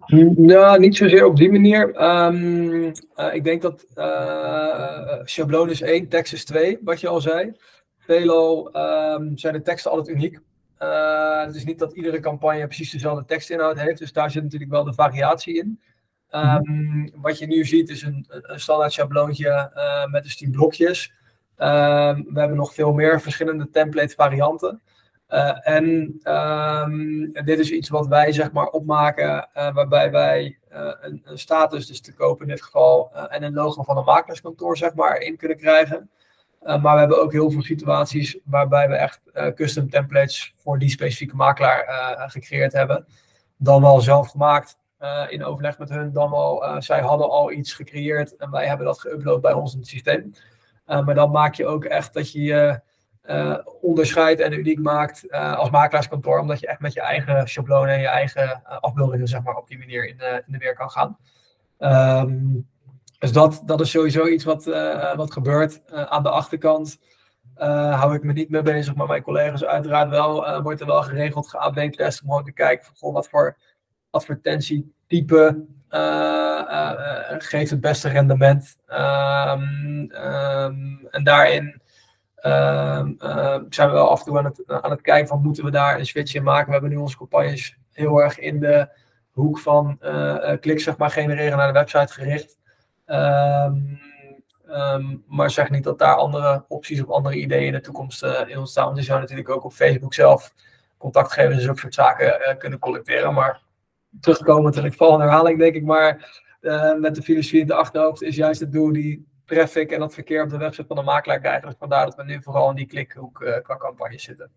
Nou, 0.06 0.78
niet 0.78 0.96
zozeer 0.96 1.24
op 1.24 1.36
die 1.36 1.50
manier. 1.50 1.94
Ehm, 1.94 2.92
eh, 3.14 3.34
ik 3.34 3.44
denk 3.44 3.62
dat 3.62 3.86
eh 3.94 5.18
schabloon 5.24 5.70
is 5.70 5.82
één, 5.82 6.08
tekst 6.08 6.32
is 6.32 6.44
twee, 6.44 6.78
wat 6.84 7.00
je 7.00 7.08
al 7.08 7.20
zei. 7.20 7.52
Veelal 7.98 8.72
ehm, 8.72 9.36
zijn 9.36 9.52
de 9.54 9.62
teksten 9.62 9.90
altijd 9.90 10.16
uniek. 10.16 10.40
Eh, 10.78 11.44
het 11.44 11.54
is 11.54 11.64
niet 11.64 11.78
dat 11.78 11.92
iedere 11.92 12.20
campagne 12.20 12.66
precies 12.66 12.90
dezelfde 12.90 13.24
tekstinhoud 13.24 13.78
heeft, 13.78 13.98
dus 13.98 14.12
daar 14.12 14.30
zit 14.30 14.42
natuurlijk 14.42 14.70
wel 14.70 14.84
de 14.84 14.92
variatie 14.92 15.54
in. 15.54 15.80
Ehm, 16.28 17.08
Wat 17.14 17.38
je 17.38 17.46
nu 17.46 17.64
ziet 17.64 17.88
is 17.88 18.02
een, 18.02 18.26
standaard 18.54 18.92
schabloontje 18.92 19.70
met 20.10 20.22
dus 20.22 20.36
die 20.36 20.50
blokjes. 20.50 21.12
We 21.56 22.32
hebben 22.34 22.56
nog 22.56 22.74
veel 22.74 22.92
meer 22.92 23.20
verschillende 23.20 23.70
template 23.70 24.14
varianten. 24.14 24.80
Eh, 25.32 25.68
en 25.68 26.18
ehm, 26.22 27.44
dit 27.44 27.58
is 27.58 27.70
iets 27.70 27.88
wat 27.88 28.06
wij 28.06 28.32
zeg 28.32 28.52
maar 28.52 28.66
opmaken, 28.66 29.48
eh, 29.52 29.74
waarbij 29.74 30.10
wij 30.10 30.58
eh, 30.68 30.92
een, 31.00 31.22
een 31.24 31.38
status, 31.38 31.86
dus 31.86 32.00
te 32.00 32.14
koop 32.14 32.42
in 32.42 32.48
dit 32.48 32.62
geval, 32.62 33.12
en 33.28 33.42
een 33.42 33.52
logo 33.52 33.82
van 33.82 33.96
een 33.96 34.04
makelaarskantoor 34.04 34.76
zeg 34.76 34.94
maar 34.94 35.16
in 35.18 35.36
kunnen 35.36 35.56
krijgen. 35.56 36.10
Maar 36.62 36.92
we 36.92 36.98
hebben 36.98 37.22
ook 37.22 37.32
heel 37.32 37.50
veel 37.50 37.62
situaties 37.62 38.38
waarbij 38.44 38.88
we 38.88 38.94
echt 38.94 39.22
custom 39.54 39.90
templates 39.90 40.54
voor 40.58 40.78
die 40.78 40.90
specifieke 40.90 41.36
makelaar 41.36 41.84
gecreëerd 42.30 42.72
hebben. 42.72 43.06
Dan 43.56 43.82
wel 43.82 44.00
zelf 44.00 44.28
gemaakt 44.28 44.78
in 45.28 45.44
overleg 45.44 45.78
met 45.78 45.88
hun, 45.88 46.12
dan 46.12 46.30
wel, 46.30 46.64
zij 46.78 47.00
hadden 47.00 47.30
al 47.30 47.52
iets 47.52 47.72
gecreëerd 47.72 48.36
en 48.36 48.50
wij 48.50 48.66
hebben 48.66 48.86
dat 48.86 49.06
geüpload 49.06 49.40
bij 49.40 49.52
ons 49.52 49.72
in 49.72 49.78
het 49.78 49.88
systeem. 49.88 50.34
Maar 50.86 51.14
dan 51.14 51.30
maak 51.30 51.54
je 51.54 51.66
ook 51.66 51.84
echt 51.84 52.14
dat 52.14 52.32
je 52.32 52.80
eh, 53.22 53.58
onderscheidt 53.80 54.40
en 54.40 54.52
uniek 54.52 54.78
maakt 54.78 55.28
eh, 55.28 55.56
als 55.56 55.70
makelaarskantoor, 55.70 56.38
omdat 56.38 56.60
je 56.60 56.66
echt 56.66 56.80
met 56.80 56.92
je 56.92 57.00
eigen 57.00 57.48
schablonen 57.48 57.94
en 57.94 58.00
je 58.00 58.06
eigen 58.06 58.62
eh, 58.64 58.78
afbeeldingen 58.80 59.26
zeg 59.26 59.42
maar, 59.42 59.56
op 59.56 59.68
die 59.68 59.78
manier 59.78 60.08
in 60.08 60.16
de, 60.16 60.42
in 60.46 60.52
de 60.52 60.58
weer 60.58 60.74
kan 60.74 60.90
gaan. 60.90 61.18
Ehm, 61.78 62.38
dus 63.18 63.32
dat, 63.32 63.62
dat 63.66 63.80
is 63.80 63.90
sowieso 63.90 64.26
iets 64.26 64.44
wat, 64.44 64.64
wat 65.16 65.32
gebeurt 65.32 65.82
aan 65.90 66.22
de 66.22 66.30
achterkant. 66.30 67.00
hou 67.54 68.14
ik 68.14 68.22
me 68.22 68.32
niet 68.32 68.50
mee 68.50 68.62
bezig, 68.62 68.94
maar 68.94 69.06
mijn 69.06 69.22
collega's 69.22 69.64
uiteraard 69.64 70.10
wel. 70.10 70.62
wordt 70.62 70.80
er 70.80 70.86
wel 70.86 71.02
geregeld 71.02 71.48
ge-AB-test 71.48 72.22
om 72.22 72.28
gewoon 72.28 72.44
te 72.44 72.52
kijken 72.52 72.84
van, 72.84 72.94
goh, 72.96 73.12
wat 73.12 73.28
voor 73.28 73.56
advertentietype 74.10 75.64
geeft 77.38 77.70
het 77.70 77.80
beste 77.80 78.08
rendement. 78.08 78.80
Ehm, 78.86 80.10
en 81.10 81.24
daarin 81.24 81.81
zijn 83.68 83.88
we 83.88 83.92
wel 83.92 84.10
af 84.10 84.18
en 84.18 84.24
toe 84.24 84.38
aan 84.66 84.90
het, 84.90 85.00
kijken 85.00 85.28
van 85.28 85.42
moeten 85.42 85.64
we 85.64 85.70
daar 85.70 85.98
een 85.98 86.06
switch 86.06 86.34
in 86.34 86.42
maken. 86.42 86.66
We 86.66 86.72
hebben 86.72 86.90
nu 86.90 86.96
onze 86.96 87.16
campagnes 87.16 87.78
heel 87.92 88.22
erg 88.22 88.38
in 88.38 88.60
de 88.60 88.88
hoek 89.30 89.58
van 89.58 89.98
uh, 90.00 90.52
kliks 90.60 90.84
zeg 90.84 90.96
maar 90.96 91.10
genereren 91.10 91.58
naar 91.58 91.66
de 91.66 91.78
website 91.78 92.12
gericht. 92.12 92.58
Ehm, 93.04 93.76
ehm, 94.66 95.16
maar 95.26 95.50
zeg 95.50 95.70
niet 95.70 95.84
dat 95.84 95.98
daar 95.98 96.14
andere 96.14 96.64
opties 96.68 97.02
of 97.02 97.10
andere 97.10 97.36
ideeën 97.36 97.66
in 97.66 97.72
de 97.72 97.80
toekomst 97.80 98.22
uh, 98.22 98.40
in 98.46 98.58
ontstaan. 98.58 98.84
Want 98.84 98.98
je 98.98 99.04
zou 99.04 99.20
natuurlijk 99.20 99.48
ook 99.48 99.64
op 99.64 99.72
Facebook 99.72 100.14
zelf 100.14 100.54
contactgevers 100.98 101.56
en 101.56 101.62
zulke 101.62 101.78
soort 101.78 101.94
zaken 101.94 102.56
kunnen 102.58 102.78
collecteren. 102.78 103.34
Maar 103.34 103.62
terugkomend 104.20 104.76
en 104.76 104.84
ik 104.84 104.94
val 104.94 105.14
in 105.14 105.20
herhaling 105.20 105.58
denk 105.58 105.74
ik 105.74 105.84
maar 105.84 106.40
met 107.00 107.14
de 107.14 107.22
filosofie 107.22 107.60
in 107.60 107.66
de 107.66 107.74
achterhoofd 107.74 108.22
is 108.22 108.36
juist 108.36 108.60
het 108.60 108.72
doel 108.72 108.92
die 108.92 109.26
traffic 109.52 109.90
en 109.90 110.00
dat 110.00 110.14
verkeer 110.14 110.42
op 110.42 110.50
de 110.50 110.56
website 110.56 110.86
van 110.86 110.96
de 110.96 111.02
makelaar 111.02 111.40
krijgen. 111.40 111.68
Dus 111.68 111.76
vandaar 111.78 112.04
dat 112.04 112.14
we 112.14 112.24
nu 112.24 112.42
vooral 112.42 112.70
in 112.70 112.76
die 112.76 112.86
klikhoek 112.86 113.40
uh, 113.40 113.56
qua 113.62 113.76
campagne 113.76 114.18
zitten. 114.18 114.50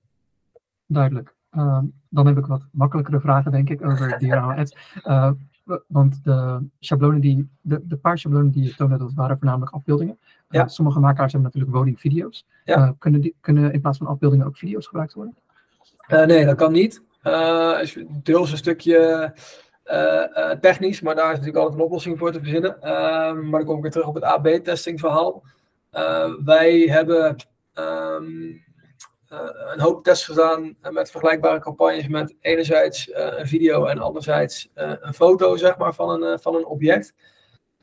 Duidelijk. 0.86 1.36
Uh, 1.52 1.80
dan 2.10 2.28
heb 2.28 2.38
ik 2.38 2.46
wat 2.46 2.66
makkelijkere 2.72 3.20
vragen, 3.20 3.52
denk 3.52 3.70
ik, 3.70 3.86
over 3.86 4.20
diorama 4.20 4.56
ads. 4.56 4.76
Uh, 5.04 5.32
want 5.88 6.24
de 6.24 6.68
schablonen 6.80 7.22
die, 7.22 7.50
de, 7.62 7.88
de 7.88 7.98
paar 7.98 8.18
schablonen 8.18 8.52
die 8.52 8.64
je 8.64 8.76
toonde, 8.76 8.98
dat 8.98 9.14
waren 9.14 9.38
voornamelijk 9.38 9.72
afbeeldingen. 9.72 10.18
Ja. 10.50 10.62
Uh, 10.62 10.68
sommige 10.68 11.00
makelaars 11.00 11.34
hebben 11.34 11.52
natuurlijk 11.52 11.78
woningvideo's. 11.78 12.48
Ja. 12.64 12.96
kunnen, 13.00 13.22
die, 13.22 13.36
kunnen 13.42 13.74
in 13.74 13.82
plaats 13.82 13.98
van 13.98 14.08
afbeeldingen 14.08 14.46
ook 14.46 14.58
video's 14.58 14.88
gebruikt 14.88 15.14
worden? 15.14 15.38
nee, 16.08 16.46
dat 16.46 16.56
kan 16.56 16.72
niet. 16.72 17.04
is 17.82 18.04
deels 18.24 18.52
een 18.52 18.58
stukje 18.58 19.34
technisch, 20.62 21.02
maar 21.02 21.16
daar 21.16 21.32
is 21.32 21.38
natuurlijk 21.38 21.58
altijd 21.58 21.80
een 21.80 21.86
oplossing 21.86 22.18
voor 22.18 22.32
te 22.32 22.40
verzinnen. 22.40 22.78
Uh, 22.78 22.84
maar 23.34 23.60
dan 23.60 23.66
kom 23.66 23.76
ik 23.76 23.82
weer 23.82 23.92
terug 23.92 24.08
op 24.08 24.16
het 24.16 24.24
AB-testing 24.24 25.00
verhaal. 25.00 25.44
wij 26.46 26.80
hebben 26.80 27.36
um, 27.74 28.64
een 29.74 29.80
hoop 29.80 30.04
tests 30.04 30.26
gedaan 30.26 30.78
met 30.92 31.12
vergelijkbare 31.12 31.60
campagnes 31.60 32.08
met 32.08 32.36
enerzijds 32.42 33.12
een 33.14 33.48
video 33.48 33.86
en 33.86 34.00
anderzijds 34.00 34.70
een 34.74 35.14
foto 35.14 35.56
zeg 35.56 35.78
maar, 35.78 35.94
van, 35.94 36.24
een, 36.24 36.40
van 36.40 36.56
een 36.56 36.66
object. 36.66 37.16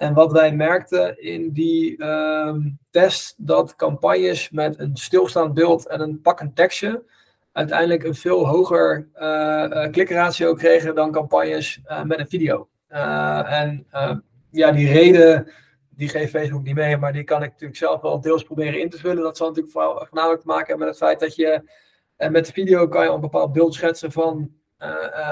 En 0.02 0.14
wat 0.14 0.32
wij 0.32 0.52
merkten 0.52 1.22
in 1.22 1.52
die 1.52 2.04
um, 2.04 2.78
test, 2.90 3.34
dat 3.36 3.76
campagnes 3.76 4.50
met 4.50 4.78
een 4.78 4.96
stilstaand 4.96 5.54
beeld 5.54 5.86
en 5.86 6.00
een 6.00 6.20
pakkend 6.20 6.56
tekstje 6.56 7.02
uiteindelijk 7.52 8.04
een 8.04 8.14
veel 8.14 8.46
hoger 8.46 9.08
uh, 9.14 9.22
uh, 9.68 9.90
klikratio 9.90 10.54
kregen 10.54 10.94
dan 10.94 11.12
campagnes 11.12 11.80
uh, 11.86 12.02
met 12.02 12.18
een 12.18 12.28
video. 12.28 12.68
en 12.88 13.86
ja, 14.50 14.72
die 14.72 14.92
reden, 14.92 15.52
die 15.90 16.08
geeft 16.08 16.30
Facebook 16.30 16.62
niet 16.62 16.74
mee, 16.74 16.96
maar 16.96 17.12
die 17.12 17.24
kan 17.24 17.42
ik 17.42 17.50
natuurlijk 17.50 17.78
zelf 17.78 18.00
wel 18.00 18.20
deels 18.20 18.42
proberen 18.42 18.80
in 18.80 18.90
te 18.90 18.98
vullen. 18.98 19.22
Dat 19.22 19.36
zal 19.36 19.46
natuurlijk 19.46 19.72
vooral, 19.72 20.06
voornamelijk 20.06 20.40
te 20.40 20.46
maken 20.46 20.66
hebben 20.66 20.86
met 20.86 20.98
het 20.98 21.04
feit 21.04 21.20
dat 21.20 21.34
je 21.34 21.70
met 22.30 22.46
de 22.46 22.52
video 22.52 22.88
kan 22.88 23.04
je 23.04 23.10
een 23.10 23.20
bepaald 23.20 23.52
beeld 23.52 23.74
schetsen 23.74 24.12
van 24.12 24.50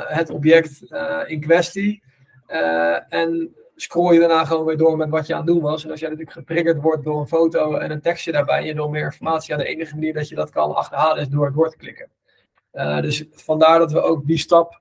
het 0.07 0.31
object 0.31 0.83
in 1.27 1.41
kwestie. 1.41 2.03
en 3.09 3.55
scroll 3.83 4.13
je 4.13 4.21
daarna 4.21 4.45
gewoon 4.45 4.65
weer 4.65 4.77
door 4.77 4.97
met 4.97 5.09
wat 5.09 5.27
je 5.27 5.33
aan 5.35 5.39
het 5.39 5.49
doen 5.49 5.61
was. 5.61 5.85
En 5.85 5.91
als 5.91 6.01
jij 6.01 6.09
natuurlijk 6.09 6.37
getriggerd 6.37 6.81
wordt 6.83 7.05
door 7.05 7.21
een 7.21 7.29
foto 7.29 7.75
en 7.75 7.91
een 7.91 8.01
tekstje 8.01 8.33
daarbij 8.33 8.59
en 8.59 8.67
je 8.67 8.75
wil 8.75 8.89
meer 8.89 9.05
informatie, 9.05 9.53
ja, 9.53 9.59
de 9.59 9.69
enige 9.69 9.95
manier 9.95 10.15
dat 10.15 10.29
je 10.29 10.35
dat 10.35 10.51
kan 10.51 10.75
achterhalen 10.75 11.23
is 11.23 11.29
door 11.29 11.53
door 11.53 11.71
te 11.71 11.77
klikken. 11.77 12.09
Uh, 12.73 13.01
dus 13.01 13.25
vandaar 13.33 13.79
dat 13.79 13.93
we 13.93 14.01
ook 14.01 14.27
die 14.27 14.39
stap 14.39 14.81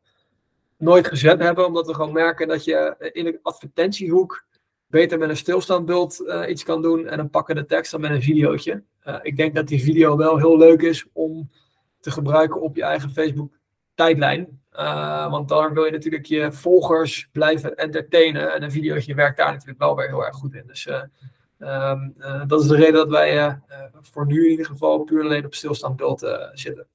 nooit 0.78 1.08
gezet 1.08 1.40
hebben, 1.40 1.66
omdat 1.66 1.88
we 1.88 1.94
gewoon 1.94 2.14
merken 2.14 2.48
dat 2.48 2.64
je 2.64 3.12
in 3.14 3.24
de 3.24 3.40
advertentiehoek 3.42 4.46
beter 4.88 5.18
met 5.18 5.30
een 5.30 5.38
stilstaandbeeld 5.38 6.22
uh, 6.22 6.50
iets 6.50 6.64
kan 6.64 6.82
doen 6.82 7.08
en 7.08 7.20
een 7.20 7.30
pakkende 7.30 7.66
tekst 7.66 7.92
dan 7.92 8.02
met 8.02 8.12
een 8.12 8.22
videootje. 8.22 8.84
Uh, 9.06 9.16
ik 9.22 9.38
denk 9.38 9.56
dat 9.56 9.68
die 9.68 9.84
video 9.84 10.18
wel 10.18 10.38
heel 10.38 10.58
leuk 10.58 10.82
is 10.82 11.08
om 11.14 11.50
te 12.00 12.12
gebruiken 12.12 12.62
op 12.62 12.76
je 12.76 12.84
eigen 12.84 13.12
Facebook 13.12 13.52
tijdlijn. 13.96 14.59
Uh, 14.80 15.30
want 15.32 15.50
daar 15.50 15.74
wil 15.74 15.86
je 15.86 15.92
natuurlijk 15.92 16.26
je 16.26 16.52
volgers 16.52 17.30
blijven 17.32 17.76
entertainen. 17.78 18.54
En 18.54 18.64
een 18.64 18.72
videootje 18.72 19.14
werkt 19.14 19.38
daar 19.38 19.52
natuurlijk 19.52 19.80
wel 19.80 19.96
weer 19.96 20.08
heel 20.08 20.26
erg 20.26 20.36
goed 20.36 20.54
in. 20.54 20.64
Dus 20.68 20.88
uh, 20.88 21.04
um, 21.92 22.14
uh, 22.18 22.48
dat 22.48 22.62
is 22.62 22.68
de 22.68 22.76
reden 22.76 22.94
dat 22.94 23.10
wij 23.10 23.60
voor 24.02 24.26
nu 24.26 24.44
in 24.44 24.50
ieder 24.50 24.66
geval 24.66 25.04
puur 25.04 25.24
alleen 25.24 25.46
op 25.46 25.54
stilstaand 25.54 25.96
beeld 25.96 26.20
zitten. 26.54 26.88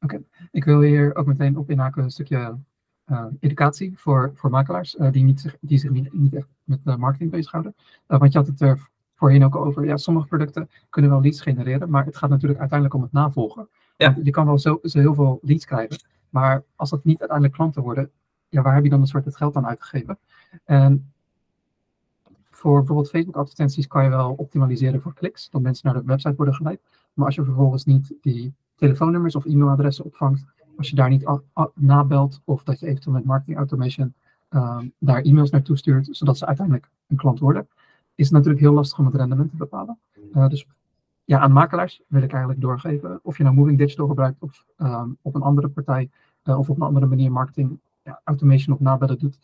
Oké, 0.00 0.14
okay. 0.14 0.48
ik 0.50 0.64
wil 0.64 0.80
hier 0.80 1.14
ook 1.14 1.26
meteen 1.26 1.56
op 1.56 1.70
inhaken 1.70 2.02
een 2.02 2.10
stukje 2.10 2.58
educatie 3.40 3.92
voor, 3.96 4.32
voor 4.34 4.50
makelaars 4.50 4.96
die, 5.10 5.24
niet, 5.24 5.56
die 5.60 5.78
zich 5.78 5.90
niet, 5.90 6.12
niet 6.12 6.34
echt 6.34 6.48
met 6.64 6.98
marketing 6.98 7.30
bezighouden. 7.30 7.74
want 8.06 8.32
je 8.32 8.38
had 8.38 8.46
het 8.46 8.60
er 8.60 8.88
voorheen 9.14 9.44
ook 9.44 9.56
over, 9.56 9.84
ja, 9.84 9.96
sommige 9.96 10.26
producten 10.26 10.70
kunnen 10.90 11.10
wel 11.10 11.20
leads 11.20 11.40
genereren, 11.40 11.90
maar 11.90 12.04
het 12.04 12.16
gaat 12.16 12.30
natuurlijk 12.30 12.60
uiteindelijk 12.60 12.98
om 12.98 13.04
het 13.04 13.12
navolgen. 13.12 13.68
Ja. 13.96 14.16
Je 14.22 14.30
kan 14.30 14.46
wel 14.46 14.58
zo, 14.58 14.78
zo 14.82 14.98
heel 14.98 15.14
veel 15.14 15.38
leads 15.42 15.64
krijgen, 15.64 15.98
maar 16.30 16.64
als 16.76 16.90
dat 16.90 17.04
niet 17.04 17.18
uiteindelijk 17.18 17.58
klanten 17.58 17.82
worden, 17.82 18.10
ja, 18.48 18.62
waar 18.62 18.74
heb 18.74 18.84
je 18.84 18.90
dan 18.90 19.00
een 19.00 19.06
soort 19.06 19.24
het 19.24 19.36
geld 19.36 19.56
aan 19.56 19.66
uitgegeven? 19.66 20.18
En 20.64 21.12
voor 22.50 22.78
bijvoorbeeld 22.78 23.10
Facebook-advertenties 23.10 23.86
kan 23.86 24.04
je 24.04 24.10
wel 24.10 24.32
optimaliseren 24.32 25.00
voor 25.00 25.14
kliks, 25.14 25.50
dat 25.50 25.62
mensen 25.62 25.86
naar 25.92 26.00
de 26.00 26.06
website 26.06 26.36
worden 26.36 26.54
geleid. 26.54 26.80
Maar 27.12 27.26
als 27.26 27.34
je 27.34 27.44
vervolgens 27.44 27.84
niet 27.84 28.14
die 28.20 28.54
telefoonnummers 28.76 29.34
of 29.34 29.44
e-mailadressen 29.44 30.04
opvangt, 30.04 30.44
als 30.76 30.90
je 30.90 30.96
daar 30.96 31.08
niet 31.08 31.28
nabelt 31.74 32.40
of 32.44 32.62
dat 32.62 32.80
je 32.80 32.86
eventueel 32.86 33.14
met 33.14 33.24
marketing 33.24 33.56
automation 33.56 34.14
uh, 34.50 34.80
daar 34.98 35.22
e-mails 35.22 35.50
naartoe 35.50 35.76
stuurt, 35.76 36.08
zodat 36.10 36.38
ze 36.38 36.46
uiteindelijk 36.46 36.88
een 37.06 37.16
klant 37.16 37.38
worden, 37.38 37.68
is 38.14 38.24
het 38.24 38.34
natuurlijk 38.34 38.60
heel 38.60 38.72
lastig 38.72 38.98
om 38.98 39.06
het 39.06 39.14
rendement 39.14 39.50
te 39.50 39.56
bepalen. 39.56 39.98
Uh, 40.34 40.48
dus 40.48 40.66
ja, 41.28 41.38
aan 41.38 41.52
makelaars 41.52 42.02
wil 42.06 42.22
ik 42.22 42.30
eigenlijk 42.30 42.60
doorgeven, 42.60 43.20
of 43.22 43.36
je 43.36 43.42
nou 43.42 43.54
Moving 43.54 43.78
Digital 43.78 44.06
gebruikt 44.06 44.42
of 44.42 44.64
um, 44.78 45.18
op 45.22 45.34
een 45.34 45.42
andere 45.42 45.68
partij 45.68 46.10
uh, 46.44 46.58
of 46.58 46.70
op 46.70 46.76
een 46.76 46.82
andere 46.86 47.06
manier 47.06 47.32
marketing 47.32 47.80
ja, 48.02 48.20
automation 48.24 48.74
of 48.74 48.80
nabellen 48.80 49.18
doet. 49.18 49.38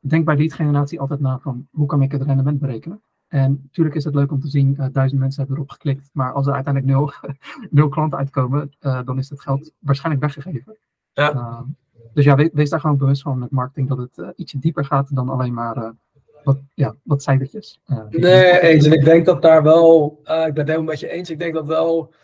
Denk 0.00 0.24
bij 0.24 0.36
lead 0.36 0.52
generatie 0.52 1.00
altijd 1.00 1.20
na 1.20 1.38
van 1.38 1.68
hoe 1.70 1.86
kan 1.86 2.02
ik 2.02 2.12
het 2.12 2.22
rendement 2.22 2.58
berekenen. 2.60 3.02
En 3.28 3.60
natuurlijk 3.62 3.96
is 3.96 4.04
het 4.04 4.14
leuk 4.14 4.32
om 4.32 4.40
te 4.40 4.48
zien, 4.48 4.76
uh, 4.78 4.86
duizend 4.92 5.20
mensen 5.20 5.40
hebben 5.40 5.56
erop 5.56 5.70
geklikt, 5.70 6.10
maar 6.12 6.32
als 6.32 6.46
er 6.46 6.54
uiteindelijk 6.54 6.94
nul, 6.94 7.12
nul 7.78 7.88
klanten 7.88 8.18
uitkomen, 8.18 8.72
uh, 8.80 9.00
dan 9.04 9.18
is 9.18 9.30
het 9.30 9.40
geld 9.40 9.72
waarschijnlijk 9.78 10.24
weggegeven. 10.24 10.76
Ja. 11.12 11.34
Uh, 11.34 11.60
dus 12.14 12.24
ja, 12.24 12.34
wees, 12.52 12.70
daar 12.70 12.80
gewoon 12.80 12.96
bewust 12.96 13.22
van 13.22 13.38
met 13.38 13.50
marketing, 13.50 13.88
dat 13.88 13.98
het 13.98 14.34
ietsje 14.36 14.58
dieper 14.58 14.84
gaat 14.84 15.14
dan 15.14 15.28
alleen 15.28 15.54
maar 15.54 15.92
wat, 16.44 16.58
ja, 16.74 16.94
wat 17.02 17.22
cijfertjes. 17.22 17.80
nee, 18.10 18.60
eens. 18.60 18.86
En 18.86 18.92
ik 18.92 19.04
denk 19.04 19.26
dat 19.26 19.42
daar 19.42 19.62
wel, 19.62 20.18
ik 20.22 20.26
ben 20.26 20.56
het 20.56 20.66
helemaal 20.66 20.82
met 20.82 21.00
je 21.00 21.08
eens, 21.08 21.30
ik 21.30 21.38
denk 21.38 21.54
dat 21.54 21.66
wel 21.66 22.14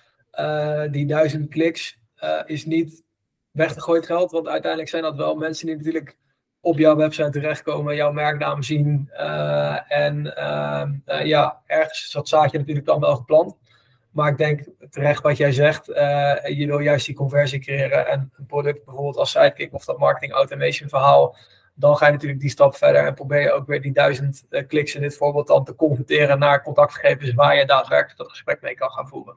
die 0.90 1.06
duizend 1.06 1.48
kliks 1.48 1.98
is 2.46 2.64
niet 2.64 3.04
weggegooid 3.50 4.06
geld, 4.06 4.30
want 4.30 4.48
uiteindelijk 4.48 4.90
zijn 4.90 5.02
dat 5.02 5.16
wel 5.16 5.34
mensen 5.34 5.66
die 5.66 5.76
natuurlijk 5.76 6.16
op 6.60 6.78
jouw 6.78 6.96
website 6.96 7.30
terechtkomen, 7.30 7.96
jouw 7.96 8.12
merknaam 8.12 8.62
zien. 8.62 9.10
Uh, 9.12 9.92
en 9.92 10.34
uh, 11.06 11.24
ja, 11.24 11.60
ergens 11.66 12.04
is 12.04 12.10
dat 12.10 12.28
zaadje 12.28 12.58
natuurlijk 12.58 12.86
dan 12.86 13.00
wel 13.00 13.16
geplant. 13.16 13.56
Maar 14.10 14.30
ik 14.30 14.38
denk 14.38 14.68
terecht 14.90 15.22
wat 15.22 15.36
jij 15.36 15.52
zegt, 15.52 15.88
uh, 15.88 16.36
je 16.44 16.66
wil 16.66 16.78
juist 16.78 17.06
die 17.06 17.14
conversie 17.14 17.60
creëren 17.60 18.06
en 18.06 18.32
een 18.36 18.46
product 18.46 18.84
bijvoorbeeld 18.84 19.16
als 19.16 19.30
Sidekick 19.30 19.74
of 19.74 19.84
dat 19.84 19.98
marketing 19.98 20.32
automation 20.32 20.88
verhaal, 20.88 21.36
dan 21.78 21.96
ga 21.96 22.06
je 22.06 22.12
natuurlijk 22.12 22.40
die 22.40 22.50
stap 22.50 22.74
verder 22.74 23.06
en 23.06 23.14
probeer 23.14 23.40
je 23.40 23.52
ook 23.52 23.66
weer 23.66 23.82
die 23.82 23.92
duizend 23.92 24.46
kliks 24.66 24.94
in 24.94 25.00
dit 25.00 25.16
voorbeeld 25.16 25.46
dan 25.46 25.64
te 25.64 25.74
converteren 25.74 26.38
naar 26.38 26.62
contactgegevens 26.62 27.34
waar 27.34 27.56
je 27.56 27.66
daadwerkelijk 27.66 28.18
dat 28.18 28.30
gesprek 28.30 28.62
mee 28.62 28.74
kan 28.74 28.90
gaan 28.90 29.08
voeren. 29.08 29.36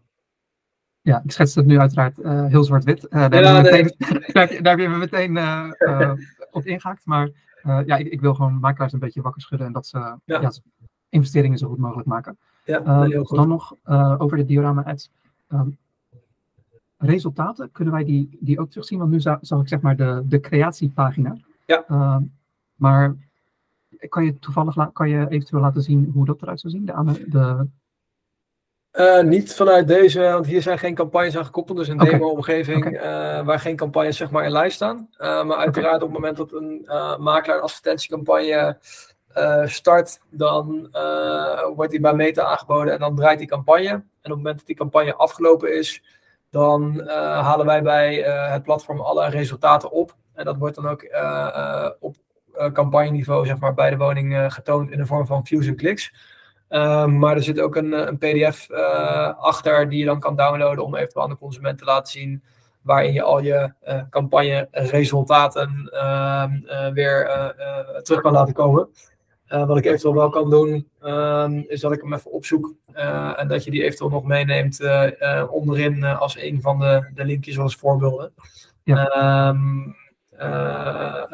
Ja, 1.02 1.22
ik 1.24 1.32
schets 1.32 1.56
het 1.56 1.66
nu 1.66 1.80
uiteraard 1.80 2.18
uh, 2.20 2.46
heel 2.46 2.64
zwart-wit. 2.64 3.04
Uh, 3.04 3.30
daar, 3.30 3.44
ja, 3.44 3.62
daar, 4.34 4.62
daar 4.62 4.78
hebben 4.78 4.92
we 4.92 4.98
meteen 4.98 5.40
op 6.52 6.66
ingehaakt. 6.66 7.06
Maar 7.06 7.30
ja, 7.86 7.96
ik, 7.96 8.08
ik, 8.08 8.22
wil 8.22 8.34
gewoon 8.34 8.54
makelaars 8.54 8.94
een 8.94 9.00
beetje 9.00 9.22
wakker 9.22 9.42
schudden 9.42 9.68
en 9.68 9.74
dat 9.74 9.88
ze 9.88 9.98
ja. 9.98 10.42
Ja, 10.42 10.52
investeringen 11.10 11.58
zo 11.58 11.68
goed 11.68 11.78
mogelijk 11.78 12.08
maken. 12.08 12.38
Goed. 12.66 13.30
Dan 13.30 13.48
nog 13.48 13.76
over 14.18 14.38
de 14.38 14.46
diorama 14.46 14.84
ads. 14.84 15.12
Um, 15.50 15.78
resultaten, 16.98 17.72
kunnen 17.72 17.94
wij 17.94 18.04
die, 18.04 18.38
die 18.40 18.60
ook 18.60 18.70
terugzien? 18.70 19.00
Want 19.00 19.12
nu 19.12 19.20
zag 19.20 19.40
ik 19.42 19.68
zeg 19.68 19.82
maar 19.82 19.96
de, 19.96 20.22
de 20.26 20.40
creatiepagina. 20.40 21.38
Ja. 21.72 21.86
Ehm, 21.88 22.22
maar 22.76 23.16
kan 24.10 24.26
je 24.26 24.40
toevallig 24.40 24.92
kan 24.92 25.10
je 25.10 25.30
eventueel 25.30 25.62
laten 25.62 25.82
zien 25.82 26.12
hoe 26.14 26.26
dat 26.26 26.42
eruit 26.42 26.60
zou 26.60 26.74
zien? 26.74 26.86
De, 26.86 27.30
de 27.30 27.68
uh, 28.92 29.22
niet 29.22 29.56
vanuit 29.56 29.88
deze, 29.88 30.22
want 30.22 30.46
hier 30.46 30.62
zijn 30.62 30.80
geen 30.80 30.96
campagnes 30.96 31.38
aan 31.38 31.46
gekoppeld. 31.46 31.78
Dus 31.78 31.88
een 31.88 32.02
okay. 32.02 32.10
demo-omgeving 32.12 32.86
okay. 32.86 33.40
uh, 33.40 33.46
waar 33.46 33.60
geen 33.60 33.76
campagnes 33.76 34.18
zeg 34.18 34.32
maar, 34.32 34.46
in 34.46 34.52
lijst 34.52 34.76
staan. 34.76 35.10
Uh, 35.18 35.44
maar 35.44 35.58
uiteraard 35.58 36.04
okay. 36.04 36.08
op 36.08 36.14
het 36.14 36.20
moment 36.20 36.38
dat 36.38 36.54
een 36.54 36.82
makelaar 37.24 37.58
een 37.58 37.64
advertentiecampagne 37.64 38.78
start, 39.66 40.20
dan 40.30 40.90
wordt 41.76 41.92
die 41.92 42.00
bij 42.00 42.14
Meta 42.14 42.44
aangeboden 42.44 42.94
en 42.94 43.00
dan 43.00 43.16
draait 43.16 43.40
die 43.40 43.48
campagne. 43.48 43.90
En 43.90 44.02
op 44.02 44.22
het 44.22 44.36
moment 44.36 44.58
dat 44.58 44.66
die 44.66 44.76
campagne 44.76 45.16
afgelopen 45.16 45.78
is, 45.78 46.04
dan 46.50 47.08
halen 47.10 47.66
wij 47.66 47.84
bij 47.84 48.16
het 48.52 48.64
platform 48.64 49.00
alle 49.00 49.30
resultaten 49.30 49.92
op. 49.92 50.16
En 50.34 50.46
dat 50.46 50.58
wordt 50.58 50.76
dan 50.76 50.88
ook 50.88 51.06
op 52.00 52.16
campagneniveau 52.74 53.46
zeg 53.46 53.60
maar, 53.60 53.74
bij 53.74 53.90
de 53.90 53.98
woning 53.98 54.54
getoond 54.54 54.92
in 54.92 54.98
de 54.98 55.06
vorm 55.06 55.26
van 55.26 55.46
views 55.46 55.68
en 55.68 55.76
kliks. 55.76 56.14
Maar 57.08 57.36
er 57.36 57.44
zit 57.44 57.60
ook 57.60 57.76
een, 57.76 58.08
een 58.08 58.18
PDF 58.18 58.72
achter 59.38 59.90
die 59.90 60.00
je 60.00 60.06
dan 60.06 60.20
kan 60.20 60.36
downloaden 60.36 60.84
om 60.84 60.96
eventueel 60.96 61.24
aan 61.24 61.30
de 61.30 61.38
consument 61.38 61.78
te 61.78 61.86
laten 61.86 62.12
zien. 62.12 62.44
Waarin 62.82 63.14
je 63.14 63.22
al 63.22 63.42
je 63.42 63.74
uh, 63.88 64.02
campagne-resultaten 64.10 65.90
uh, 65.94 66.46
weer 66.94 67.26
terug 68.04 68.22
kan 68.22 68.32
laten 68.32 68.54
komen. 68.54 68.90
wat 69.48 69.78
ik 69.78 69.86
eventueel 69.86 70.14
wel 70.14 70.30
kan 70.30 70.50
doen, 70.50 70.88
um, 71.04 71.66
is 71.68 71.82
dat 71.82 71.92
ik 71.92 72.02
hem 72.02 72.14
even 72.14 72.32
opzoek. 72.32 72.74
en 73.36 73.48
dat 73.48 73.64
je 73.64 73.72
die 73.72 73.84
eventueel 73.84 74.10
nog 74.10 74.24
meeneemt 74.24 74.80
onderin 75.50 76.04
als 76.04 76.38
een 76.38 76.62
van 76.62 76.80
de, 76.80 77.10
de 77.14 77.26
linkjes 77.26 77.60
als 77.60 77.76
voorbeelden. 77.76 78.34
Ja. 78.84 79.50
Um, 79.50 79.96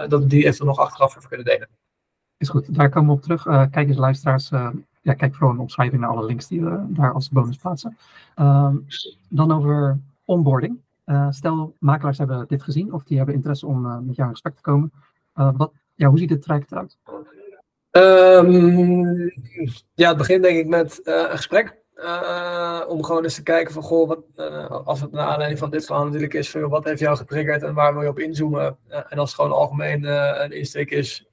dat 0.07 0.21
we 0.21 0.25
die 0.27 0.43
eventueel 0.43 0.69
nog 0.69 0.79
achteraf 0.79 1.15
even 1.15 1.29
kunnen 1.29 1.45
delen. 1.45 1.67
Is 2.37 2.49
goed, 2.49 2.75
daar 2.75 2.89
komen 2.89 3.09
we 3.09 3.15
op 3.15 3.21
terug. 3.21 3.43
kijk 3.43 3.87
eens, 3.87 3.97
luisteraars 3.97 4.49
ja, 5.07 5.13
kijk 5.13 5.35
vooral 5.35 5.53
een 5.53 5.59
omschrijving 5.59 6.01
naar 6.01 6.09
alle 6.09 6.25
links 6.25 6.47
die 6.47 6.61
we 6.63 6.85
daar 6.87 7.13
als 7.13 7.29
bonus 7.29 7.57
plaatsen. 7.57 7.97
Uh, 8.35 8.73
dan 9.29 9.51
over 9.51 9.99
onboarding. 10.25 10.79
Uh, 11.05 11.27
stel, 11.29 11.75
makelaars 11.79 12.17
hebben 12.17 12.45
dit 12.47 12.63
gezien 12.63 12.93
of 12.93 13.03
die 13.03 13.17
hebben 13.17 13.35
interesse 13.35 13.67
om 13.67 13.85
uh, 13.85 13.97
met 13.99 14.15
jou 14.15 14.27
in 14.27 14.33
gesprek 14.33 14.55
te 14.55 14.61
komen. 14.61 14.91
Eh, 15.33 15.49
wat, 15.57 15.71
ja, 15.95 16.07
hoe 16.07 16.17
ziet 16.17 16.29
het 16.29 16.41
traject 16.41 16.71
eruit? 16.71 16.97
Um, 17.91 19.33
ja, 19.93 20.07
het 20.07 20.17
begint 20.17 20.43
denk 20.43 20.57
ik 20.57 20.67
met 20.67 21.01
een 21.03 21.29
gesprek. 21.29 21.77
Om 22.87 23.03
gewoon 23.03 23.23
eens 23.23 23.35
te 23.35 23.43
kijken 23.43 23.73
van, 23.73 23.83
goh, 23.83 24.07
wat, 24.07 24.19
als 24.85 25.01
het 25.01 25.11
naar 25.11 25.27
aanleiding 25.27 25.59
van 25.59 25.69
dit 25.69 25.85
verhaal 25.85 26.05
natuurlijk 26.05 26.33
is, 26.33 26.51
wat 26.51 26.83
heeft 26.83 26.99
jou 26.99 27.17
getriggerd 27.17 27.63
en 27.63 27.73
waar 27.73 27.93
wil 27.93 28.01
je 28.01 28.09
op 28.09 28.19
inzoomen? 28.19 28.77
en 28.87 29.17
als 29.17 29.29
het 29.29 29.39
gewoon 29.39 29.57
algemeen 29.57 30.03
een 30.03 30.51
insteek 30.51 30.91
is, 30.91 31.27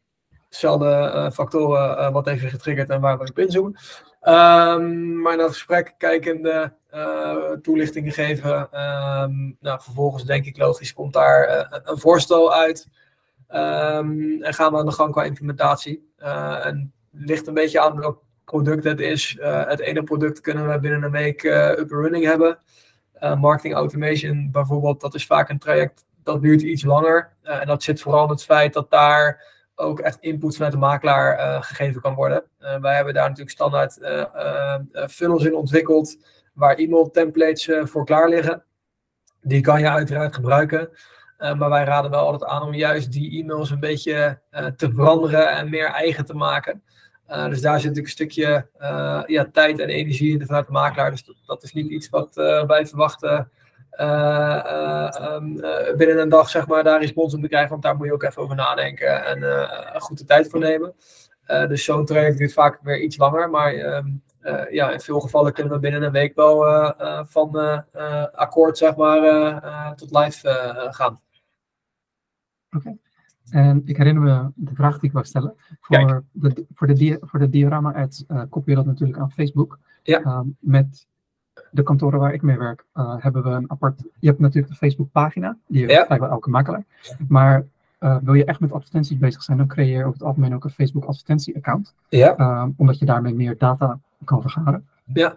dezelfde 0.48 1.30
factoren 1.34 2.12
wat 2.12 2.26
even 2.26 2.50
getriggerd 2.50 2.90
en 2.90 3.00
waar 3.00 3.18
we 3.18 3.28
op 3.28 3.38
inzoomen. 3.38 3.76
Um, 4.22 5.20
maar 5.20 5.36
naar 5.36 5.46
het 5.46 5.54
gesprek 5.54 5.94
kijkende 5.98 6.72
toelichtingen 7.62 8.12
geven. 8.12 8.80
Um, 8.80 9.56
nou, 9.60 9.80
vervolgens 9.82 10.24
denk 10.24 10.44
ik 10.44 10.56
logisch 10.56 10.92
komt 10.92 11.12
daar 11.12 11.68
een 11.84 11.98
voorstel 11.98 12.54
uit. 12.54 12.88
Um, 13.48 14.42
en 14.42 14.54
gaan 14.54 14.72
we 14.72 14.78
aan 14.78 14.86
de 14.86 14.92
gang 14.92 15.12
qua 15.12 15.24
implementatie. 15.24 16.12
en 16.62 16.92
ligt 17.10 17.46
een 17.46 17.54
beetje 17.54 17.80
aan 17.80 17.98
welk 17.98 18.22
product 18.44 18.84
het 18.84 19.00
is. 19.00 19.38
het 19.40 19.80
ene 19.80 20.02
product 20.02 20.40
kunnen 20.40 20.68
we 20.68 20.78
binnen 20.78 21.02
een 21.02 21.10
week 21.10 21.42
up 21.44 21.78
and 21.78 21.90
running 21.90 22.24
hebben. 22.24 22.58
marketing 23.38 23.74
automation 23.74 24.50
bijvoorbeeld, 24.52 25.00
dat 25.00 25.14
is 25.14 25.26
vaak 25.26 25.48
een 25.48 25.58
traject 25.58 26.06
dat 26.22 26.42
duurt 26.42 26.62
iets 26.62 26.84
langer. 26.84 27.32
en 27.42 27.66
dat 27.66 27.82
zit 27.82 28.00
vooral 28.00 28.24
in 28.24 28.30
het 28.30 28.44
feit 28.44 28.72
dat 28.72 28.90
daar 28.90 29.52
ook 29.74 30.00
echt 30.00 30.18
input 30.20 30.54
vanuit 30.54 30.72
de 30.72 30.78
makelaar 30.78 31.38
uh, 31.38 31.62
gegeven 31.62 32.00
kan 32.00 32.14
worden. 32.14 32.44
Uh, 32.60 32.80
wij 32.80 32.94
hebben 32.94 33.14
daar 33.14 33.28
natuurlijk 33.28 33.50
standaard 33.50 33.98
uh, 34.02 34.76
funnels 35.08 35.44
in 35.44 35.54
ontwikkeld, 35.54 36.16
waar 36.52 36.74
e-mail 36.74 37.10
templates 37.10 37.70
voor 37.82 38.04
klaar 38.04 38.28
liggen. 38.28 38.64
Die 39.40 39.60
kan 39.60 39.80
je 39.80 39.88
uiteraard 39.88 40.34
gebruiken. 40.34 40.88
maar 41.38 41.68
wij 41.68 41.84
raden 41.84 42.10
wel 42.10 42.26
altijd 42.26 42.50
aan 42.50 42.62
om 42.62 42.74
juist 42.74 43.12
die 43.12 43.42
e-mails 43.42 43.70
een 43.70 43.80
beetje 43.80 44.40
te 44.76 44.92
veranderen 44.92 45.48
en 45.50 45.70
meer 45.70 45.86
eigen 45.86 46.24
te 46.24 46.34
maken. 46.34 46.82
Dus 47.26 47.60
daar 47.60 47.80
zit 47.80 47.88
natuurlijk 47.88 47.96
een 47.96 48.08
stukje 48.08 48.66
ja, 49.26 49.48
tijd 49.52 49.78
en 49.78 49.88
energie 49.88 50.38
in 50.38 50.46
vanuit 50.46 50.66
de 50.66 50.72
makelaar. 50.72 51.10
Dus 51.10 51.30
dat, 51.46 51.62
is 51.62 51.72
niet 51.72 51.90
iets 51.90 52.08
wat 52.08 52.34
wij 52.66 52.86
verwachten 52.86 53.50
um, 54.00 55.60
binnen 55.96 56.18
een 56.18 56.28
dag 56.28 56.48
zeg 56.48 56.66
maar, 56.66 56.84
daar 56.84 57.00
respons 57.00 57.34
op 57.34 57.40
te 57.40 57.48
krijgen. 57.48 57.70
Want 57.70 57.82
daar 57.82 57.96
moet 57.96 58.06
je 58.06 58.12
ook 58.12 58.22
even 58.22 58.42
over 58.42 58.56
nadenken 58.56 59.24
en 59.24 60.00
goed 60.00 60.18
de 60.18 60.24
tijd 60.24 60.50
voor 60.50 60.60
nemen. 60.60 60.94
dus 61.46 61.84
zo'n 61.84 62.06
traject 62.06 62.38
duurt 62.38 62.52
vaak 62.52 62.78
weer 62.82 63.00
iets 63.00 63.16
langer. 63.16 63.50
Maar 63.50 63.74
ehm, 63.74 64.06
ja, 64.70 64.90
in 64.90 65.00
veel 65.00 65.20
gevallen 65.20 65.52
kunnen 65.52 65.72
we 65.72 65.78
binnen 65.78 66.02
een 66.02 66.12
week 66.12 66.34
wel 66.34 66.64
van 67.26 67.84
akkoord 68.34 68.78
zeg 68.78 68.96
maar, 68.96 69.94
tot 69.96 70.10
live 70.10 70.88
gaan. 70.90 71.20
Oké. 72.76 72.96
En 73.50 73.82
ik 73.84 73.96
herinner 73.96 74.22
me 74.22 74.50
de 74.54 74.74
vraag 74.74 74.98
die 74.98 75.08
ik 75.08 75.12
wou 75.12 75.24
stellen. 75.24 75.54
Voor 75.80 76.22
de, 76.32 76.66
voor 76.74 76.86
de, 76.86 77.18
voor 77.20 77.38
de 77.38 77.48
diorama 77.48 77.94
ads 77.94 78.24
uh, 78.28 78.42
koppel 78.48 78.70
je 78.70 78.74
dat 78.74 78.86
natuurlijk 78.86 79.18
aan 79.18 79.32
Facebook. 79.32 79.78
Ja. 80.02 80.20
Uh, 80.20 80.40
met 80.58 81.06
de 81.70 81.82
kantoren 81.82 82.18
waar 82.18 82.34
ik 82.34 82.42
mee 82.42 82.58
werk, 82.58 82.84
uh, 82.94 83.14
hebben 83.18 83.42
we 83.42 83.50
een 83.50 83.70
apart. 83.70 84.02
Je 84.18 84.26
hebt 84.26 84.38
natuurlijk 84.38 84.72
de 84.72 84.78
Facebook-pagina, 84.78 85.56
die 85.66 85.80
heeft 85.80 86.08
ja. 86.08 86.18
elke 86.18 86.50
makelaar. 86.50 86.84
Maar 87.28 87.66
uh, 88.00 88.16
wil 88.22 88.34
je 88.34 88.44
echt 88.44 88.60
met 88.60 88.72
advertenties 88.72 89.18
bezig 89.18 89.42
zijn, 89.42 89.58
dan 89.58 89.66
creëer 89.66 89.98
je 89.98 90.04
over 90.04 90.12
het 90.12 90.22
algemeen 90.22 90.54
ook 90.54 90.64
een 90.64 90.70
Facebook-advertentie-account. 90.70 91.94
Ja. 92.08 92.38
Uh, 92.38 92.66
omdat 92.76 92.98
je 92.98 93.04
daarmee 93.04 93.34
meer 93.34 93.58
data 93.58 93.98
kan 94.24 94.40
vergaren. 94.40 94.88
Ja. 95.12 95.36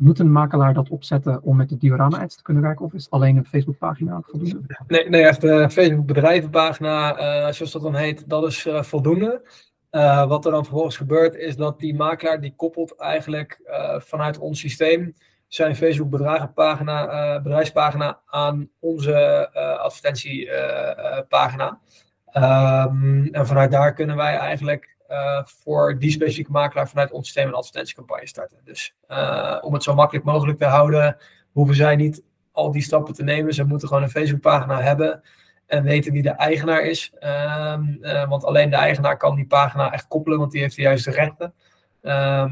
Ehm, 0.00 0.08
moet 0.08 0.18
een 0.18 0.32
makelaar 0.32 0.74
dat 0.74 0.88
opzetten 0.88 1.42
om 1.42 1.56
met 1.56 1.68
de 1.68 1.76
diorama-ads 1.76 2.36
te 2.36 2.42
kunnen 2.42 2.62
werken? 2.62 2.84
Of 2.84 2.94
is 2.94 3.10
alleen 3.10 3.36
een 3.36 3.46
Facebook-pagina 3.46 4.20
voldoende? 4.26 4.60
Nee, 4.86 5.08
nee 5.08 5.22
echt 5.22 5.40
de 5.40 5.70
Facebook-bedrijvenpagina, 5.70 7.52
zoals 7.52 7.72
dat 7.72 7.82
dan 7.82 7.94
heet, 7.94 8.28
dat 8.28 8.46
is 8.46 8.68
voldoende. 8.70 9.42
wat 10.26 10.44
er 10.44 10.50
dan 10.50 10.64
vervolgens 10.64 10.96
gebeurt, 10.96 11.34
is 11.34 11.56
dat 11.56 11.78
die 11.78 11.94
makelaar 11.94 12.40
die 12.40 12.54
koppelt 12.56 12.96
eigenlijk 12.96 13.60
vanuit 13.98 14.38
ons 14.38 14.60
systeem 14.60 15.14
zijn 15.48 15.76
Facebook 15.76 16.10
bedragenpagina, 16.10 17.40
bedrijfspagina 17.40 18.20
aan 18.26 18.68
onze 18.78 19.48
advertentiepagina. 19.80 21.78
Um, 22.34 23.28
en 23.32 23.46
vanuit 23.46 23.70
daar 23.70 23.94
kunnen 23.94 24.16
wij 24.16 24.36
eigenlijk 24.36 24.96
uh, 25.10 25.44
voor 25.44 25.98
die 25.98 26.10
specifieke 26.10 26.50
makelaar 26.50 26.88
vanuit 26.88 27.10
ons 27.10 27.26
systeem 27.26 27.48
een 27.48 27.54
advertentiecampagne 27.54 28.26
starten. 28.26 28.58
Dus 28.64 28.96
uh, 29.08 29.58
om 29.60 29.72
het 29.72 29.82
zo 29.82 29.94
makkelijk 29.94 30.24
mogelijk 30.24 30.58
te 30.58 30.64
houden, 30.64 31.16
hoeven 31.52 31.74
zij 31.74 31.96
niet 31.96 32.24
al 32.52 32.70
die 32.70 32.82
stappen 32.82 33.14
te 33.14 33.22
nemen. 33.22 33.54
Ze 33.54 33.64
moeten 33.64 33.88
gewoon 33.88 34.02
een 34.02 34.10
Facebookpagina 34.10 34.80
hebben 34.80 35.22
en 35.66 35.82
weten 35.82 36.12
wie 36.12 36.22
de 36.22 36.30
eigenaar 36.30 36.82
is. 36.82 37.12
Um, 37.14 37.98
uh, 38.00 38.28
want 38.28 38.44
alleen 38.44 38.70
de 38.70 38.76
eigenaar 38.76 39.16
kan 39.16 39.36
die 39.36 39.46
pagina 39.46 39.92
echt 39.92 40.08
koppelen, 40.08 40.38
want 40.38 40.52
die 40.52 40.60
heeft 40.60 40.76
de 40.76 40.82
juiste 40.82 41.10
rechten. 41.10 41.54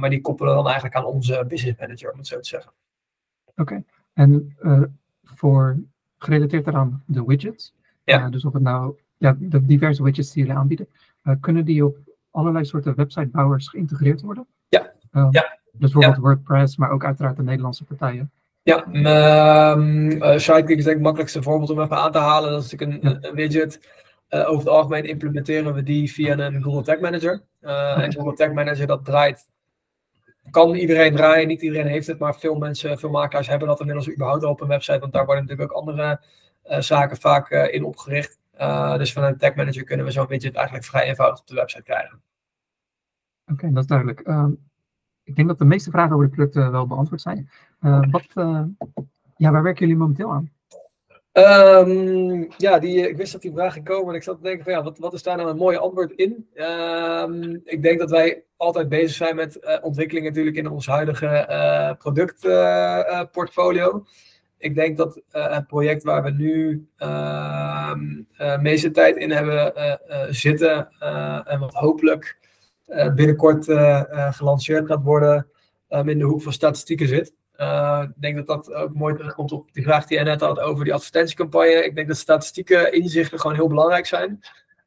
maar 0.00 0.10
die 0.10 0.20
koppelen 0.20 0.54
dan 0.54 0.64
eigenlijk 0.64 0.94
aan 0.94 1.04
onze 1.04 1.44
business 1.48 1.80
manager, 1.80 2.12
om 2.12 2.18
het 2.18 2.26
zo 2.26 2.40
te 2.40 2.48
zeggen. 2.48 2.72
Oké, 3.44 3.60
okay. 3.60 3.84
en 4.14 4.56
voor 5.24 5.78
gerelateerd 6.18 6.64
daaraan 6.64 7.02
de 7.06 7.24
widgets. 7.24 7.74
Ja. 8.04 8.28
dus 8.28 8.44
of 8.44 8.52
het 8.52 8.62
nou 8.62 8.96
ja, 9.16 9.36
de 9.38 9.66
diverse 9.66 10.02
widgets 10.02 10.32
die 10.32 10.42
jullie 10.42 10.58
aanbieden, 10.58 10.88
kunnen 11.40 11.64
die 11.64 11.84
op 11.84 12.07
allerlei 12.30 12.64
soorten 12.64 12.94
websitebouwers 12.94 13.68
geïntegreerd 13.68 14.20
worden? 14.20 14.46
Ja. 14.68 14.92
Uh, 15.12 15.26
ja. 15.30 15.58
Dus 15.72 15.92
bijvoorbeeld 15.92 16.24
WordPress, 16.24 16.76
maar 16.76 16.90
ook 16.90 17.04
uiteraard 17.04 17.36
de 17.36 17.42
Nederlandse 17.42 17.84
partijen. 17.84 18.30
Ja, 18.62 18.86
um, 19.72 20.10
uh, 20.10 20.38
Sidekick 20.38 20.78
is 20.78 20.84
denk 20.84 20.86
ik 20.86 20.86
het 20.86 21.00
makkelijkste 21.00 21.42
voorbeeld 21.42 21.70
om 21.70 21.80
even 21.80 21.96
aan 21.96 22.12
te 22.12 22.18
halen. 22.18 22.50
Dat 22.50 22.64
is 22.64 22.72
natuurlijk 22.72 23.04
een, 23.04 23.28
een 23.28 23.34
widget. 23.34 23.88
Uh, 24.30 24.40
over 24.40 24.58
het 24.58 24.68
algemeen 24.68 25.04
implementeren 25.04 25.74
we 25.74 25.82
die 25.82 26.12
via 26.12 26.38
een 26.38 26.62
Google 26.62 26.82
Tag 26.82 27.00
Manager. 27.00 27.42
Uh, 27.60 27.98
en 27.98 28.12
Google 28.12 28.34
Tag 28.34 28.52
Manager 28.52 28.86
dat 28.86 29.04
draait, 29.04 29.50
kan 30.50 30.74
iedereen 30.74 31.16
draaien. 31.16 31.48
Niet 31.48 31.62
iedereen 31.62 31.86
heeft 31.86 32.06
het, 32.06 32.18
maar 32.18 32.36
veel 32.36 32.54
mensen, 32.54 32.98
veel 32.98 33.10
makelaars 33.10 33.48
hebben 33.48 33.68
dat 33.68 33.80
inmiddels 33.80 34.10
überhaupt 34.10 34.44
al 34.44 34.50
op 34.50 34.60
een 34.60 34.68
website. 34.68 34.98
Want 34.98 35.12
daar 35.12 35.24
worden 35.24 35.44
natuurlijk 35.44 35.72
ook 35.72 35.78
andere 35.78 36.20
zaken 36.78 37.16
vaak 37.16 37.50
in 37.50 37.84
opgericht. 37.84 38.38
Uh, 38.58 38.96
dus 38.96 39.12
vanuit 39.12 39.38
Tag 39.38 39.54
Manager 39.54 39.84
kunnen 39.84 40.06
we 40.06 40.12
zo'n 40.12 40.26
widget 40.26 40.54
eigenlijk 40.54 40.86
vrij 40.86 41.04
eenvoudig 41.04 41.40
op 41.40 41.46
de 41.46 41.54
website 41.54 41.82
krijgen. 41.82 42.22
Oké, 43.52 43.72
dat 43.72 43.82
is 43.82 43.88
duidelijk. 43.88 44.28
Uh, 44.28 44.46
ik 45.22 45.36
denk 45.36 45.48
dat 45.48 45.58
de 45.58 45.64
meeste 45.64 45.90
vragen 45.90 46.14
over 46.14 46.28
de 46.28 46.34
producten 46.34 46.72
wel 46.72 46.86
beantwoord 46.86 47.20
zijn. 47.20 47.50
Uh, 47.82 48.02
wat, 48.10 48.26
ja, 49.36 49.50
waar 49.50 49.62
werken 49.62 49.80
jullie 49.80 50.00
momenteel 50.00 50.32
aan? 50.32 50.52
Um, 51.32 52.48
ja, 52.56 52.78
die, 52.78 53.08
ik 53.08 53.16
wist 53.16 53.32
dat 53.32 53.42
die 53.42 53.52
vraag 53.52 53.72
ging 53.72 53.84
komen 53.84 54.08
en 54.08 54.14
ik 54.14 54.22
zat 54.22 54.36
te 54.36 54.42
denken 54.42 54.64
van 54.64 54.72
ja, 54.72 54.82
wat, 54.82 54.98
wat 54.98 55.12
is 55.12 55.22
daar 55.22 55.36
nou 55.36 55.48
een 55.48 55.56
mooie 55.56 55.78
antwoord 55.78 56.12
in? 56.12 56.48
Um, 56.54 57.60
ik 57.64 57.82
denk 57.82 57.98
dat 57.98 58.10
wij 58.10 58.42
altijd 58.56 58.88
bezig 58.88 59.16
zijn 59.16 59.36
met 59.36 59.58
uh, 59.60 59.76
ontwikkeling 59.82 60.26
natuurlijk 60.26 60.56
in 60.56 60.68
ons 60.68 60.86
huidige 60.86 61.46
uh, 61.50 61.92
productportfolio 61.98 64.04
ik 64.58 64.74
denk 64.74 64.96
dat 64.96 65.20
uh, 65.32 65.52
het 65.52 65.66
project 65.66 66.02
waar 66.02 66.22
we 66.22 66.30
nu 66.30 66.88
uh, 66.98 67.94
meeste 68.60 68.90
tijd 68.90 69.16
in 69.16 69.30
hebben 69.30 69.72
uh, 69.76 70.24
zitten 70.28 70.88
en 71.44 71.60
wat 71.60 71.74
hopelijk 71.74 72.38
binnenkort 73.14 73.64
gelanceerd 74.30 74.86
gaat 74.86 75.02
worden, 75.02 75.46
um, 75.88 76.08
in 76.08 76.18
de 76.18 76.24
hoek 76.24 76.42
van 76.42 76.52
statistieken 76.52 77.08
zit. 77.08 77.34
ik 78.02 78.20
denk 78.20 78.36
dat 78.36 78.46
dat 78.46 78.72
ook 78.72 78.94
mooi 78.94 79.14
terugkomt 79.14 79.52
op 79.52 79.72
die 79.72 79.82
vraag 79.82 80.06
die 80.06 80.18
je 80.18 80.24
net 80.24 80.40
had 80.40 80.60
over 80.60 80.84
die 80.84 80.94
advertentiecampagne. 80.94 81.84
Ik 81.84 81.94
denk 81.94 82.08
dat 82.08 82.16
statistieke 82.16 82.90
inzichten 82.90 83.40
gewoon 83.40 83.56
heel 83.56 83.68
belangrijk 83.68 84.06
zijn. 84.06 84.30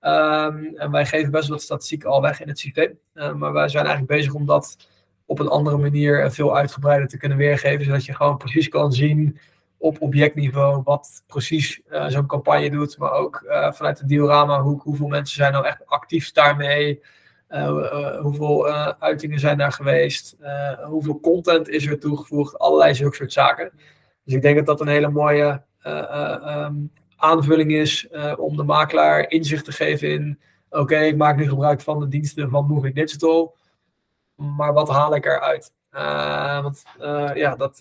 Um, 0.02 0.76
en 0.76 0.92
wij 0.92 1.06
geven 1.06 1.32
best 1.32 1.48
wel 1.48 1.56
wat 1.56 1.66
statistieken 1.66 2.10
al 2.10 2.22
weg 2.22 2.42
in 2.42 2.48
het 2.48 2.60
systeem. 2.60 3.00
maar 3.14 3.54
wij 3.54 3.70
zijn 3.70 3.86
eigenlijk 3.86 4.18
bezig 4.18 4.34
om 4.34 4.46
dat 4.46 4.78
op 5.26 5.40
een 5.40 5.48
andere 5.48 5.78
manier 5.78 6.32
veel 6.32 6.56
uitgebreider 6.56 7.08
te 7.08 7.18
kunnen 7.18 7.38
weergeven, 7.38 7.86
zodat 7.86 8.06
je 8.06 8.16
gewoon 8.16 8.38
precies 8.38 8.68
kan 8.68 8.92
zien 8.92 9.40
op 9.82 10.02
objectniveau 10.02 10.82
wat 10.84 11.24
precies 11.28 11.82
uh, 11.92 12.08
zo'n 12.08 12.26
campagne 12.28 12.70
doet, 12.70 12.98
maar 12.98 13.12
ook 13.12 13.44
uh, 13.46 13.72
vanuit 13.72 13.98
de 13.98 14.06
diorama, 14.06 14.62
hoe, 14.62 14.82
hoeveel 14.82 15.08
mensen 15.08 15.36
zijn 15.36 15.54
nou 15.54 15.66
echt 15.66 15.86
actief 15.86 16.32
daarmee, 16.32 17.02
uh, 17.50 18.20
hoeveel 18.20 18.68
uitingen 19.00 19.40
zijn 19.40 19.58
daar 19.58 19.72
geweest, 19.72 20.38
hoeveel 20.84 21.20
content 21.20 21.70
is 21.70 21.86
er 21.86 22.00
toegevoegd, 22.00 22.60
allerlei 22.60 22.96
zulke 22.96 23.16
soort 23.16 23.34
zaken. 23.34 23.72
Dus 24.24 24.34
ik 24.34 24.42
denk 24.42 24.56
dat 24.56 24.66
dat 24.66 24.82
een 24.82 24.88
hele 24.88 25.10
mooie 25.10 25.62
um, 25.84 26.92
aanvulling 27.16 27.72
is 27.72 28.08
om 28.38 28.58
de 28.58 28.64
makelaar 28.64 29.30
inzicht 29.30 29.66
te 29.66 29.72
geven 29.72 30.12
in, 30.12 30.40
oké, 30.70 30.98
ik 30.98 31.18
maak 31.18 31.38
nu 31.38 31.50
gebruik 31.50 31.82
van 31.82 32.00
de 32.00 32.08
diensten 32.08 32.50
van 32.50 32.68
Moving 32.68 32.96
Digital, 32.96 33.56
maar 34.36 34.74
wat 34.74 34.90
haal 34.90 35.16
ik 35.16 35.26
eruit? 35.26 35.74
Want 36.62 36.84
ja, 37.34 37.56
dat 37.56 37.78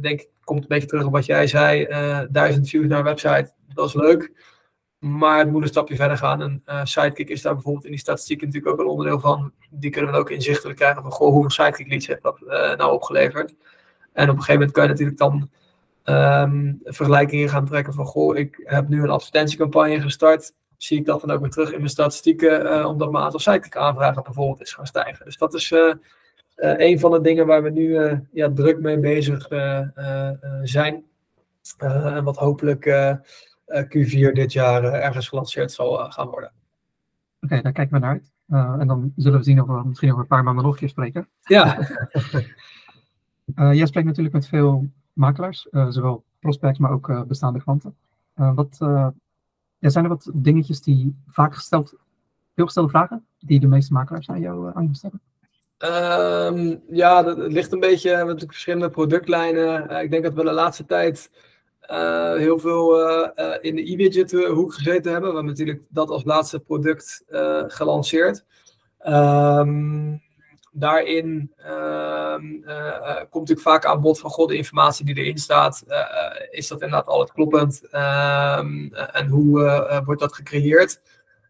denk 0.00 0.20
ik 0.20 0.28
komt 0.44 0.62
een 0.62 0.68
beetje 0.68 0.88
terug 0.88 1.04
op 1.04 1.12
wat 1.12 1.26
jij 1.26 1.46
zei. 1.46 1.86
Uh, 1.86 2.20
duizend 2.28 2.68
views 2.68 2.86
naar 2.86 2.98
een 2.98 3.04
website, 3.04 3.52
dat 3.74 3.88
is 3.88 3.94
leuk. 3.94 4.52
Maar 4.98 5.38
het 5.38 5.50
moet 5.50 5.62
een 5.62 5.68
stapje 5.68 5.96
verder 5.96 6.16
gaan. 6.16 6.42
En 6.42 6.62
uh, 6.66 6.84
Sidekick 6.84 7.28
is 7.28 7.42
daar 7.42 7.54
bijvoorbeeld 7.54 7.84
in 7.84 7.90
die 7.90 8.00
statistieken 8.00 8.46
natuurlijk 8.46 8.72
ook 8.72 8.80
een 8.80 8.90
onderdeel 8.90 9.20
van. 9.20 9.52
Die 9.70 9.90
kunnen 9.90 10.12
we 10.12 10.18
ook 10.18 10.30
inzichtelijk 10.30 10.78
krijgen 10.78 11.02
van 11.02 11.10
goh, 11.10 11.32
hoeveel 11.32 11.50
Sidekick 11.50 11.88
leads 11.88 12.06
heeft 12.06 12.22
dat 12.22 12.40
uh, 12.40 12.74
nou 12.74 12.92
opgeleverd. 12.92 13.54
En 14.12 14.30
op 14.30 14.36
een 14.36 14.42
gegeven 14.42 14.52
moment 14.52 14.70
kan 14.70 14.82
je 14.82 14.88
natuurlijk 14.88 15.18
dan 15.18 15.50
um, 16.04 16.80
vergelijkingen 16.84 17.48
gaan 17.48 17.66
trekken 17.66 17.94
van 17.94 18.06
goh, 18.06 18.36
ik 18.36 18.62
heb 18.64 18.88
nu 18.88 19.02
een 19.02 19.10
advertentiecampagne 19.10 20.00
gestart. 20.00 20.52
Zie 20.76 20.98
ik 20.98 21.04
dat 21.04 21.20
dan 21.20 21.30
ook 21.30 21.40
weer 21.40 21.50
terug 21.50 21.70
in 21.70 21.78
mijn 21.78 21.88
statistieken, 21.88 22.86
omdat 22.86 23.10
mijn 23.10 23.24
aantal 23.24 23.40
Sidekick 23.40 23.76
aanvragen 23.76 24.22
bijvoorbeeld 24.22 24.60
is 24.60 24.72
gaan 24.72 24.86
stijgen. 24.86 25.24
Dus 25.24 25.36
dat 25.36 25.54
is 25.54 25.70
uh, 25.70 25.94
een 26.56 26.98
van 26.98 27.10
de 27.10 27.20
dingen 27.20 27.46
waar 27.46 27.62
we 27.62 27.70
nu 27.70 27.86
uh, 27.86 28.18
ja, 28.32 28.52
druk 28.52 28.80
mee 28.80 28.98
bezig 28.98 29.50
uh, 29.50 29.80
zijn. 30.62 31.04
en 31.78 32.24
wat 32.24 32.36
hopelijk 32.36 32.84
Q4 33.72 34.32
dit 34.32 34.52
jaar 34.52 34.84
ergens 34.84 35.28
gelanceerd 35.28 35.72
zal 35.72 36.10
gaan 36.10 36.28
worden. 36.28 36.52
Oké, 37.40 37.62
daar 37.62 37.72
kijken 37.72 37.94
we 37.94 37.98
naar 37.98 38.10
uit. 38.10 38.32
en 38.80 38.86
dan 38.86 39.12
zullen 39.16 39.38
we 39.38 39.44
zien 39.44 39.60
of 39.60 39.66
we 39.66 39.88
misschien 39.88 40.08
over 40.10 40.22
een 40.22 40.28
paar 40.28 40.44
maanden 40.44 40.64
nog 40.64 40.72
een 40.72 40.78
keer 40.78 40.88
spreken. 40.88 41.28
Ja. 41.42 41.78
jij 43.72 43.86
spreekt 43.86 44.06
natuurlijk 44.06 44.34
met 44.34 44.48
veel 44.48 44.86
makelaars, 45.12 45.68
zowel 45.88 46.24
prospects, 46.38 46.78
maar 46.78 46.90
ook 46.90 47.26
bestaande 47.26 47.62
klanten. 47.62 47.96
wat, 48.34 48.76
ja, 49.78 49.88
zijn 49.88 50.04
er 50.04 50.10
wat 50.10 50.30
dingetjes 50.34 50.82
die 50.82 51.16
vaak 51.26 51.54
gesteld, 51.54 51.94
veel 52.54 52.64
gestelde 52.64 52.88
vragen, 52.88 53.24
die 53.38 53.60
de 53.60 53.66
meeste 53.66 53.92
makelaars 53.92 54.30
aan 54.30 54.40
jou, 54.40 54.70
aan 54.74 54.86
je 54.86 54.94
stellen? 54.94 55.20
Um, 55.78 56.82
ja, 56.90 57.22
dat, 57.22 57.36
ligt 57.38 57.72
een 57.72 57.80
beetje, 57.80 58.10
hebben 58.10 58.38
verschillende 58.38 58.90
productlijnen. 58.90 59.90
Uh, 59.90 60.02
ik 60.02 60.10
denk 60.10 60.22
dat 60.22 60.34
we 60.34 60.44
de 60.44 60.52
laatste 60.52 60.84
tijd 60.84 61.30
uh, 61.90 62.34
heel 62.34 62.58
veel 62.58 63.00
uh, 63.00 63.56
in 63.60 63.76
de 63.76 63.92
e-widget 63.92 64.32
hoek 64.32 64.74
gezeten 64.74 65.12
hebben. 65.12 65.30
We 65.30 65.36
hebben 65.36 65.54
natuurlijk 65.54 65.82
dat 65.88 66.08
als 66.08 66.24
laatste 66.24 66.60
product 66.60 67.24
gelanceerd. 67.66 68.44
Um, 69.06 70.22
daarin 70.72 71.52
um, 71.66 72.64
komt 73.30 73.48
natuurlijk 73.48 73.60
vaak 73.60 73.84
aan 73.84 74.00
bod 74.00 74.20
van 74.20 74.30
god, 74.30 74.48
de 74.48 74.56
informatie 74.56 75.04
die 75.04 75.16
erin 75.16 75.38
staat, 75.38 75.84
is 76.50 76.68
dat 76.68 76.82
inderdaad 76.82 77.06
altijd 77.06 77.32
kloppend? 77.32 77.88
en 79.12 79.26
hoe 79.30 80.02
wordt 80.04 80.20
dat 80.20 80.34
gecreëerd? 80.34 81.02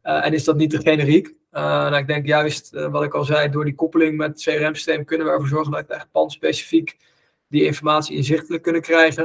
en 0.03 0.33
is 0.33 0.45
dat 0.45 0.57
niet 0.57 0.71
te 0.71 0.81
generiek? 0.81 1.35
Uh, 1.55 1.61
nou, 1.63 1.97
ik 1.97 2.07
denk 2.07 2.27
juist, 2.27 2.75
uh, 2.75 2.87
wat 2.87 3.03
ik 3.03 3.15
al 3.15 3.25
zei, 3.25 3.51
door 3.51 3.65
die 3.65 3.75
koppeling 3.75 4.17
met 4.17 4.29
het 4.29 4.43
CRM-systeem 4.43 5.05
kunnen 5.05 5.27
we 5.27 5.33
ervoor 5.33 5.49
zorgen 5.49 5.73
dat 5.73 5.87
we 5.87 5.95
echt 5.95 6.11
pandspecifiek 6.11 6.99
die 7.49 7.65
informatie 7.65 8.17
inzichtelijk 8.17 8.63
kunnen 8.63 8.83
krijgen. 8.83 9.25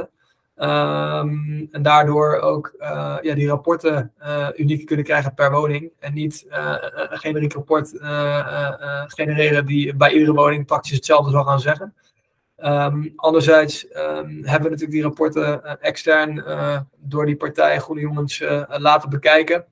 Um, 0.56 1.68
en 1.70 1.82
daardoor 1.82 2.38
ook 2.38 2.74
uh, 2.78 3.16
ja, 3.22 3.34
die 3.34 3.48
rapporten 3.48 4.12
uniek 4.56 4.86
kunnen 4.86 5.04
krijgen 5.04 5.34
per 5.34 5.50
woning. 5.50 5.90
En 5.98 6.14
niet 6.14 6.46
een 6.48 7.18
generiek 7.18 7.52
rapport 7.52 7.88
genereren 9.06 9.66
die 9.66 9.94
bij 9.94 10.12
iedere 10.12 10.32
woning 10.32 10.66
praktisch 10.66 10.92
hetzelfde 10.92 11.30
zal 11.30 11.44
gaan 11.44 11.60
zeggen. 11.60 11.94
Um, 12.64 13.12
anderzijds 13.16 13.84
um, 13.84 14.44
hebben 14.44 14.62
we 14.62 14.76
natuurlijk 14.76 14.90
die 14.90 15.02
rapporten 15.02 15.80
extern 15.80 16.44
door 16.96 17.26
die 17.26 17.36
partij 17.36 17.80
Groene 17.80 18.00
Jongens 18.00 18.44
laten 18.68 19.10
bekijken. 19.10 19.64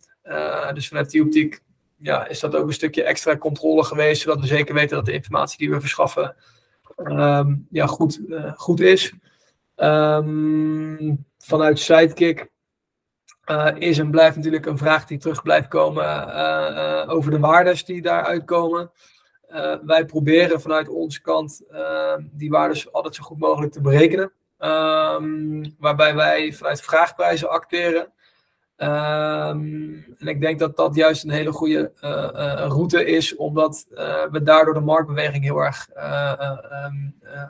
dus 0.75 0.89
vanuit 0.89 1.11
die 1.11 1.23
optiek 1.23 1.61
ja, 1.99 2.27
is 2.27 2.41
dat 2.41 2.57
ook 2.57 2.67
een 2.67 2.73
stukje 2.73 3.03
extra 3.03 3.37
controle 3.37 3.85
geweest, 3.85 4.23
zodat 4.23 4.41
we 4.41 4.47
zeker 4.47 4.75
weten 4.75 4.97
dat 4.97 5.07
de 5.07 5.13
informatie 5.13 5.59
die 5.59 5.71
we 5.71 5.81
verschaffen 5.81 6.37
um, 6.97 7.67
ja, 7.71 7.87
goed, 7.87 8.21
uh, 8.29 8.53
goed 8.57 8.81
is. 8.81 9.13
Um, 9.77 11.25
vanuit 11.39 11.79
Sidekick 11.79 12.51
uh, 13.47 13.71
is 13.79 13.99
en 13.99 14.11
blijft 14.11 14.37
natuurlijk 14.37 14.67
een 14.67 14.79
vraag 14.79 15.05
die 15.05 15.19
terug 15.19 15.43
blijft 15.43 15.69
komen 15.69 16.29
uh, 16.29 17.05
over 17.07 17.31
de 17.31 17.39
waardes 17.39 17.85
die 17.85 18.03
daaruit 18.03 18.45
komen. 18.45 18.91
wij 19.83 20.05
proberen 20.05 20.61
vanuit 20.61 20.89
onze 20.89 21.21
kant 21.21 21.65
ehm, 21.71 22.23
die 22.31 22.51
waardes 22.51 22.93
altijd 22.93 23.15
zo 23.15 23.23
goed 23.23 23.39
mogelijk 23.39 23.73
te 23.73 23.81
berekenen. 23.81 24.33
waarbij 25.79 26.15
wij 26.15 26.53
vanuit 26.53 26.81
vraagprijzen 26.81 27.51
acteren. 27.51 28.13
Ehm, 28.79 29.59
en 30.19 30.27
ik 30.27 30.41
denk 30.41 30.59
dat 30.59 30.77
dat 30.77 30.95
juist 30.95 31.25
een 31.25 31.31
hele 31.31 31.53
goede 31.53 31.93
route 32.69 33.05
is, 33.05 33.37
omdat 33.37 33.87
we 34.31 34.41
daardoor 34.43 34.75
de 34.75 34.81
marktbeweging 34.81 35.45
heel 35.45 35.59
erg 35.59 35.89
ehm, 35.89 36.95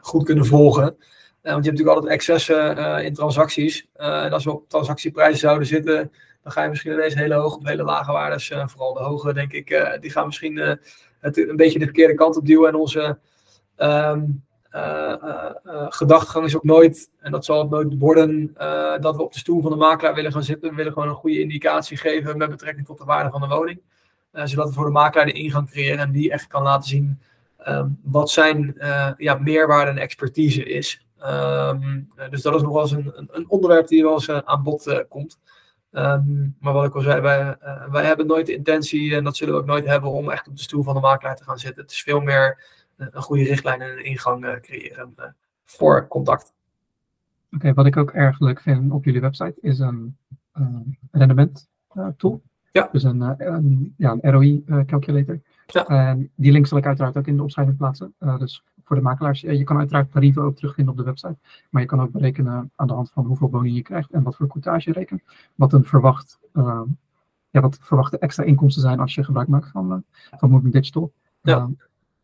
goed 0.01 0.25
kunnen 0.25 0.47
volgen. 0.47 0.83
want 0.83 0.97
je 1.43 1.51
hebt 1.51 1.65
natuurlijk 1.65 1.97
altijd 1.97 2.13
excessen 2.13 3.05
in 3.05 3.15
transacties. 3.15 3.89
en 3.95 4.33
als 4.33 4.45
we 4.45 4.53
op 4.53 4.69
transactieprijzen 4.69 5.39
zouden 5.39 5.67
zitten, 5.67 6.13
dan 6.43 6.53
ga 6.53 6.63
je 6.63 6.69
misschien 6.69 6.93
ineens 6.93 7.15
hele 7.15 7.35
hoge 7.35 7.59
of 7.59 7.65
hele 7.65 7.83
lage 7.83 8.13
waardes, 8.13 8.53
vooral 8.67 8.95
de 8.95 9.01
hoge, 9.01 9.33
denk 9.33 9.53
ik, 9.53 9.97
die 10.01 10.11
gaan 10.11 10.27
misschien 10.27 10.59
een 11.21 11.57
beetje 11.57 11.79
de 11.79 11.85
verkeerde 11.85 12.15
kant 12.15 12.37
op 12.37 12.47
duwen. 12.47 12.69
En 12.69 12.75
onze 12.75 13.19
um, 13.79 14.47
gedachtegang 15.89 16.45
is 16.45 16.57
ook 16.57 16.65
nooit, 16.65 17.11
en 17.21 17.31
dat 17.31 17.45
zal 17.45 17.59
het 17.59 17.71
nooit 17.71 17.99
worden, 17.99 18.55
dat 19.01 19.17
we 19.17 19.23
op 19.23 19.33
de 19.33 19.39
stoel 19.39 19.63
van 19.63 19.71
de 19.71 19.77
makelaar 19.77 20.15
willen 20.15 20.33
gaan 20.33 20.43
zitten. 20.43 20.71
We 20.71 20.77
willen 20.77 20.93
gewoon 20.93 21.09
een 21.09 21.15
goede 21.15 21.41
indicatie 21.41 21.97
geven 21.97 22.39
met 22.39 22.51
betrekking 22.51 22.87
tot 22.87 22.99
de 22.99 23.05
waarde 23.05 23.31
van 23.31 23.41
de 23.41 23.47
woning. 23.47 23.81
zodat 24.33 24.69
we 24.69 24.75
voor 24.75 24.85
de 24.85 24.91
makelaar 24.91 25.27
de 25.27 25.33
ingang 25.33 25.71
creëren 25.71 25.99
en 25.99 26.13
die 26.13 26.33
echt 26.33 26.47
kan 26.47 26.63
laten 26.63 26.89
zien 26.89 27.21
ehm, 27.59 27.89
wat 28.03 28.31
zijn 28.31 28.75
ja, 29.17 29.35
meerwaarde 29.35 29.91
en 29.91 29.99
expertise 29.99 30.65
is. 30.65 31.07
Ehm, 31.19 32.01
dus 32.31 32.43
dat 32.43 32.55
is 32.55 32.63
nog 32.63 32.73
wel 32.73 32.83
eens 32.83 32.91
een, 32.91 33.29
een 33.31 33.49
onderwerp 33.49 33.89
die 33.89 34.03
wel 34.03 34.13
eens 34.13 34.31
aan 34.31 34.63
bod 34.63 35.05
komt. 35.09 35.39
Um, 35.93 36.57
maar 36.61 36.73
wat 36.73 36.85
ik 36.85 36.95
al 36.95 37.01
zei, 37.01 37.21
wij, 37.21 37.57
wij 37.91 38.05
hebben 38.05 38.27
nooit 38.27 38.47
de 38.47 38.55
intentie, 38.55 39.15
en 39.15 39.25
dat 39.25 39.37
zullen 39.37 39.55
we 39.55 39.61
ook 39.61 39.67
nooit 39.67 39.87
hebben, 39.87 40.11
om 40.11 40.31
echt 40.31 40.49
op 40.49 40.57
de 40.57 40.63
stoel 40.63 40.83
van 40.83 40.95
de 40.95 41.01
makelaar 41.01 41.37
te 41.37 41.45
gaan 41.45 41.59
zitten. 41.59 41.83
Het 41.83 41.93
is 41.93 42.03
veel 42.03 42.21
meer 42.21 42.65
een 42.99 43.23
goede 43.23 43.45
richtlijn 43.45 43.81
en 43.81 43.91
een 43.91 44.05
ingang 44.05 44.45
uh, 44.45 44.55
creëren 44.61 45.15
voor 45.65 46.09
contact. 46.09 46.53
Oké, 47.47 47.57
okay, 47.57 47.75
wat 47.75 47.87
ik 47.87 47.97
ook 47.97 48.11
erg 48.11 48.41
leuk 48.41 48.61
vind 48.61 48.93
op 48.93 49.05
jullie 49.05 49.21
website 49.21 49.55
is 49.61 49.79
een 49.79 50.17
rendement 51.11 51.69
tool. 52.17 52.43
Ja. 52.73 52.89
Dus 52.93 53.03
een, 53.03 53.21
een, 53.21 53.95
ja, 53.97 54.17
een 54.21 54.31
ROI 54.31 54.65
calculator. 54.87 55.41
Ja. 55.67 55.87
En 55.87 56.31
die 56.35 56.53
link 56.53 56.67
zal 56.67 56.79
ik 56.79 56.87
uiteraard 56.87 57.17
ook 57.17 57.27
in 57.27 57.37
de 57.37 57.43
opschrijving 57.43 57.77
plaatsen. 57.77 58.15
dus 58.19 58.65
voor 58.89 58.97
de 58.97 59.03
makelaars. 59.03 59.41
Je 59.41 59.65
kan 59.65 59.79
uiteraard 59.79 60.13
tarieven 60.13 60.43
ook 60.43 60.57
terugvinden 60.57 60.93
op 60.93 60.99
de 60.99 61.07
website. 61.07 61.37
Maar 61.71 61.83
je 61.83 61.89
kan 61.89 62.01
ook 62.01 62.13
berekenen 62.13 62.71
aan 62.77 62.87
de 62.87 62.93
hand 62.93 63.11
van 63.11 63.25
hoeveel 63.25 63.51
woningen 63.51 63.77
je 63.77 63.83
krijgt 63.83 64.11
en 64.11 64.23
wat 64.23 64.37
voor 64.37 64.47
courtage 64.47 64.89
je 64.89 64.95
rekent. 64.95 65.23
Wat 65.55 65.73
een 65.73 65.85
verwacht, 65.85 66.39
uh, 66.53 66.83
ja, 67.51 67.61
wat 67.61 67.79
verwachte 67.81 68.19
extra 68.19 68.45
inkomsten 68.45 68.83
zijn 68.83 69.01
als 69.01 69.15
je 69.15 69.25
gebruik 69.25 69.49
maakt 69.49 69.71
van, 69.71 69.93
uh, 69.93 70.39
van 70.39 70.51
Moving 70.51 70.73
Digital. 70.73 71.13
Ja. 71.41 71.71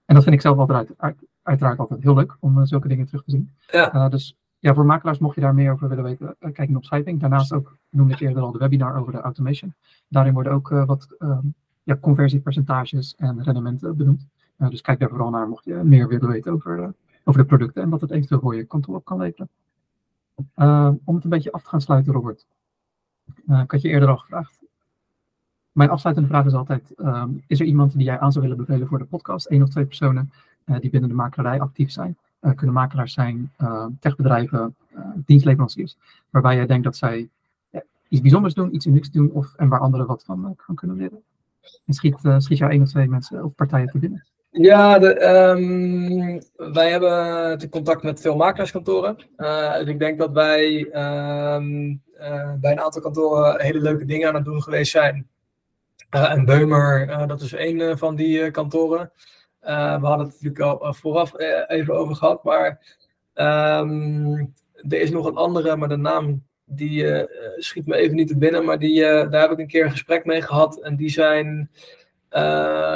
En 0.04 0.14
dat 0.14 0.22
vind 0.22 0.34
ik 0.34 0.40
zelf 0.40 0.58
altijd, 0.58 0.94
uit, 0.96 1.16
uiteraard 1.42 1.78
altijd 1.78 2.02
heel 2.02 2.14
leuk 2.14 2.36
om 2.40 2.66
zulke 2.66 2.88
dingen 2.88 3.06
terug 3.06 3.24
te 3.24 3.30
zien. 3.30 3.50
Ja. 3.66 4.08
dus 4.08 4.36
ja, 4.58 4.74
voor 4.74 4.86
makelaars, 4.86 5.18
mocht 5.18 5.34
je 5.34 5.40
daar 5.40 5.54
meer 5.54 5.72
over 5.72 5.88
willen 5.88 6.04
weten, 6.04 6.36
kijk 6.38 6.58
in 6.58 6.72
de 6.72 6.76
opschrijving. 6.76 7.20
Daarnaast 7.20 7.52
ook, 7.52 7.76
noemde 7.90 8.12
ik 8.12 8.20
eerder 8.20 8.42
al 8.42 8.52
de 8.52 8.58
webinar 8.58 9.00
over 9.00 9.12
de 9.12 9.20
automation. 9.20 9.74
Daarin 10.08 10.34
worden 10.34 10.52
ook 10.52 10.68
wat 10.68 11.08
ja, 11.82 11.96
conversiepercentages 11.96 13.14
en 13.14 13.42
rendementen 13.42 13.96
benoemd. 13.96 14.26
Uh, 14.58 14.68
dus 14.68 14.80
kijk 14.80 14.98
daar 14.98 15.08
vooral 15.08 15.30
naar 15.30 15.48
mocht 15.48 15.64
je 15.64 15.74
meer 15.74 16.08
willen 16.08 16.28
weten 16.28 16.52
over, 16.52 16.78
uh, 16.78 16.88
over 17.24 17.40
de 17.40 17.46
producten 17.46 17.82
en 17.82 17.88
wat 17.88 18.00
het 18.00 18.10
eventueel 18.10 18.40
voor 18.40 18.56
je 18.56 18.64
kantoor 18.64 18.94
op 18.94 19.04
kan 19.04 19.18
leveren. 19.18 19.48
Uh, 20.56 20.90
om 21.04 21.14
het 21.14 21.24
een 21.24 21.30
beetje 21.30 21.52
af 21.52 21.62
te 21.62 21.68
gaan 21.68 21.80
sluiten, 21.80 22.12
Robert. 22.12 22.46
ik 23.46 23.70
had 23.70 23.82
je 23.82 23.88
eerder 23.88 24.08
al 24.08 24.16
gevraagd. 24.16 24.63
Mijn 25.74 25.90
afsluitende 25.90 26.28
vraag 26.28 26.46
is 26.46 26.52
altijd: 26.52 26.92
um, 26.96 27.42
is 27.46 27.60
er 27.60 27.66
iemand 27.66 27.92
die 27.92 28.04
jij 28.04 28.18
aan 28.18 28.32
zou 28.32 28.48
willen 28.48 28.64
bevelen 28.64 28.88
voor 28.88 28.98
de 28.98 29.04
podcast? 29.04 29.50
Eén 29.50 29.62
of 29.62 29.68
twee 29.68 29.84
personen 29.84 30.32
die 30.80 30.90
binnen 30.90 31.08
de 31.08 31.16
makelaarij 31.16 31.60
actief 31.60 31.90
zijn. 31.90 32.16
kunnen 32.54 32.74
makelaars 32.74 33.12
zijn, 33.12 33.52
techbedrijven, 34.00 34.76
dienstleveranciers. 35.14 35.96
Waarbij 36.30 36.56
jij 36.56 36.66
denkt 36.66 36.84
dat 36.84 36.96
zij 36.96 37.28
iets 38.08 38.20
bijzonders 38.20 38.54
doen, 38.54 38.74
iets 38.74 38.86
unieks 38.86 39.10
doen, 39.10 39.30
of, 39.32 39.54
en 39.56 39.68
waar 39.68 39.80
anderen 39.80 40.06
wat 40.06 40.22
van, 40.24 40.54
van 40.56 40.74
kunnen 40.74 40.96
leren. 40.96 41.22
En 41.86 41.94
schiet, 41.94 42.18
schiet 42.38 42.58
jou 42.58 42.72
één 42.72 42.82
of 42.82 42.88
twee 42.88 43.08
mensen 43.08 43.44
of 43.44 43.54
partijen 43.54 43.88
te 43.88 43.98
binnen. 43.98 44.26
Ja, 44.50 44.98
de, 44.98 45.26
um, 45.26 46.42
wij 46.72 46.90
hebben 46.90 47.68
contact 47.68 48.02
met 48.02 48.20
veel 48.20 48.36
makelaarskantoren. 48.36 49.16
Uh, 49.36 49.74
dus 49.74 49.88
ik 49.88 49.98
denk 49.98 50.18
dat 50.18 50.32
wij 50.32 50.88
bij 52.60 52.72
een 52.72 52.80
aantal 52.80 53.02
kantoren 53.02 53.60
hele 53.60 53.80
leuke 53.80 54.04
dingen 54.04 54.28
aan 54.28 54.34
het 54.34 54.44
doen 54.44 54.62
geweest 54.62 54.90
zijn. 54.90 55.26
Uh, 56.14 56.30
en 56.30 56.44
Beumer, 56.44 57.26
dat 57.26 57.40
is 57.40 57.52
een 57.52 57.98
van 57.98 58.16
die 58.16 58.50
kantoren. 58.50 59.12
we 59.60 59.68
hadden 60.00 60.26
het 60.26 60.42
natuurlijk 60.42 60.60
al 60.60 60.94
vooraf 60.94 61.32
even 61.66 61.94
over 61.94 62.16
gehad, 62.16 62.44
maar 62.44 62.80
um, 63.34 64.54
er 64.88 65.00
is 65.00 65.10
nog 65.10 65.26
een 65.26 65.36
andere, 65.36 65.76
maar 65.76 65.88
de 65.88 65.96
naam 65.96 66.42
die 66.64 67.26
schiet 67.56 67.86
me 67.86 67.96
even 67.96 68.16
niet 68.16 68.28
te 68.28 68.38
binnen. 68.38 68.64
Maar 68.64 68.78
die, 68.78 69.00
daar 69.00 69.40
heb 69.40 69.50
ik 69.50 69.58
een 69.58 69.66
keer 69.66 69.84
een 69.84 69.90
gesprek 69.90 70.24
mee 70.24 70.42
gehad. 70.42 70.80
En 70.80 70.96
die 70.96 71.10
zijn 71.10 71.70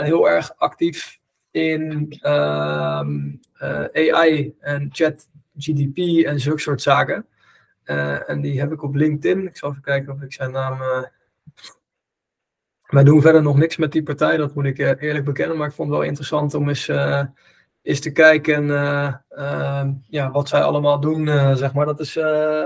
heel 0.03 0.29
erg 0.29 0.57
actief 0.57 1.19
in 1.51 2.17
ehm, 2.21 3.31
eh, 3.55 4.13
AI 4.15 4.55
en 4.61 4.89
chat 4.93 5.29
GDP 5.57 6.25
en 6.27 6.41
zulke 6.41 6.61
soort 6.61 6.83
zaken. 6.83 7.27
En 8.27 8.41
die 8.41 8.61
heb 8.61 8.73
ik 8.73 8.83
op 8.83 8.95
LinkedIn. 8.95 9.47
Ik 9.47 9.57
zal 9.57 9.71
even 9.71 9.83
kijken 9.83 10.13
of 10.13 10.23
ik 10.23 10.33
zijn 10.33 10.51
naam. 10.51 11.07
Uh... 12.89 12.95
Wij 12.95 13.05
doen 13.05 13.21
verder 13.21 13.43
nog 13.43 13.57
niks 13.57 13.77
met 13.77 13.93
die 13.93 14.03
partij, 14.03 14.37
dat 14.37 14.55
moet 14.55 14.65
ik 14.65 14.79
eerlijk 14.79 15.25
bekennen. 15.25 15.57
Maar 15.57 15.69
ik 15.69 15.75
vond 15.75 15.89
het 15.89 15.99
wel 15.99 16.07
interessant 16.07 16.55
om 16.55 16.69
eens, 16.69 16.89
eens 17.83 18.01
te 18.01 18.13
kijken 18.13 18.71
ehm, 19.29 19.93
ja, 20.09 20.31
wat 20.31 20.49
zij 20.49 20.63
allemaal 20.63 21.01
doen. 21.01 21.27
zeg 21.57 21.75
maar. 21.75 21.87
Dat 21.87 22.01
is 22.01 22.15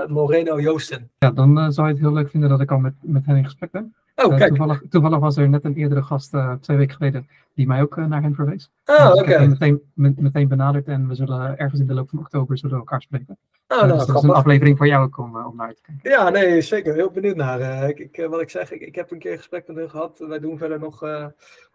Moreno 0.07 0.61
Joosten. 0.61 1.11
Ja, 1.17 1.31
dan 1.31 1.73
zou 1.73 1.87
je 1.87 1.93
het 1.93 2.01
heel 2.01 2.13
leuk 2.13 2.29
vinden 2.29 2.49
dat 2.49 2.61
ik 2.61 2.71
al 2.71 2.79
met, 2.79 2.93
met 3.01 3.25
hen 3.25 3.35
in 3.35 3.45
gesprek 3.45 3.71
ben. 3.71 3.93
Oh, 4.15 4.35
kijk. 4.37 4.47
Toevallig, 4.47 4.81
toevallig, 4.89 5.19
was 5.19 5.37
er 5.37 5.49
net 5.49 5.63
een 5.63 5.75
eerdere 5.75 6.03
gast 6.03 6.35
twee 6.61 6.77
weken 6.77 6.95
geleden 6.95 7.27
die 7.53 7.67
mij 7.67 7.81
ook 7.81 7.97
uh, 7.97 8.05
naar 8.05 8.21
hen 8.21 8.35
verwees. 8.35 8.71
Oh, 8.85 9.09
oké. 9.13 9.19
Okay. 9.19 9.47
Meteen, 9.47 9.81
meteen 9.93 10.47
benaderd 10.47 10.87
en 10.87 11.07
we 11.07 11.15
zullen 11.15 11.57
ergens 11.57 11.79
in 11.79 11.87
de 11.87 11.93
loop 11.93 12.09
van 12.09 12.19
oktober 12.19 12.57
zullen 12.57 12.77
elkaar 12.77 13.01
spreken. 13.01 13.37
Oh, 13.67 13.77
nou, 13.77 13.91
dus 13.91 14.05
dat 14.05 14.15
is 14.15 14.23
een 14.23 14.29
aflevering 14.29 14.77
voor 14.77 14.87
jou 14.87 15.05
ook 15.05 15.17
om, 15.17 15.37
om 15.37 15.55
naar 15.55 15.73
te 15.73 15.81
kijken. 15.81 16.09
Ja, 16.09 16.29
nee, 16.29 16.61
zeker. 16.61 16.93
Heel 16.93 17.11
benieuwd 17.11 17.35
naar. 17.35 17.89
ik, 17.89 17.99
ik, 17.99 18.27
wat 18.29 18.41
ik 18.41 18.49
zeg, 18.49 18.71
ik, 18.71 18.81
ik 18.81 18.95
heb 18.95 19.11
een 19.11 19.19
keer 19.19 19.37
gesprek 19.37 19.67
met 19.67 19.75
hun 19.75 19.89
gehad. 19.89 20.25
Wij 20.27 20.39
doen 20.39 20.57
verder 20.57 20.79
nog, 20.79 21.05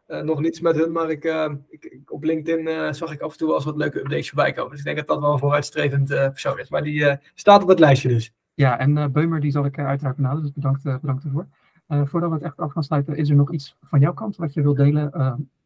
nog 0.07 0.41
niets 0.41 0.61
met 0.61 0.77
hun, 0.77 0.93
maar 0.93 1.11
ik, 1.11 1.25
ik 1.69 2.13
op 2.13 2.25
LinkedIn 2.25 2.95
zag 2.95 3.13
ik 3.13 3.21
af 3.21 3.33
en 3.33 3.39
toe 3.39 3.47
wel 3.47 3.57
eens 3.57 3.65
wat 3.65 3.77
leuke 3.77 3.99
updates 3.99 4.29
voorbij 4.29 4.53
komen. 4.53 4.71
Dus 4.71 4.79
ik 4.79 4.85
denk 4.85 4.97
dat 4.97 5.07
dat 5.07 5.21
wel 5.21 5.33
een 5.33 5.39
vooruitstrevend 5.39 6.09
persoon 6.09 6.59
is. 6.59 6.71
Maar 6.71 6.83
die 6.83 7.17
staat 7.35 7.63
op 7.63 7.69
het 7.69 7.79
lijstje 7.79 8.09
dus. 8.09 8.33
Ja, 8.55 8.79
en 8.79 9.13
Beumer 9.13 9.41
die 9.41 9.51
zal 9.51 9.65
ik 9.65 9.79
uiteraard 9.79 10.17
benaderen, 10.17 10.45
dus 10.45 10.53
bedankt, 10.53 10.83
bedankt 11.01 11.25
ervoor. 11.25 11.47
Voordat 11.89 12.29
we 12.29 12.35
het 12.35 12.45
echt 12.45 12.59
af 12.59 12.73
gaan 12.73 12.83
sluiten, 12.83 13.17
is 13.17 13.31
er 13.31 13.37
nog 13.37 13.53
iets 13.53 13.77
van 13.83 14.01
jouw 14.01 14.15
kant 14.15 14.37
wat 14.37 14.55
je 14.55 14.63
wilt 14.63 14.77
delen 14.77 15.11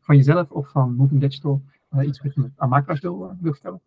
van 0.01 0.17
jezelf 0.17 0.51
of 0.51 0.69
van 0.69 0.95
Moving 0.95 1.21
Digital 1.21 1.63
uh, 1.95 2.07
iets 2.07 2.23
wat 2.23 2.35
je 2.35 2.51
aan 2.57 2.69
makelaars 2.69 3.01
wil, 3.01 3.37
vertellen? 3.43 3.81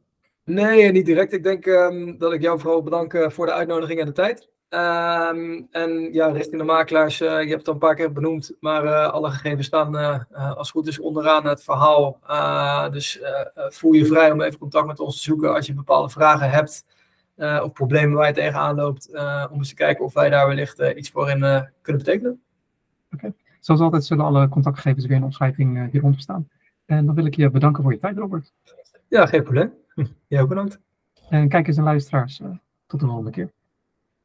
Nee, 0.43 0.91
niet 0.91 1.05
direct. 1.05 1.33
Ik 1.33 1.43
denk 1.43 1.65
um, 1.65 2.17
dat 2.17 2.33
ik 2.33 2.41
jou 2.41 2.59
vooral 2.59 2.83
bedank 2.83 3.27
voor 3.27 3.45
de 3.45 3.53
uitnodiging 3.53 3.99
en 3.99 4.05
de 4.05 4.11
tijd. 4.11 4.49
Um, 4.69 5.67
en 5.71 6.13
ja, 6.13 6.27
richting 6.27 6.57
de 6.57 6.67
makelaars, 6.67 7.17
je 7.17 7.25
hebt 7.25 7.51
het 7.51 7.67
al 7.67 7.73
een 7.73 7.79
paar 7.79 7.95
keer 7.95 8.11
benoemd, 8.11 8.55
maar 8.59 9.09
alle 9.09 9.29
gegevens 9.29 9.67
staan 9.67 9.95
als 10.33 10.57
het 10.57 10.69
goed 10.69 10.87
is 10.87 10.99
onderaan 10.99 11.45
het 11.45 11.63
verhaal. 11.63 12.19
dus 12.91 13.21
voel 13.53 13.93
je 13.93 14.05
vrij 14.05 14.31
om 14.31 14.41
even 14.41 14.59
contact 14.59 14.87
met 14.87 14.99
ons 14.99 15.15
te 15.15 15.21
zoeken 15.21 15.53
als 15.53 15.65
je 15.65 15.73
bepaalde 15.73 16.09
vragen 16.09 16.49
hebt 16.49 16.85
of 17.37 17.71
problemen 17.71 18.17
waar 18.17 18.27
je 18.27 18.33
tegenaan 18.33 18.75
loopt, 18.75 19.09
om 19.51 19.57
eens 19.57 19.69
te 19.69 19.75
kijken 19.75 20.05
of 20.05 20.13
wij 20.13 20.29
daar 20.29 20.47
wellicht 20.47 20.79
iets 20.79 21.09
voor 21.09 21.29
in 21.29 21.39
kunnen 21.81 22.03
betekenen. 22.03 22.41
Oké. 23.11 23.33
Zoals 23.59 23.81
altijd 23.81 24.05
zullen 24.05 24.25
alle 24.25 24.49
contactgegevens 24.49 25.05
weer 25.05 25.15
in 25.15 25.19
de 25.19 25.25
omschrijving 25.25 25.91
hieronder 25.91 26.19
staan. 26.19 26.49
En 26.85 27.05
dan 27.05 27.15
wil 27.15 27.25
ik 27.25 27.35
je 27.35 27.49
bedanken 27.49 27.83
voor 27.83 27.91
je 27.91 27.99
tijd, 27.99 28.17
Robert. 28.17 28.53
Ja, 29.07 29.25
geen 29.25 29.43
probleem. 29.43 29.73
Jij 30.27 30.41
ook 30.41 30.49
bedankt. 30.49 30.79
En 31.29 31.49
kijkers 31.49 31.77
en 31.77 31.83
luisteraars, 31.83 32.41
tot 32.87 32.99
de 32.99 33.05
volgende 33.05 33.31
keer. 33.31 33.51